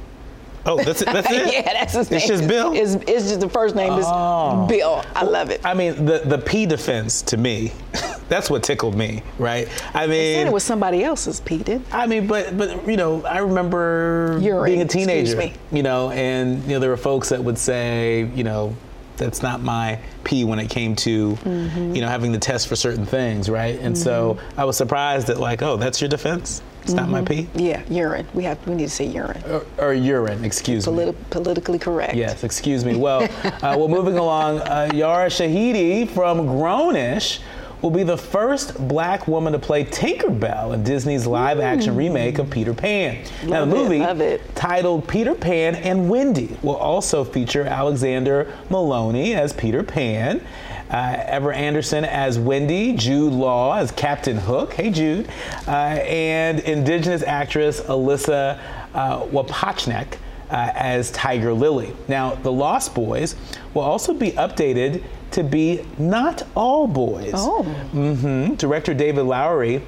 Oh, 0.66 0.78
that's 0.84 1.02
it. 1.02 1.06
That's 1.06 1.28
it. 1.32 1.54
yeah, 1.54 1.74
that's 1.74 1.94
his 1.94 2.12
name. 2.12 2.18
It's 2.18 2.28
just 2.28 2.48
Bill. 2.48 2.74
It's, 2.74 2.96
it's 3.08 3.28
just 3.30 3.40
the 3.40 3.50
first 3.50 3.76
name 3.76 3.92
oh. 3.94 4.64
is 4.64 4.70
Bill. 4.70 5.04
I 5.16 5.24
love 5.24 5.50
it. 5.50 5.62
I 5.66 5.74
mean, 5.74 6.06
the 6.06 6.20
the 6.20 6.38
P 6.38 6.66
defense 6.66 7.22
to 7.24 7.38
me, 7.38 7.74
that's 8.30 8.50
what 8.50 8.64
tickled 8.64 8.96
me, 8.96 9.24
right? 9.38 9.68
I 9.94 10.02
mean, 10.02 10.10
they 10.10 10.34
said 10.36 10.48
it 10.48 10.54
was 10.54 10.64
somebody 10.64 11.04
else's 11.04 11.40
P, 11.40 11.58
did? 11.58 11.82
I 11.92 12.06
mean, 12.06 12.28
but 12.28 12.58
but 12.58 12.88
you 12.88 12.98
know, 12.98 13.24
I 13.26 13.40
remember 13.40 14.40
Urine, 14.42 14.66
being 14.66 14.82
a 14.82 14.88
teenager, 14.88 15.52
you 15.72 15.84
know, 15.84 16.12
and 16.12 16.64
you 16.64 16.70
know, 16.70 16.80
there 16.80 16.90
were 16.90 16.98
folks 16.98 17.30
that 17.30 17.44
would 17.44 17.58
say, 17.58 18.30
you 18.36 18.44
know, 18.44 18.76
that's 19.22 19.44
not 19.44 19.62
my 19.62 20.00
P 20.24 20.44
when 20.44 20.60
it 20.60 20.70
came 20.70 20.96
to, 20.98 21.36
mm-hmm. 21.36 21.96
you 21.96 22.02
know, 22.02 22.08
having 22.08 22.32
the 22.32 22.40
test 22.40 22.68
for 22.68 22.76
certain 22.76 23.06
things, 23.06 23.50
right? 23.50 23.80
And 23.80 23.96
mm-hmm. 23.96 24.04
so 24.04 24.40
I 24.58 24.66
was 24.66 24.76
surprised 24.76 25.28
that 25.28 25.40
like, 25.40 25.62
oh, 25.62 25.78
that's 25.78 26.02
your 26.02 26.10
defense. 26.10 26.62
It's 26.82 26.94
mm-hmm. 26.94 26.96
not 26.96 27.10
my 27.10 27.22
mm-hmm. 27.22 27.52
P. 27.56 27.64
Yeah, 27.64 27.84
urine. 27.90 28.28
We 28.34 28.44
have 28.44 28.58
we 28.68 28.74
need 28.74 28.86
to 28.86 28.90
say 28.90 29.06
urine. 29.06 29.44
Or, 29.44 29.66
or 29.78 29.94
urine. 29.94 30.44
Excuse 30.44 30.86
Politi- 30.88 31.14
me. 31.14 31.26
Politically 31.30 31.78
correct. 31.78 32.16
Yes. 32.16 32.44
Excuse 32.44 32.84
me. 32.84 32.96
Well, 32.96 33.24
uh, 33.44 33.60
well, 33.62 33.88
moving 33.88 34.18
along. 34.18 34.62
Uh, 34.62 34.90
Yara 34.94 35.28
Shahidi 35.28 36.10
from 36.10 36.48
Grownish 36.48 37.40
will 37.82 37.92
be 37.92 38.04
the 38.04 38.18
first 38.18 38.88
black 38.88 39.28
woman 39.28 39.54
to 39.54 39.60
play 39.60 39.84
Tinkerbell 39.84 40.74
in 40.74 40.84
Disney's 40.84 41.26
live 41.26 41.60
action 41.60 41.96
remake 41.96 42.38
of 42.40 42.50
Peter 42.50 42.74
Pan. 42.74 43.24
Love 43.44 43.50
now, 43.50 43.66
the 43.66 43.76
movie, 43.76 44.00
it, 44.02 44.56
titled 44.56 45.08
Peter 45.08 45.34
Pan 45.34 45.76
and 45.76 46.10
Wendy, 46.10 46.58
will 46.62 46.76
also 46.76 47.24
feature 47.24 47.64
Alexander 47.64 48.54
Molony 48.70 49.36
as 49.36 49.54
Peter 49.54 49.84
Pan. 49.84 50.46
Uh, 50.90 51.24
Ever 51.26 51.54
Anderson 51.54 52.04
as 52.04 52.38
Wendy, 52.38 52.94
Jude 52.94 53.32
Law 53.32 53.78
as 53.78 53.92
Captain 53.92 54.36
Hook, 54.36 54.74
hey 54.74 54.92
Jude, 54.92 55.30
uh, 55.66 55.72
and 55.72 56.60
Indigenous 56.60 57.24
actress 57.24 57.80
Alyssa 57.80 58.60
uh, 58.94 59.22
Wapachnek 59.28 60.16
uh, 60.50 60.72
as 60.76 61.10
Tiger 61.12 61.54
Lily. 61.54 61.94
Now, 62.10 62.36
The 62.36 62.52
Lost 62.52 62.94
Boys 62.94 63.36
will 63.74 63.84
also 63.84 64.14
be 64.14 64.32
updated 64.32 65.02
to 65.32 65.44
be 65.44 65.86
not 65.98 66.44
all 66.56 66.88
boys. 66.88 67.34
Oh. 67.36 67.64
Mm-hmm. 67.94 68.56
Director 68.56 68.94
David 68.94 69.24
Lowery 69.24 69.82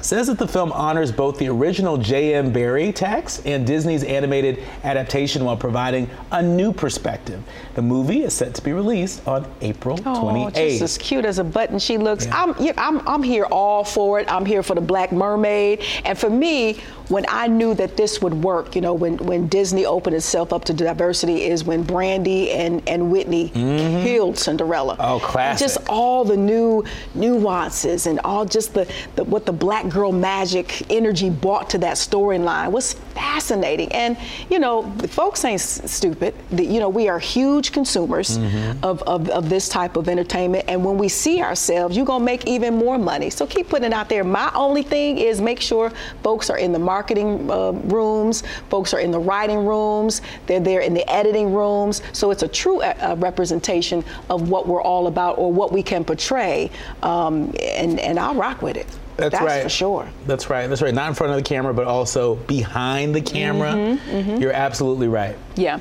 says 0.00 0.28
that 0.28 0.38
the 0.38 0.46
film 0.46 0.72
honors 0.72 1.10
both 1.10 1.38
the 1.38 1.48
original 1.48 1.96
J.M. 1.96 2.52
Barrie 2.52 2.92
text 2.92 3.46
and 3.46 3.66
Disney's 3.66 4.04
animated 4.04 4.62
adaptation 4.84 5.44
while 5.44 5.56
providing 5.56 6.08
a 6.30 6.42
new 6.42 6.72
perspective. 6.72 7.42
The 7.74 7.82
movie 7.82 8.22
is 8.22 8.34
set 8.34 8.54
to 8.54 8.62
be 8.62 8.72
released 8.72 9.26
on 9.26 9.50
April 9.62 9.98
oh, 10.06 10.24
28th. 10.24 10.54
Just 10.54 10.82
as 10.82 10.98
cute 10.98 11.24
as 11.24 11.38
a 11.38 11.44
button 11.44 11.78
she 11.78 11.98
looks. 11.98 12.26
Yeah. 12.26 12.42
I'm, 12.42 12.78
I'm, 12.78 13.08
I'm 13.08 13.22
here 13.22 13.44
all 13.44 13.84
for 13.84 14.20
it. 14.20 14.30
I'm 14.30 14.46
here 14.46 14.62
for 14.62 14.74
the 14.74 14.80
Black 14.80 15.12
Mermaid. 15.12 15.82
And 16.04 16.16
for 16.16 16.30
me, 16.30 16.80
when 17.08 17.24
I 17.28 17.46
knew 17.46 17.74
that 17.74 17.96
this 17.96 18.20
would 18.20 18.34
work, 18.34 18.74
you 18.74 18.80
know, 18.80 18.94
when, 18.94 19.16
when 19.18 19.48
Disney 19.48 19.86
opened 19.86 20.16
itself 20.16 20.52
up 20.52 20.64
to 20.64 20.72
diversity 20.72 21.44
is 21.44 21.64
when 21.64 21.82
Brandy 21.82 22.50
and, 22.50 22.86
and 22.88 23.10
Whitney 23.10 23.50
mm-hmm. 23.50 24.02
killed 24.02 24.38
Cinderella. 24.38 24.96
Oh, 24.98 25.20
classic. 25.20 25.50
And 25.50 25.58
just 25.58 25.88
all 25.88 26.24
the 26.24 26.36
new 26.36 26.84
nuances 27.14 28.06
and 28.06 28.18
all 28.20 28.44
just 28.44 28.74
the, 28.74 28.90
the 29.14 29.24
what 29.24 29.46
the 29.46 29.52
black 29.52 29.88
girl 29.88 30.10
magic 30.10 30.90
energy 30.90 31.30
brought 31.30 31.70
to 31.70 31.78
that 31.78 31.96
storyline 31.96 32.72
was 32.72 32.94
fascinating. 33.14 33.90
And, 33.92 34.16
you 34.50 34.58
know, 34.58 34.92
the 34.96 35.08
folks 35.08 35.44
ain't 35.44 35.60
stupid. 35.60 36.34
The, 36.50 36.64
you 36.64 36.80
know, 36.80 36.88
we 36.88 37.08
are 37.08 37.18
huge 37.18 37.72
consumers 37.72 38.38
mm-hmm. 38.38 38.84
of, 38.84 39.02
of, 39.04 39.28
of 39.30 39.48
this 39.48 39.68
type 39.68 39.96
of 39.96 40.08
entertainment. 40.08 40.64
And 40.68 40.84
when 40.84 40.98
we 40.98 41.08
see 41.08 41.40
ourselves, 41.40 41.96
you're 41.96 42.06
going 42.06 42.20
to 42.20 42.24
make 42.24 42.46
even 42.46 42.74
more 42.74 42.98
money. 42.98 43.30
So 43.30 43.46
keep 43.46 43.68
putting 43.68 43.86
it 43.86 43.92
out 43.92 44.08
there. 44.08 44.24
My 44.24 44.50
only 44.54 44.82
thing 44.82 45.18
is 45.18 45.40
make 45.40 45.60
sure 45.60 45.92
folks 46.22 46.50
are 46.50 46.58
in 46.58 46.72
the 46.72 46.78
market 46.78 46.95
marketing 46.96 47.50
uh, 47.50 47.72
rooms, 47.94 48.42
folks 48.70 48.94
are 48.94 49.00
in 49.00 49.10
the 49.10 49.18
writing 49.18 49.66
rooms, 49.66 50.22
they're 50.46 50.66
there 50.70 50.80
in 50.80 50.94
the 50.94 51.06
editing 51.10 51.52
rooms. 51.52 52.00
So 52.12 52.30
it's 52.30 52.42
a 52.42 52.48
true 52.48 52.80
uh, 52.80 52.94
uh, 53.00 53.16
representation 53.18 54.02
of 54.30 54.48
what 54.48 54.66
we're 54.66 54.80
all 54.80 55.06
about 55.06 55.36
or 55.36 55.52
what 55.52 55.72
we 55.72 55.82
can 55.82 56.04
portray. 56.04 56.70
Um, 57.02 57.54
and, 57.62 58.00
and 58.00 58.18
I'll 58.18 58.34
rock 58.34 58.62
with 58.62 58.78
it. 58.78 58.86
That's, 59.16 59.32
That's, 59.32 59.44
right. 59.44 59.62
for 59.62 59.68
sure. 59.68 60.08
That's 60.26 60.48
right. 60.48 60.66
That's 60.68 60.80
right. 60.80 60.94
Not 60.94 61.08
in 61.08 61.14
front 61.14 61.32
of 61.32 61.36
the 61.38 61.42
camera, 61.42 61.74
but 61.74 61.86
also 61.86 62.36
behind 62.46 63.14
the 63.14 63.20
camera. 63.20 63.72
Mm-hmm, 63.72 64.10
mm-hmm. 64.10 64.36
You're 64.42 64.52
absolutely 64.52 65.08
right. 65.08 65.36
Yeah. 65.54 65.80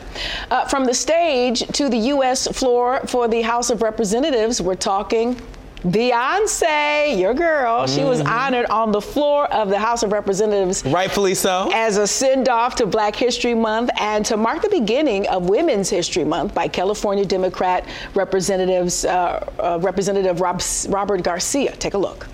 Uh, 0.52 0.68
from 0.68 0.86
the 0.86 0.94
stage 0.94 1.60
to 1.80 1.90
the 1.90 1.98
U.S. 2.16 2.48
floor 2.48 3.02
for 3.08 3.28
the 3.28 3.42
House 3.42 3.70
of 3.70 3.82
Representatives, 3.82 4.62
we're 4.62 4.76
talking 4.76 5.40
Beyonce, 5.86 7.20
your 7.20 7.36
girl, 7.36 7.84
mm-hmm. 7.84 7.96
she 7.96 8.04
was 8.04 8.20
mm-hmm. 8.20 8.28
honored 8.28 8.66
on 8.68 8.92
the 8.92 9.02
floor 9.02 9.46
of 9.54 9.70
the 9.70 9.78
House 9.78 10.02
of 10.02 10.12
Representatives. 10.12 10.84
Rightfully 10.84 11.36
so. 11.36 11.70
As 11.74 11.98
a 11.98 12.08
send 12.08 12.50
off 12.50 12.74
to 12.76 12.88
Black 12.88 13.16
History 13.16 13.54
Month 13.54 13.92
and 14.00 14.26
to 14.26 14.36
mark 14.36 14.64
the 14.64 14.70
beginning 14.70 15.28
of 15.28 15.48
Women's 15.48 15.88
History 15.90 16.24
Month 16.24 16.56
by 16.56 16.68
California 16.68 17.24
Democrat 17.24 17.88
Representatives, 18.16 19.06
uh, 19.06 19.48
uh, 19.60 19.80
Representative 19.80 20.42
Rob, 20.42 20.60
Robert 20.90 21.22
Garcia. 21.22 21.76
Take 21.76 21.94
a 21.94 22.00
look. 22.00 22.28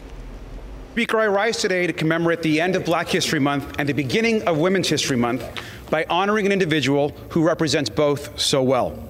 Speaker, 0.93 1.19
I 1.19 1.27
rise 1.27 1.57
today 1.57 1.87
to 1.87 1.93
commemorate 1.93 2.41
the 2.41 2.61
end 2.61 2.77
of 2.77 2.85
Black 2.85 3.09
History 3.09 3.39
Month 3.39 3.75
and 3.79 3.87
the 3.87 3.93
beginning 3.93 4.43
of 4.47 4.59
Women's 4.59 4.87
History 4.87 5.17
Month 5.17 5.45
by 5.89 6.05
honoring 6.09 6.45
an 6.45 6.53
individual 6.53 7.09
who 7.29 7.45
represents 7.45 7.89
both 7.89 8.39
so 8.39 8.63
well. 8.63 9.09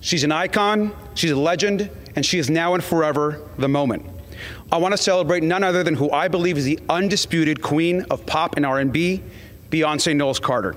She's 0.00 0.22
an 0.22 0.30
icon, 0.30 0.94
she's 1.14 1.32
a 1.32 1.36
legend, 1.36 1.90
and 2.16 2.24
she 2.24 2.38
is 2.38 2.50
now 2.50 2.74
and 2.74 2.82
forever 2.82 3.40
the 3.58 3.68
moment. 3.68 4.06
I 4.70 4.78
want 4.78 4.92
to 4.92 4.98
celebrate 4.98 5.42
none 5.42 5.62
other 5.62 5.82
than 5.82 5.94
who 5.94 6.10
I 6.10 6.28
believe 6.28 6.58
is 6.58 6.64
the 6.64 6.78
undisputed 6.88 7.62
queen 7.62 8.02
of 8.10 8.26
pop 8.26 8.56
and 8.56 8.66
R&B, 8.66 9.22
Beyonce 9.70 10.14
Knowles 10.14 10.40
Carter. 10.40 10.76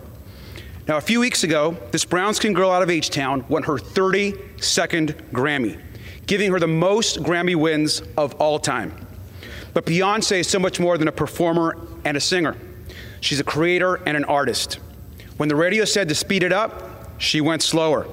Now, 0.87 0.97
a 0.97 1.01
few 1.01 1.19
weeks 1.19 1.43
ago, 1.43 1.75
this 1.91 2.05
brown 2.05 2.33
skinned 2.33 2.55
girl 2.55 2.71
out 2.71 2.81
of 2.81 2.89
H-Town 2.89 3.45
won 3.49 3.63
her 3.63 3.77
32nd 3.77 5.13
Grammy, 5.31 5.79
giving 6.27 6.51
her 6.51 6.59
the 6.59 6.67
most 6.67 7.21
Grammy 7.23 7.55
wins 7.55 8.01
of 8.15 8.33
all 8.35 8.57
time. 8.57 8.93
But 9.73 9.85
Beyonce 9.85 10.39
is 10.39 10.47
so 10.47 10.59
much 10.59 10.79
more 10.79 10.97
than 10.97 11.07
a 11.07 11.11
performer 11.11 11.77
and 12.05 12.15
a 12.15 12.21
singer. 12.21 12.55
She's 13.19 13.39
a 13.39 13.43
creator 13.43 13.95
and 14.05 14.15
an 14.15 14.23
artist. 14.25 14.79
When 15.37 15.49
the 15.49 15.55
radio 15.55 15.85
said 15.85 16.07
to 16.09 16.15
speed 16.15 16.43
it 16.43 16.53
up, 16.53 17.19
she 17.19 17.41
went 17.41 17.61
slower. 17.61 18.07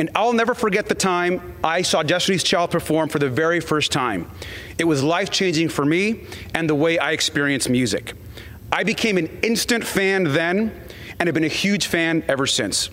And 0.00 0.08
I'll 0.14 0.32
never 0.32 0.54
forget 0.54 0.88
the 0.88 0.94
time 0.94 1.56
I 1.62 1.82
saw 1.82 2.02
Destiny's 2.02 2.42
Child 2.42 2.70
perform 2.70 3.10
for 3.10 3.18
the 3.18 3.28
very 3.28 3.60
first 3.60 3.92
time. 3.92 4.30
It 4.78 4.84
was 4.84 5.02
life 5.02 5.28
changing 5.28 5.68
for 5.68 5.84
me 5.84 6.24
and 6.54 6.70
the 6.70 6.74
way 6.74 6.98
I 6.98 7.10
experience 7.10 7.68
music. 7.68 8.14
I 8.72 8.82
became 8.82 9.18
an 9.18 9.26
instant 9.42 9.84
fan 9.84 10.24
then 10.24 10.72
and 11.18 11.26
have 11.26 11.34
been 11.34 11.44
a 11.44 11.48
huge 11.48 11.86
fan 11.86 12.24
ever 12.28 12.46
since. 12.46 12.88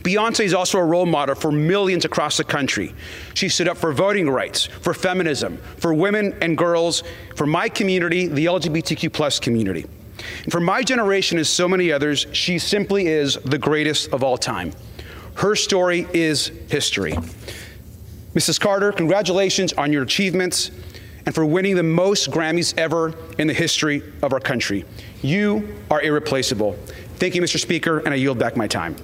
Beyonce 0.00 0.44
is 0.44 0.52
also 0.52 0.76
a 0.76 0.84
role 0.84 1.06
model 1.06 1.34
for 1.34 1.50
millions 1.50 2.04
across 2.04 2.36
the 2.36 2.44
country. 2.44 2.94
She 3.32 3.48
stood 3.48 3.66
up 3.66 3.78
for 3.78 3.94
voting 3.94 4.28
rights, 4.28 4.66
for 4.66 4.92
feminism, 4.92 5.56
for 5.78 5.94
women 5.94 6.36
and 6.42 6.58
girls, 6.58 7.04
for 7.36 7.46
my 7.46 7.70
community, 7.70 8.26
the 8.26 8.44
LGBTQ 8.44 9.10
plus 9.14 9.40
community. 9.40 9.86
And 10.42 10.52
for 10.52 10.60
my 10.60 10.82
generation, 10.82 11.38
as 11.38 11.48
so 11.48 11.66
many 11.66 11.90
others, 11.90 12.26
she 12.32 12.58
simply 12.58 13.06
is 13.06 13.36
the 13.46 13.56
greatest 13.56 14.12
of 14.12 14.22
all 14.22 14.36
time. 14.36 14.74
Her 15.38 15.54
story 15.54 16.04
is 16.12 16.48
history. 16.68 17.12
Mrs. 18.34 18.58
Carter, 18.60 18.90
congratulations 18.90 19.72
on 19.72 19.92
your 19.92 20.02
achievements 20.02 20.72
and 21.26 21.32
for 21.32 21.46
winning 21.46 21.76
the 21.76 21.82
most 21.84 22.32
Grammys 22.32 22.76
ever 22.76 23.14
in 23.38 23.46
the 23.46 23.54
history 23.54 24.02
of 24.22 24.32
our 24.32 24.40
country. 24.40 24.84
You 25.22 25.76
are 25.92 26.02
irreplaceable. 26.02 26.76
Thank 27.18 27.36
you, 27.36 27.42
Mr. 27.42 27.60
Speaker, 27.60 27.98
and 27.98 28.08
I 28.08 28.16
yield 28.16 28.40
back 28.40 28.56
my 28.56 28.66
time. 28.66 28.96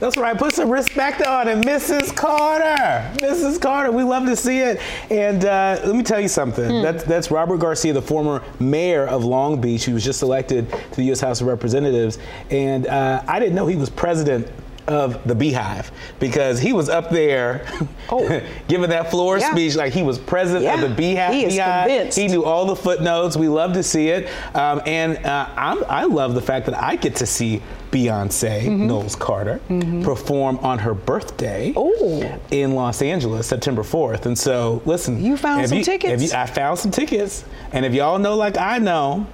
That's 0.00 0.16
right. 0.16 0.36
Put 0.36 0.52
some 0.52 0.68
respect 0.68 1.22
on 1.22 1.46
it, 1.46 1.64
Mrs. 1.64 2.14
Carter. 2.16 3.08
Mrs. 3.18 3.60
Carter, 3.60 3.92
we 3.92 4.02
love 4.02 4.26
to 4.26 4.34
see 4.34 4.58
it. 4.58 4.80
And 5.10 5.44
uh, 5.44 5.80
let 5.84 5.94
me 5.94 6.02
tell 6.02 6.20
you 6.20 6.26
something. 6.26 6.68
Hmm. 6.68 6.82
That's, 6.82 7.04
that's 7.04 7.30
Robert 7.30 7.58
Garcia, 7.58 7.92
the 7.92 8.02
former 8.02 8.42
mayor 8.58 9.06
of 9.06 9.24
Long 9.24 9.60
Beach, 9.60 9.84
who 9.84 9.94
was 9.94 10.02
just 10.02 10.22
elected 10.22 10.68
to 10.68 10.96
the 10.96 11.04
U.S. 11.04 11.20
House 11.20 11.40
of 11.40 11.46
Representatives. 11.46 12.18
And 12.50 12.88
uh, 12.88 13.22
I 13.28 13.38
didn't 13.38 13.54
know 13.54 13.68
he 13.68 13.76
was 13.76 13.90
president 13.90 14.50
of 14.86 15.26
the 15.26 15.34
BeyHive 15.34 15.90
because 16.20 16.58
he 16.60 16.72
was 16.72 16.88
up 16.88 17.10
there 17.10 17.66
Oh. 18.10 18.42
giving 18.68 18.90
that 18.90 19.10
floor 19.10 19.38
Yeah. 19.38 19.50
speech 19.52 19.76
like 19.76 19.92
he 19.92 20.02
was 20.02 20.18
president 20.18 20.82
of 20.82 20.96
the 20.96 21.02
BeyHive. 21.02 21.32
He 21.32 21.44
is 21.46 21.54
BeyHive. 21.54 21.86
convinced. 21.86 22.18
He 22.18 22.28
knew 22.28 22.44
all 22.44 22.66
the 22.66 22.76
footnotes. 22.76 23.36
We 23.36 23.48
love 23.48 23.72
to 23.74 23.82
see 23.82 24.08
it. 24.08 24.28
Um, 24.54 24.82
and 24.86 25.16
uh, 25.24 25.48
I'm, 25.56 25.82
I 25.84 26.04
love 26.04 26.34
the 26.34 26.42
fact 26.42 26.66
that 26.66 26.76
I 26.76 26.96
get 26.96 27.16
to 27.16 27.26
see 27.26 27.62
Beyonce 27.90 28.62
Mm-hmm. 28.64 28.86
Knowles 28.88 29.14
Carter 29.16 29.60
perform 30.02 30.58
on 30.58 30.78
her 30.80 30.94
birthday 30.94 31.72
Oh. 31.76 32.38
in 32.50 32.74
Los 32.74 33.00
Angeles, 33.02 33.46
September 33.46 33.82
4th. 33.82 34.26
And 34.26 34.36
so, 34.38 34.82
listen. 34.84 35.22
You 35.24 35.36
found 35.36 35.68
some 35.68 35.78
if 35.78 35.84
tickets? 35.86 36.32
I 36.34 36.46
found 36.46 36.78
some 36.78 36.90
tickets. 36.90 37.44
And 37.72 37.84
if 37.86 37.94
y'all 37.94 38.18
know, 38.18 38.34
like 38.36 38.58
I 38.58 38.78
know, 38.78 39.26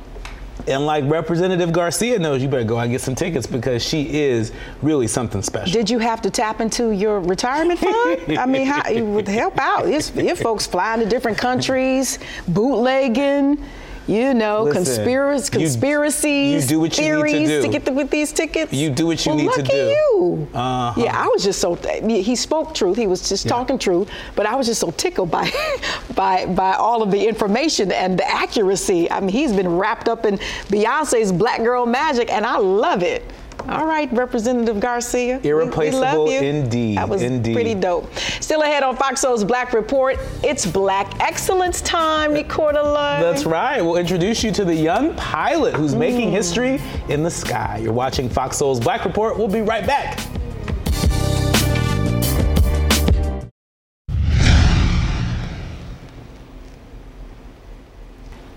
and 0.67 0.87
like 0.87 1.05
Representative 1.07 1.73
Garcia 1.73 2.19
knows, 2.19 2.43
you 2.43 2.49
better 2.49 2.65
go 2.65 2.79
out 2.79 2.83
and 2.83 2.93
get 2.93 3.01
some 3.01 3.15
tickets 3.15 3.47
because 3.47 3.85
she 3.85 4.21
is 4.21 4.53
really 4.83 5.07
something 5.07 5.43
special. 5.43 5.73
Did 5.73 5.91
you 5.91 5.99
have 5.99 6.21
to 6.23 6.31
tap 6.31 6.61
into 6.61 6.91
your 6.91 7.21
retirement 7.21 7.79
fund? 7.79 8.39
I 8.39 8.47
mean, 8.47 8.67
how 8.67 8.89
it 8.91 9.03
would 9.03 9.29
help 9.29 9.59
out. 9.59 9.89
Your, 9.89 10.37
folks 10.37 10.67
flying 10.67 11.01
to 11.01 11.07
different 11.07 11.39
countries, 11.39 12.19
bootlegging, 12.49 13.63
you 14.11 14.35
know, 14.35 14.65
Listen, 14.65 14.85
conspiracy, 14.85 15.51
conspiracies, 15.53 16.63
you 16.65 16.69
do 16.69 16.81
what 16.81 16.99
you 16.99 17.05
need 17.05 17.11
to 17.11 17.15
theories 17.39 17.65
do. 17.65 17.71
get 17.71 17.85
the, 17.85 17.93
with 17.93 18.11
these 18.11 18.33
tickets. 18.33 18.73
You 18.73 18.91
do 18.91 19.07
what 19.07 19.25
you 19.25 19.35
well, 19.35 19.45
need 19.45 19.53
to 19.53 19.63
do. 19.63 19.73
lucky 19.73 19.77
you. 19.77 20.49
Uh-huh. 20.53 21.01
Yeah, 21.01 21.23
I 21.23 21.29
was 21.29 21.45
just 21.45 21.61
so. 21.61 21.77
He 21.77 22.35
spoke 22.37 22.75
truth. 22.75 22.97
He 22.97 23.07
was 23.07 23.29
just 23.29 23.45
Yeah. 23.45 23.53
talking 23.53 23.79
truth, 23.79 24.09
but 24.35 24.47
I 24.47 24.57
was 24.57 24.67
just 24.67 24.81
so 24.81 24.91
tickled 24.91 25.31
by, 25.31 25.51
by, 26.15 26.47
by 26.47 26.75
all 26.75 27.03
of 27.03 27.11
the 27.11 27.27
information 27.27 27.93
and 27.93 28.19
the 28.19 28.29
accuracy. 28.29 29.11
I 29.11 29.21
mean, 29.21 29.31
he's 29.31 29.53
been 29.53 29.69
wrapped 29.77 30.09
up 30.09 30.27
in 30.27 30.39
Beyonce's 30.69 31.31
Black 31.33 31.63
Girl 31.63 31.87
Magic, 31.87 32.31
and 32.33 32.45
I 32.45 32.59
love 32.59 33.03
it. 33.03 33.25
All 33.71 33.87
right, 33.87 34.13
Representative 34.13 34.81
Garcia. 34.81 35.37
we- 35.37 35.43
we 35.43 35.51
Irreplaceable 35.51 36.25
love 36.25 36.29
you. 36.29 36.41
indeed, 36.41 36.99
That 36.99 37.09
was 37.09 37.23
indeed. 37.23 37.55
pretty 37.55 37.75
dope. 37.75 38.11
Still 38.41 38.63
ahead 38.63 38.83
on 38.83 38.97
Fox 38.97 39.21
Soul's 39.21 39.45
Black 39.45 39.73
Report. 39.73 40.19
It's 40.43 40.67
Black 40.67 41.07
Excellence 41.21 41.81
time, 41.81 42.35
Nicorda 42.35 42.83
Love. 42.83 43.21
That's 43.23 43.45
right. 43.45 43.81
We'll 43.81 43.97
introduce 43.97 44.43
you 44.43 44.51
to 44.53 44.65
the 44.65 44.75
young 44.75 45.15
pilot 45.15 45.75
who's 45.75 45.95
Mm. 45.95 45.99
making 45.99 46.31
history 46.33 46.81
in 47.09 47.23
the 47.23 47.31
sky. 47.31 47.79
You're 47.81 47.93
watching 47.93 48.29
Fox 48.29 48.57
Soul's 48.57 48.81
Black 48.81 49.05
Report. 49.05 49.39
We'll 49.39 49.47
be 49.47 49.63
right 49.63 49.87
back. 49.87 50.19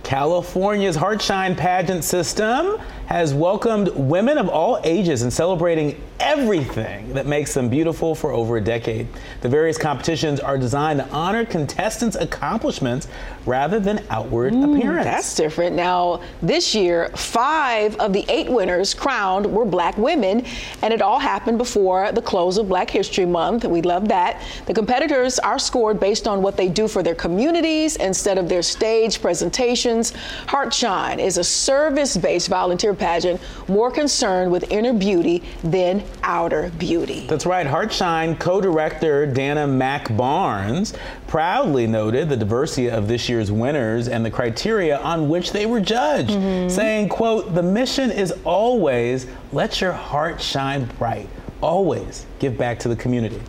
California's 0.03 0.97
Heartshine 0.97 1.55
pageant 1.55 2.03
system 2.03 2.77
has 3.13 3.31
welcomed 3.31 3.89
women 3.89 4.39
of 4.39 4.49
all 4.49 4.81
ages 4.83 5.21
and 5.21 5.31
celebrating 5.31 6.01
everything 6.19 7.13
that 7.13 7.27
makes 7.27 7.53
them 7.53 7.69
beautiful 7.69 8.15
for 8.15 8.31
over 8.31 8.57
a 8.57 8.61
decade. 8.61 9.05
The 9.41 9.49
various 9.49 9.77
competitions 9.77 10.39
are 10.39 10.57
designed 10.57 10.97
to 10.99 11.07
honor 11.09 11.45
contestants' 11.45 12.15
accomplishments 12.15 13.07
rather 13.45 13.79
than 13.79 14.03
outward 14.09 14.53
mm, 14.53 14.77
appearance. 14.77 15.03
That's 15.03 15.35
different. 15.35 15.75
Now, 15.75 16.21
this 16.41 16.73
year, 16.73 17.09
five 17.09 17.95
of 17.97 18.13
the 18.13 18.25
eight 18.29 18.49
winners 18.49 18.95
crowned 18.95 19.45
were 19.45 19.65
black 19.65 19.95
women, 19.97 20.43
and 20.81 20.91
it 20.91 21.03
all 21.03 21.19
happened 21.19 21.59
before 21.59 22.11
the 22.13 22.21
close 22.21 22.57
of 22.57 22.67
Black 22.67 22.89
History 22.89 23.27
Month. 23.27 23.63
We 23.65 23.83
love 23.83 24.07
that. 24.07 24.41
The 24.65 24.73
competitors 24.73 25.37
are 25.37 25.59
scored 25.59 25.99
based 25.99 26.27
on 26.27 26.41
what 26.41 26.57
they 26.57 26.67
do 26.67 26.87
for 26.87 27.03
their 27.03 27.15
communities 27.15 27.97
instead 27.97 28.39
of 28.39 28.49
their 28.49 28.63
stage 28.63 29.21
presentations. 29.21 30.13
Heartshine 30.47 31.19
is 31.19 31.37
a 31.37 31.43
service 31.43 32.17
based 32.17 32.47
volunteer 32.47 32.95
pageant 33.03 33.41
more 33.67 33.91
concerned 33.91 34.49
with 34.49 34.71
inner 34.71 34.93
beauty 34.93 35.43
than 35.61 36.01
outer 36.23 36.71
beauty. 36.79 37.27
That's 37.27 37.45
right. 37.45 37.67
Heartshine 37.67 38.39
co 38.39 38.61
director 38.61 39.25
Dana 39.25 39.67
Mack 39.67 40.15
Barnes 40.15 40.93
proudly 41.27 41.85
noted 41.85 42.29
the 42.29 42.37
diversity 42.37 42.89
of 42.89 43.09
this 43.09 43.27
year's 43.27 43.51
winners 43.51 44.07
and 44.07 44.25
the 44.25 44.31
criteria 44.31 44.99
on 44.99 45.27
which 45.27 45.51
they 45.51 45.65
were 45.65 45.81
judged, 45.81 46.29
mm-hmm. 46.29 46.69
saying, 46.69 47.09
quote, 47.09 47.53
the 47.53 47.63
mission 47.63 48.09
is 48.09 48.33
always 48.45 49.27
let 49.51 49.81
your 49.81 49.91
heart 49.91 50.41
shine 50.41 50.85
bright. 50.97 51.27
Always 51.59 52.25
give 52.39 52.57
back 52.57 52.79
to 52.79 52.87
the 52.87 52.95
community. 52.95 53.41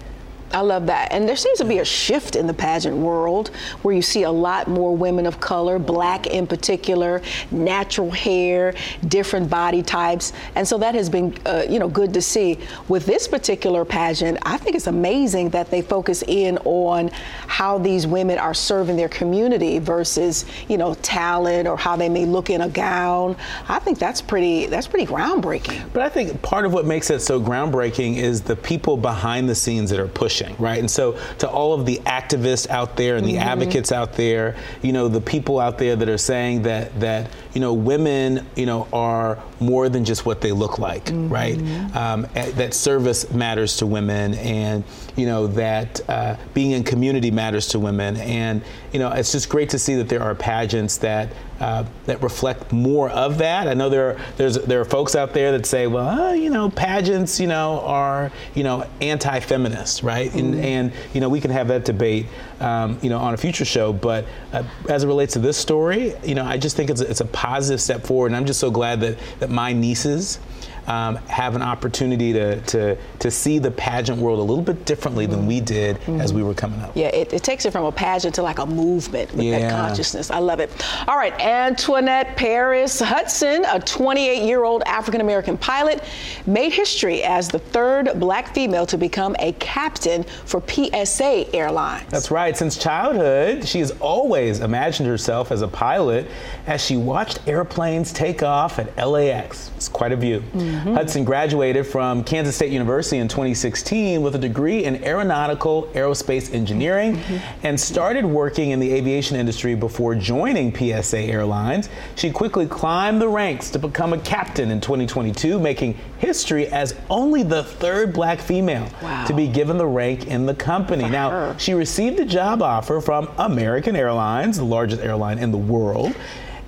I 0.55 0.61
love 0.61 0.87
that. 0.87 1.13
And 1.13 1.29
there 1.29 1.37
seems 1.37 1.59
to 1.59 1.65
be 1.65 1.79
a 1.79 1.85
shift 1.85 2.37
in 2.37 2.47
the 2.47 2.55
pageant 2.55 2.97
world 2.97 3.49
where 3.83 3.95
you 3.95 4.03
see 4.03 4.23
a 4.23 4.31
lot 4.31 4.69
more 4.69 4.97
women 4.97 5.27
of 5.27 5.41
color, 5.41 5.79
black 5.79 6.29
in 6.29 6.47
particular, 6.47 7.21
natural 7.51 8.11
hair, 8.11 8.75
different 9.09 9.51
body 9.51 9.83
types. 9.83 10.33
And 10.55 10.67
so 10.67 10.79
that 10.79 10.95
has 10.95 11.11
been, 11.11 11.37
uh, 11.45 11.65
you 11.69 11.79
know, 11.79 11.89
good 11.89 12.15
to 12.15 12.23
see. 12.23 12.59
With 12.89 13.05
this 13.07 13.27
particular 13.27 13.85
pageant, 13.85 14.39
I 14.43 14.57
think 14.57 14.77
it's 14.77 14.87
amazing 14.87 15.51
that 15.51 15.71
they 15.71 15.83
focus 15.83 16.23
in 16.27 16.59
on 16.59 17.09
how 17.47 17.79
these 17.79 18.07
women 18.07 18.39
are 18.39 18.55
serving 18.55 18.97
their 18.97 19.09
community 19.09 19.79
versus, 19.79 20.45
you 20.69 20.79
know, 20.79 20.95
talent 20.95 21.67
or 21.67 21.77
how 21.77 21.97
they 21.97 22.09
may 22.09 22.27
look 22.27 22.51
in 22.51 22.61
a 22.61 22.69
gown. 22.69 23.37
I 23.69 23.79
think 23.79 23.99
that's 23.99 24.23
pretty, 24.23 24.67
that's 24.67 24.87
pretty 24.87 25.07
groundbreaking. 25.07 25.93
But 25.93 26.03
I 26.03 26.09
think 26.09 26.41
part 26.43 26.65
of 26.65 26.73
what 26.73 26.87
makes 26.87 27.11
it 27.11 27.21
so 27.21 27.41
groundbreaking 27.41 28.17
is 28.17 28.41
the 28.43 28.57
people 28.57 28.97
behind 28.97 29.49
the 29.49 29.55
scenes 29.55 29.91
that 29.91 29.99
are 29.99 30.09
pushing, 30.09 30.44
right? 30.59 30.79
And 30.79 30.91
so 30.91 31.19
to 31.39 31.49
all 31.49 31.73
of 31.73 31.87
the 31.87 31.99
activists 32.07 32.69
out 32.69 32.97
there 32.97 33.17
and 33.17 33.27
the 33.27 33.35
mm-hmm. 33.35 33.49
advocates 33.49 33.93
out 33.93 34.15
there, 34.15 34.57
you 34.83 34.93
know, 34.93 35.09
the 35.09 35.21
people 35.21 35.61
out 35.61 35.79
there 35.79 35.97
that 35.97 36.09
are 36.09 36.19
saying 36.19 36.63
that 36.63 36.99
that 37.01 37.31
you 37.55 37.61
know 37.61 37.73
women, 37.73 38.47
you 38.57 38.67
know, 38.67 38.89
are 38.93 39.39
more 39.61 39.89
than 39.89 40.05
just 40.05 40.27
what 40.27 40.41
they 40.41 40.53
look 40.53 40.79
like, 40.79 41.09
right? 41.13 41.57
Um, 41.95 42.27
that 42.35 42.75
service 42.75 43.31
matters 43.31 43.77
to 43.79 43.87
women, 43.87 44.35
and 44.35 44.85
you 45.17 45.27
know 45.27 45.47
that 45.49 46.01
uh, 46.09 46.37
being 46.53 46.73
in 46.73 46.83
community 46.85 47.31
matters 47.31 47.69
to 47.69 47.79
women, 47.79 48.17
and 48.17 48.63
you 48.93 48.99
know 48.99 49.11
it's 49.13 49.33
just 49.33 49.49
great 49.49 49.71
to 49.71 49.79
see 49.79 49.95
that 49.95 50.09
there 50.09 50.23
are 50.23 50.35
pageants 50.35 50.99
that 50.99 51.29
uh, 51.61 51.85
that 52.07 52.21
reflect 52.23 52.73
more 52.73 53.09
of 53.11 53.39
that. 53.39 53.69
I 53.69 53.75
know 53.75 53.89
there 53.89 54.11
are, 54.11 54.17
there's 54.37 54.57
there 54.57 54.81
are 54.81 54.85
folks 54.85 55.15
out 55.15 55.33
there 55.33 55.53
that 55.53 55.67
say, 55.67 55.87
well, 55.87 56.09
uh, 56.09 56.33
you 56.33 56.51
know, 56.51 56.69
pageants, 56.71 57.39
you 57.39 57.47
know, 57.47 57.81
are 57.83 58.33
you 58.55 58.65
know 58.65 58.87
anti-feminist, 59.01 60.03
right? 60.03 60.33
And, 60.35 60.57
and 60.57 60.93
you 61.13 61.21
know, 61.21 61.29
we 61.29 61.41
can 61.41 61.53
have 61.53 61.69
that 61.69 61.85
debate, 61.85 62.27
um, 62.61 62.99
you 63.03 63.11
know, 63.11 63.19
on 63.19 63.35
a 63.35 63.37
future 63.37 63.65
show. 63.65 63.93
But 63.93 64.27
uh, 64.53 64.65
as 64.89 65.05
it 65.05 65.07
relates 65.07 65.33
to 65.35 65.39
this 65.39 65.57
story, 65.57 66.15
you 66.25 66.35
know, 66.35 66.45
I 66.45 66.57
just 66.57 66.77
think 66.77 66.91
it's 66.91 67.01
a, 67.01 67.11
it's 67.11 67.21
a 67.21 67.27
positive 67.27 67.81
step 67.81 68.05
forward, 68.05 68.29
and 68.29 68.37
I'm 68.37 68.47
just 68.47 68.61
so 68.61 68.71
glad 68.71 69.01
that 69.01 69.19
that 69.41 69.51
my 69.51 69.73
nieces. 69.73 70.39
Um, 70.87 71.16
have 71.16 71.57
an 71.57 71.62
opportunity 71.62 72.32
to, 72.35 72.61
to 72.61 72.97
to 73.20 73.30
see 73.30 73.59
the 73.59 73.70
pageant 73.70 74.18
world 74.20 74.39
a 74.39 74.43
little 74.43 74.62
bit 74.62 74.85
differently 74.85 75.24
than 75.26 75.47
we 75.47 75.61
did 75.61 75.99
as 76.20 76.32
we 76.32 76.43
were 76.43 76.53
coming 76.55 76.80
up. 76.80 76.93
Yeah, 76.95 77.07
it, 77.07 77.32
it 77.32 77.43
takes 77.43 77.64
it 77.64 77.70
from 77.72 77.85
a 77.85 77.93
pageant 77.93 78.35
to 78.35 78.43
like 78.43 78.59
a 78.59 78.66
movement 78.66 79.32
with 79.35 79.51
that 79.51 79.70
consciousness. 79.70 80.30
I 80.30 80.39
love 80.41 80.61
it. 80.61 80.70
All 81.09 81.16
right, 81.16 81.32
Antoinette 81.41 82.37
Paris 82.37 83.01
Hudson, 83.01 83.64
a 83.66 83.80
28 83.80 84.43
year 84.47 84.64
old 84.64 84.82
African 84.87 85.20
American 85.20 85.57
pilot, 85.57 86.03
made 86.47 86.72
history 86.72 87.22
as 87.22 87.49
the 87.49 87.59
third 87.59 88.11
black 88.20 88.55
female 88.55 88.87
to 88.87 88.99
become 88.99 89.35
a 89.39 89.53
captain 89.53 90.22
for 90.45 90.62
PSA 90.66 91.55
Airlines. 91.55 92.11
That's 92.11 92.30
right. 92.30 92.57
Since 92.57 92.76
childhood, 92.76 93.66
she 93.66 93.78
has 93.80 93.91
always 94.01 94.61
imagined 94.61 95.09
herself 95.09 95.51
as 95.51 95.62
a 95.62 95.68
pilot 95.68 96.26
as 96.66 96.85
she 96.85 96.97
watched 96.97 97.41
airplanes 97.49 98.12
take 98.12 98.43
off 98.43 98.78
at 98.78 98.97
LAX. 98.97 99.70
It's 99.76 99.89
quite 99.89 100.12
a 100.12 100.16
view. 100.16 100.43
Mm-hmm. 100.75 100.95
Hudson 100.95 101.25
graduated 101.25 101.87
from 101.87 102.25
Kansas 102.25 102.57
State 102.57 102.72
University 102.72 103.18
in 103.18 103.29
2016 103.29 104.20
with 104.22 104.35
a 104.35 104.39
degree 104.39 104.85
in 104.85 105.03
aeronautical 105.05 105.85
aerospace 105.95 106.53
engineering 106.53 107.16
mm-hmm. 107.16 107.66
and 107.66 107.79
started 107.79 108.25
working 108.25 108.70
in 108.70 108.81
the 108.81 108.93
aviation 108.93 109.37
industry 109.37 109.75
before 109.75 110.14
joining 110.14 110.75
PSA 110.75 111.20
Airlines. 111.20 111.89
She 112.16 112.31
quickly 112.31 112.66
climbed 112.66 113.20
the 113.20 113.29
ranks 113.29 113.70
to 113.70 113.79
become 113.79 114.12
a 114.12 114.18
captain 114.18 114.70
in 114.70 114.81
2022, 114.81 115.59
making 115.61 115.97
history 116.18 116.66
as 116.68 116.95
only 117.09 117.43
the 117.43 117.62
third 117.62 118.12
black 118.12 118.41
female 118.41 118.89
Wow. 119.03 119.25
to 119.27 119.35
be 119.35 119.47
given 119.49 119.77
the 119.79 119.87
rank 119.87 120.27
in 120.27 120.47
the 120.47 120.55
company. 120.55 121.09
now, 121.09 121.31
her. 121.31 121.55
she 121.59 121.75
received 121.75 122.18
a 122.20 122.25
job 122.25 122.62
offer 122.62 123.01
from 123.01 123.29
American 123.39 123.97
Airlines, 123.97 124.57
the 124.57 124.64
largest 124.64 125.03
airline 125.03 125.39
in 125.39 125.51
the 125.51 125.59
world, 125.59 126.14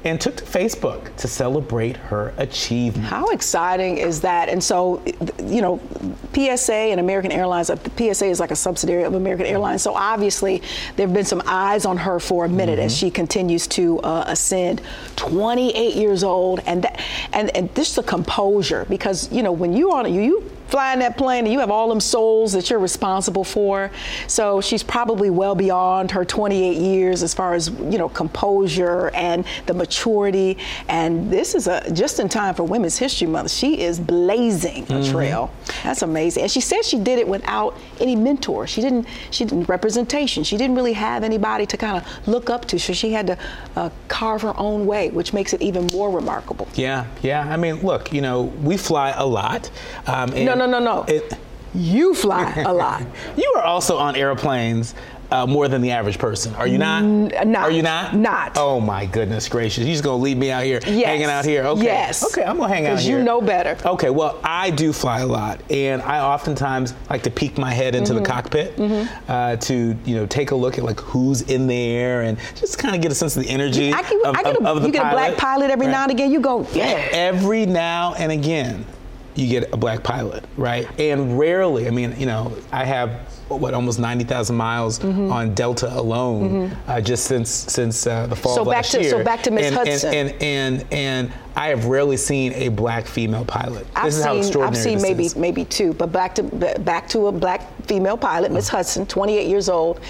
and 0.07 0.20
took 0.20 0.36
to 0.36 0.44
Facebook 0.44 1.14
to 1.16 1.26
celebrate 1.26 1.96
her 1.96 2.32
achievement. 2.36 3.07
How 3.07 3.30
exciting 3.30 3.98
is 3.98 4.20
that? 4.20 4.48
And 4.48 4.62
so, 4.62 5.02
you 5.42 5.61
know, 5.61 5.80
PSA 6.32 6.72
and 6.72 7.00
American 7.00 7.32
Airlines, 7.32 7.70
uh, 7.70 7.76
PSA 7.96 8.26
is 8.26 8.38
like 8.38 8.52
a 8.52 8.57
subsidiary 8.57 9.02
of 9.02 9.14
American 9.14 9.46
Airlines. 9.46 9.82
So 9.82 9.94
obviously, 9.94 10.62
there 10.94 11.09
have 11.09 11.14
been 11.14 11.24
some 11.24 11.42
eyes 11.44 11.84
on 11.84 11.96
her 11.96 12.20
for 12.20 12.44
a 12.44 12.48
minute 12.48 12.78
as 12.78 12.96
she 12.96 13.11
continues 13.11 13.66
to 13.68 13.98
uh, 14.00 14.24
ascend. 14.28 14.80
28 15.16 15.96
years 15.96 16.22
old, 16.22 16.61
and 16.66 16.84
that, 16.84 17.00
and 17.32 17.54
and 17.57 17.74
just 17.74 17.96
the 17.96 18.02
composure 18.02 18.86
because 18.88 19.30
you 19.32 19.42
know 19.42 19.52
when 19.52 19.72
you're 19.72 19.94
on 19.94 20.12
you. 20.12 20.22
you 20.22 20.55
flying 20.68 20.98
that 21.00 21.16
plane 21.16 21.44
and 21.44 21.52
you 21.52 21.60
have 21.60 21.70
all 21.70 21.88
them 21.88 22.00
souls 22.00 22.52
that 22.52 22.70
you're 22.70 22.78
responsible 22.78 23.44
for. 23.44 23.90
So 24.26 24.60
she's 24.60 24.82
probably 24.82 25.30
well 25.30 25.54
beyond 25.54 26.10
her 26.10 26.24
28 26.24 26.76
years 26.76 27.22
as 27.22 27.34
far 27.34 27.54
as, 27.54 27.68
you 27.68 27.98
know, 27.98 28.08
composure 28.08 29.10
and 29.14 29.44
the 29.66 29.74
maturity. 29.74 30.58
And 30.88 31.30
this 31.30 31.54
is 31.54 31.66
a 31.66 31.90
just 31.92 32.20
in 32.20 32.28
time 32.28 32.54
for 32.54 32.64
Women's 32.64 32.98
History 32.98 33.26
Month. 33.26 33.50
She 33.50 33.80
is 33.80 34.00
blazing 34.00 34.84
a 34.84 34.86
mm-hmm. 34.86 35.12
trail. 35.12 35.50
That's 35.82 36.02
amazing. 36.02 36.44
And 36.44 36.50
she 36.50 36.60
said 36.60 36.84
she 36.84 36.98
did 36.98 37.18
it 37.18 37.28
without 37.28 37.76
any 38.00 38.16
mentor. 38.16 38.66
She 38.66 38.80
didn't, 38.80 39.06
she 39.30 39.44
didn't 39.44 39.68
representation. 39.68 40.44
She 40.44 40.56
didn't 40.56 40.76
really 40.76 40.92
have 40.94 41.22
anybody 41.22 41.66
to 41.66 41.76
kind 41.76 41.96
of 41.96 42.28
look 42.28 42.50
up 42.50 42.64
to. 42.66 42.78
So 42.78 42.92
she 42.92 43.12
had 43.12 43.26
to 43.28 43.38
uh, 43.76 43.90
carve 44.08 44.42
her 44.42 44.56
own 44.58 44.86
way, 44.86 45.10
which 45.10 45.32
makes 45.32 45.52
it 45.52 45.62
even 45.62 45.86
more 45.92 46.10
remarkable. 46.10 46.68
Yeah, 46.74 47.06
yeah. 47.22 47.46
I 47.48 47.56
mean, 47.56 47.82
look, 47.82 48.12
you 48.12 48.20
know, 48.20 48.42
we 48.42 48.76
fly 48.76 49.10
a 49.10 49.24
lot. 49.24 49.70
Um, 50.06 50.30
no, 50.30 50.55
no, 50.57 50.66
no, 50.66 50.78
no. 50.78 51.04
It, 51.04 51.32
you 51.74 52.14
fly 52.14 52.62
a 52.62 52.72
lot. 52.72 53.04
you 53.36 53.52
are 53.57 53.62
also 53.62 53.98
on 53.98 54.16
airplanes 54.16 54.94
uh, 55.30 55.46
more 55.46 55.68
than 55.68 55.82
the 55.82 55.90
average 55.90 56.18
person. 56.18 56.54
Are 56.54 56.66
you 56.66 56.78
not? 56.78 57.02
N- 57.02 57.32
not? 57.50 57.62
Are 57.62 57.70
you 57.70 57.82
not? 57.82 58.14
Not. 58.14 58.52
Oh 58.57 58.80
my 58.80 59.07
goodness 59.07 59.48
gracious! 59.48 59.84
You 59.84 59.92
just 59.92 60.04
gonna 60.04 60.22
leave 60.22 60.36
me 60.36 60.50
out 60.50 60.64
here 60.64 60.80
yes. 60.86 61.07
hanging 61.07 61.26
out 61.26 61.44
here? 61.44 61.64
Okay. 61.64 61.84
Yes. 61.84 62.24
Okay, 62.24 62.44
I'm 62.44 62.57
gonna 62.59 62.72
hang 62.72 62.86
out 62.86 62.90
here. 62.90 62.94
Because 62.96 63.09
you 63.09 63.22
know 63.22 63.40
better. 63.40 63.76
Okay. 63.88 64.11
Well, 64.11 64.38
I 64.44 64.70
do 64.70 64.92
fly 64.92 65.20
a 65.20 65.26
lot, 65.26 65.61
and 65.70 66.00
I 66.02 66.20
oftentimes 66.20 66.94
like 67.11 67.22
to 67.24 67.30
peek 67.30 67.59
my 67.59 67.72
head 67.72 67.94
into 67.94 68.12
mm-hmm. 68.12 68.22
the 68.22 68.28
cockpit 68.28 68.76
mm-hmm. 68.76 69.30
uh, 69.30 69.57
to 69.57 69.96
you 70.04 70.14
know 70.14 70.26
take 70.26 70.52
a 70.52 70.57
look 70.57 70.78
at 70.78 70.84
like 70.84 71.00
who's 71.00 71.42
in 71.42 71.66
there 71.66 72.22
and 72.22 72.38
just 72.54 72.78
kind 72.78 72.94
of 72.94 73.02
get 73.02 73.11
a 73.11 73.14
sense 73.14 73.36
of 73.36 73.42
the 73.42 73.50
energy. 73.50 73.92
I, 73.92 74.02
can, 74.02 74.24
of, 74.24 74.36
I 74.36 74.42
get 74.42 74.57
a, 74.57 74.59
of, 74.61 74.76
of 74.78 74.86
you 74.86 74.92
get 74.92 75.02
pilot. 75.02 75.12
a 75.12 75.16
black 75.16 75.38
pilot 75.38 75.70
every 75.70 75.86
right. 75.86 75.92
now 75.92 76.02
and 76.04 76.12
again. 76.12 76.30
You 76.30 76.40
go, 76.40 76.66
yeah. 76.72 77.09
Every 77.12 77.66
now 77.66 78.14
and 78.14 78.30
again 78.30 78.86
you 79.37 79.49
get 79.49 79.72
a 79.72 79.76
black 79.76 80.03
pilot, 80.03 80.45
right? 80.57 80.89
And 80.99 81.39
rarely, 81.39 81.87
I 81.87 81.91
mean, 81.91 82.18
you 82.18 82.26
know, 82.26 82.57
I 82.72 82.84
have 82.84 83.11
what 83.49 83.74
almost 83.74 83.99
90,000 83.99 84.57
miles 84.57 84.99
mm-hmm. 84.99 85.30
on 85.30 85.55
Delta 85.55 85.93
alone 85.93 86.70
mm-hmm. 86.70 86.91
uh, 86.91 87.01
just 87.01 87.26
since 87.26 87.51
since 87.51 88.07
uh, 88.07 88.26
the 88.26 88.37
fall 88.37 88.55
so 88.55 88.61
of 88.62 88.66
back 88.68 88.76
last 88.76 88.93
to, 88.93 89.03
year. 89.03 89.11
So 89.11 89.24
back 89.24 89.43
to 89.45 89.51
Miss 89.51 89.72
Hudson. 89.72 90.14
And 90.14 90.30
and, 90.43 90.84
and 90.93 90.93
and 90.93 91.32
I 91.57 91.68
have 91.68 91.86
rarely 91.86 92.18
seen 92.18 92.52
a 92.52 92.68
black 92.68 93.07
female 93.07 93.44
pilot. 93.44 93.86
I've 93.96 94.04
this 94.04 94.16
is 94.16 94.22
seen, 94.22 94.28
how 94.28 94.36
extraordinary 94.36 94.76
I've 94.76 95.00
seen 95.00 95.02
maybe 95.02 95.24
is. 95.24 95.36
maybe 95.36 95.64
two, 95.64 95.94
but 95.94 96.12
back 96.12 96.34
to 96.34 96.42
back 96.80 97.09
to 97.09 97.28
a 97.28 97.32
black 97.32 97.62
female 97.86 98.16
pilot, 98.18 98.52
Miss 98.52 98.68
Hudson, 98.68 99.07
28 99.07 99.48
years 99.48 99.68
old. 99.68 100.00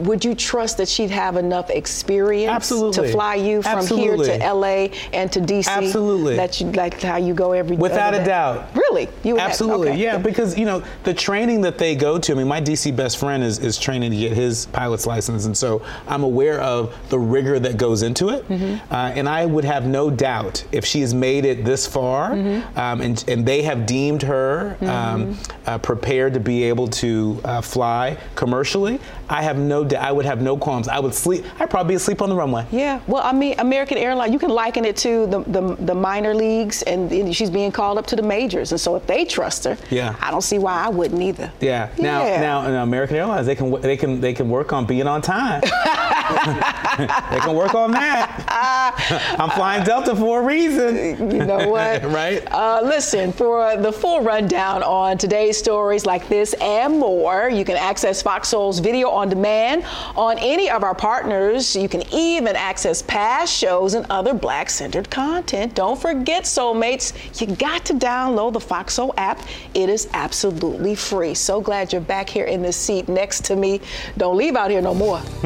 Would 0.00 0.24
you 0.24 0.34
trust 0.34 0.76
that 0.76 0.88
she'd 0.88 1.10
have 1.10 1.36
enough 1.36 1.70
experience 1.70 2.52
Absolutely. 2.52 3.08
to 3.08 3.12
fly 3.12 3.34
you 3.34 3.62
from 3.62 3.78
Absolutely. 3.78 4.26
here 4.28 4.38
to 4.38 4.52
LA 4.52 4.88
and 5.12 5.32
to 5.32 5.40
DC? 5.40 5.66
Absolutely. 5.66 6.36
That 6.36 6.60
you 6.60 6.70
like 6.72 7.00
how 7.00 7.16
you 7.16 7.34
go 7.34 7.52
every 7.52 7.76
without 7.76 8.14
a 8.14 8.24
doubt. 8.24 8.68
Really? 8.76 9.08
You 9.24 9.38
Absolutely. 9.38 9.88
Have, 9.88 9.96
okay. 9.96 10.02
Yeah, 10.02 10.18
because 10.18 10.56
you 10.56 10.64
know 10.64 10.84
the 11.02 11.14
training 11.14 11.60
that 11.62 11.76
they 11.76 11.96
go 11.96 12.18
to. 12.18 12.32
I 12.32 12.34
mean, 12.36 12.46
my 12.46 12.60
DC 12.60 12.94
best 12.94 13.18
friend 13.18 13.42
is, 13.42 13.58
is 13.58 13.78
training 13.78 14.12
to 14.12 14.16
get 14.16 14.32
his 14.32 14.66
pilot's 14.66 15.06
license, 15.06 15.46
and 15.46 15.56
so 15.56 15.82
I'm 16.06 16.22
aware 16.22 16.60
of 16.60 16.94
the 17.08 17.18
rigor 17.18 17.58
that 17.58 17.78
goes 17.78 18.02
into 18.02 18.28
it. 18.28 18.48
Mm-hmm. 18.48 18.92
Uh, 18.92 19.12
and 19.14 19.28
I 19.28 19.44
would 19.44 19.64
have 19.64 19.86
no 19.86 20.10
doubt 20.10 20.64
if 20.70 20.83
she 20.84 21.00
has 21.00 21.14
made 21.14 21.44
it 21.44 21.64
this 21.64 21.86
far, 21.86 22.30
mm-hmm. 22.30 22.78
um, 22.78 23.00
and 23.00 23.24
and 23.28 23.46
they 23.46 23.62
have 23.62 23.86
deemed 23.86 24.22
her 24.22 24.76
um, 24.80 24.86
mm-hmm. 24.86 25.68
uh, 25.68 25.78
prepared 25.78 26.34
to 26.34 26.40
be 26.40 26.64
able 26.64 26.88
to 26.88 27.40
uh, 27.44 27.60
fly 27.60 28.16
commercially. 28.34 29.00
I 29.28 29.42
have 29.42 29.58
no 29.58 29.84
doubt. 29.84 30.04
I 30.04 30.12
would 30.12 30.26
have 30.26 30.42
no 30.42 30.56
qualms. 30.56 30.88
I 30.88 30.98
would 30.98 31.14
sleep. 31.14 31.44
I'd 31.60 31.70
probably 31.70 31.92
be 31.92 31.96
asleep 31.96 32.22
on 32.22 32.28
the 32.28 32.34
runway. 32.34 32.66
Yeah. 32.70 33.00
Well, 33.06 33.22
I 33.22 33.32
mean, 33.32 33.54
American 33.58 33.98
Airlines. 33.98 34.32
You 34.32 34.38
can 34.38 34.50
liken 34.50 34.84
it 34.84 34.96
to 34.98 35.26
the 35.26 35.40
the, 35.40 35.76
the 35.76 35.94
minor 35.94 36.34
leagues, 36.34 36.82
and 36.82 37.34
she's 37.34 37.50
being 37.50 37.72
called 37.72 37.98
up 37.98 38.06
to 38.08 38.16
the 38.16 38.22
majors. 38.22 38.72
And 38.72 38.80
so 38.80 38.96
if 38.96 39.06
they 39.06 39.24
trust 39.24 39.64
her, 39.64 39.76
yeah, 39.90 40.16
I 40.20 40.30
don't 40.30 40.42
see 40.42 40.58
why 40.58 40.84
I 40.84 40.88
wouldn't 40.88 41.20
either. 41.20 41.52
Yeah. 41.60 41.90
Now, 41.98 42.24
yeah. 42.24 42.40
now, 42.40 42.68
now, 42.68 42.82
American 42.82 43.16
Airlines, 43.16 43.46
they 43.46 43.54
can 43.54 43.80
they 43.80 43.96
can 43.96 44.20
they 44.20 44.32
can 44.32 44.48
work 44.48 44.72
on 44.72 44.86
being 44.86 45.06
on 45.06 45.22
time. 45.22 45.60
they 46.98 47.40
can 47.40 47.54
work 47.54 47.74
on 47.74 47.90
that. 47.92 48.44
I'm 49.38 49.50
flying 49.50 49.84
Delta 49.84 50.14
for 50.14 50.40
a 50.40 50.44
reason. 50.44 51.30
You 51.30 51.44
know 51.44 51.68
what? 51.68 52.04
right? 52.14 52.46
Uh, 52.50 52.80
listen, 52.82 53.32
for 53.32 53.76
the 53.76 53.92
full 53.92 54.22
rundown 54.22 54.82
on 54.82 55.18
today's 55.18 55.58
stories 55.58 56.06
like 56.06 56.28
this 56.28 56.54
and 56.54 56.98
more, 56.98 57.48
you 57.48 57.64
can 57.64 57.76
access 57.76 58.22
Fox 58.22 58.48
Soul's 58.48 58.78
video 58.78 59.08
on 59.14 59.28
demand 59.28 59.84
on 60.16 60.38
any 60.38 60.68
of 60.68 60.82
our 60.82 60.94
partners. 60.94 61.74
You 61.74 61.88
can 61.88 62.02
even 62.12 62.56
access 62.56 63.02
past 63.02 63.52
shows 63.54 63.94
and 63.94 64.06
other 64.10 64.34
black 64.34 64.68
centered 64.70 65.10
content. 65.10 65.74
Don't 65.74 66.00
forget, 66.00 66.44
Soulmates, 66.44 67.40
you 67.40 67.54
got 67.56 67.84
to 67.86 67.94
download 67.94 68.52
the 68.52 68.60
Fox 68.60 68.94
Soul 68.94 69.14
app. 69.16 69.40
It 69.74 69.88
is 69.88 70.08
absolutely 70.12 70.94
free. 70.94 71.34
So 71.34 71.60
glad 71.60 71.92
you're 71.92 72.00
back 72.00 72.28
here 72.28 72.46
in 72.46 72.62
the 72.62 72.72
seat 72.72 73.08
next 73.08 73.44
to 73.46 73.56
me. 73.56 73.80
Don't 74.18 74.36
leave 74.36 74.56
out 74.56 74.70
here 74.70 74.82
no 74.82 74.94
more. 74.94 75.20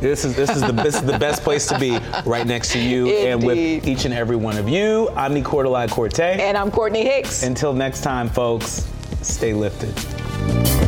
this 0.00 0.24
is 0.24 0.34
this 0.34 0.50
is 0.50 0.62
the 0.62 0.72
this 0.72 0.94
is 0.96 1.02
the 1.02 1.18
best 1.18 1.42
place 1.42 1.66
to 1.68 1.78
be, 1.78 1.98
right 2.24 2.46
next 2.46 2.72
to 2.72 2.78
you 2.78 3.06
Indeed. 3.06 3.28
and 3.28 3.44
with 3.44 3.86
each 3.86 4.04
and 4.04 4.14
every 4.14 4.36
one 4.36 4.56
of 4.56 4.68
you. 4.68 5.10
I'm 5.10 5.34
Nicordelai 5.34 5.90
Corte. 5.90 6.20
And 6.20 6.56
I'm 6.56 6.70
Courtney 6.70 7.04
Hicks. 7.04 7.42
Until 7.42 7.72
next 7.72 8.02
time, 8.02 8.28
folks, 8.28 8.88
stay 9.22 9.52
lifted. 9.52 10.81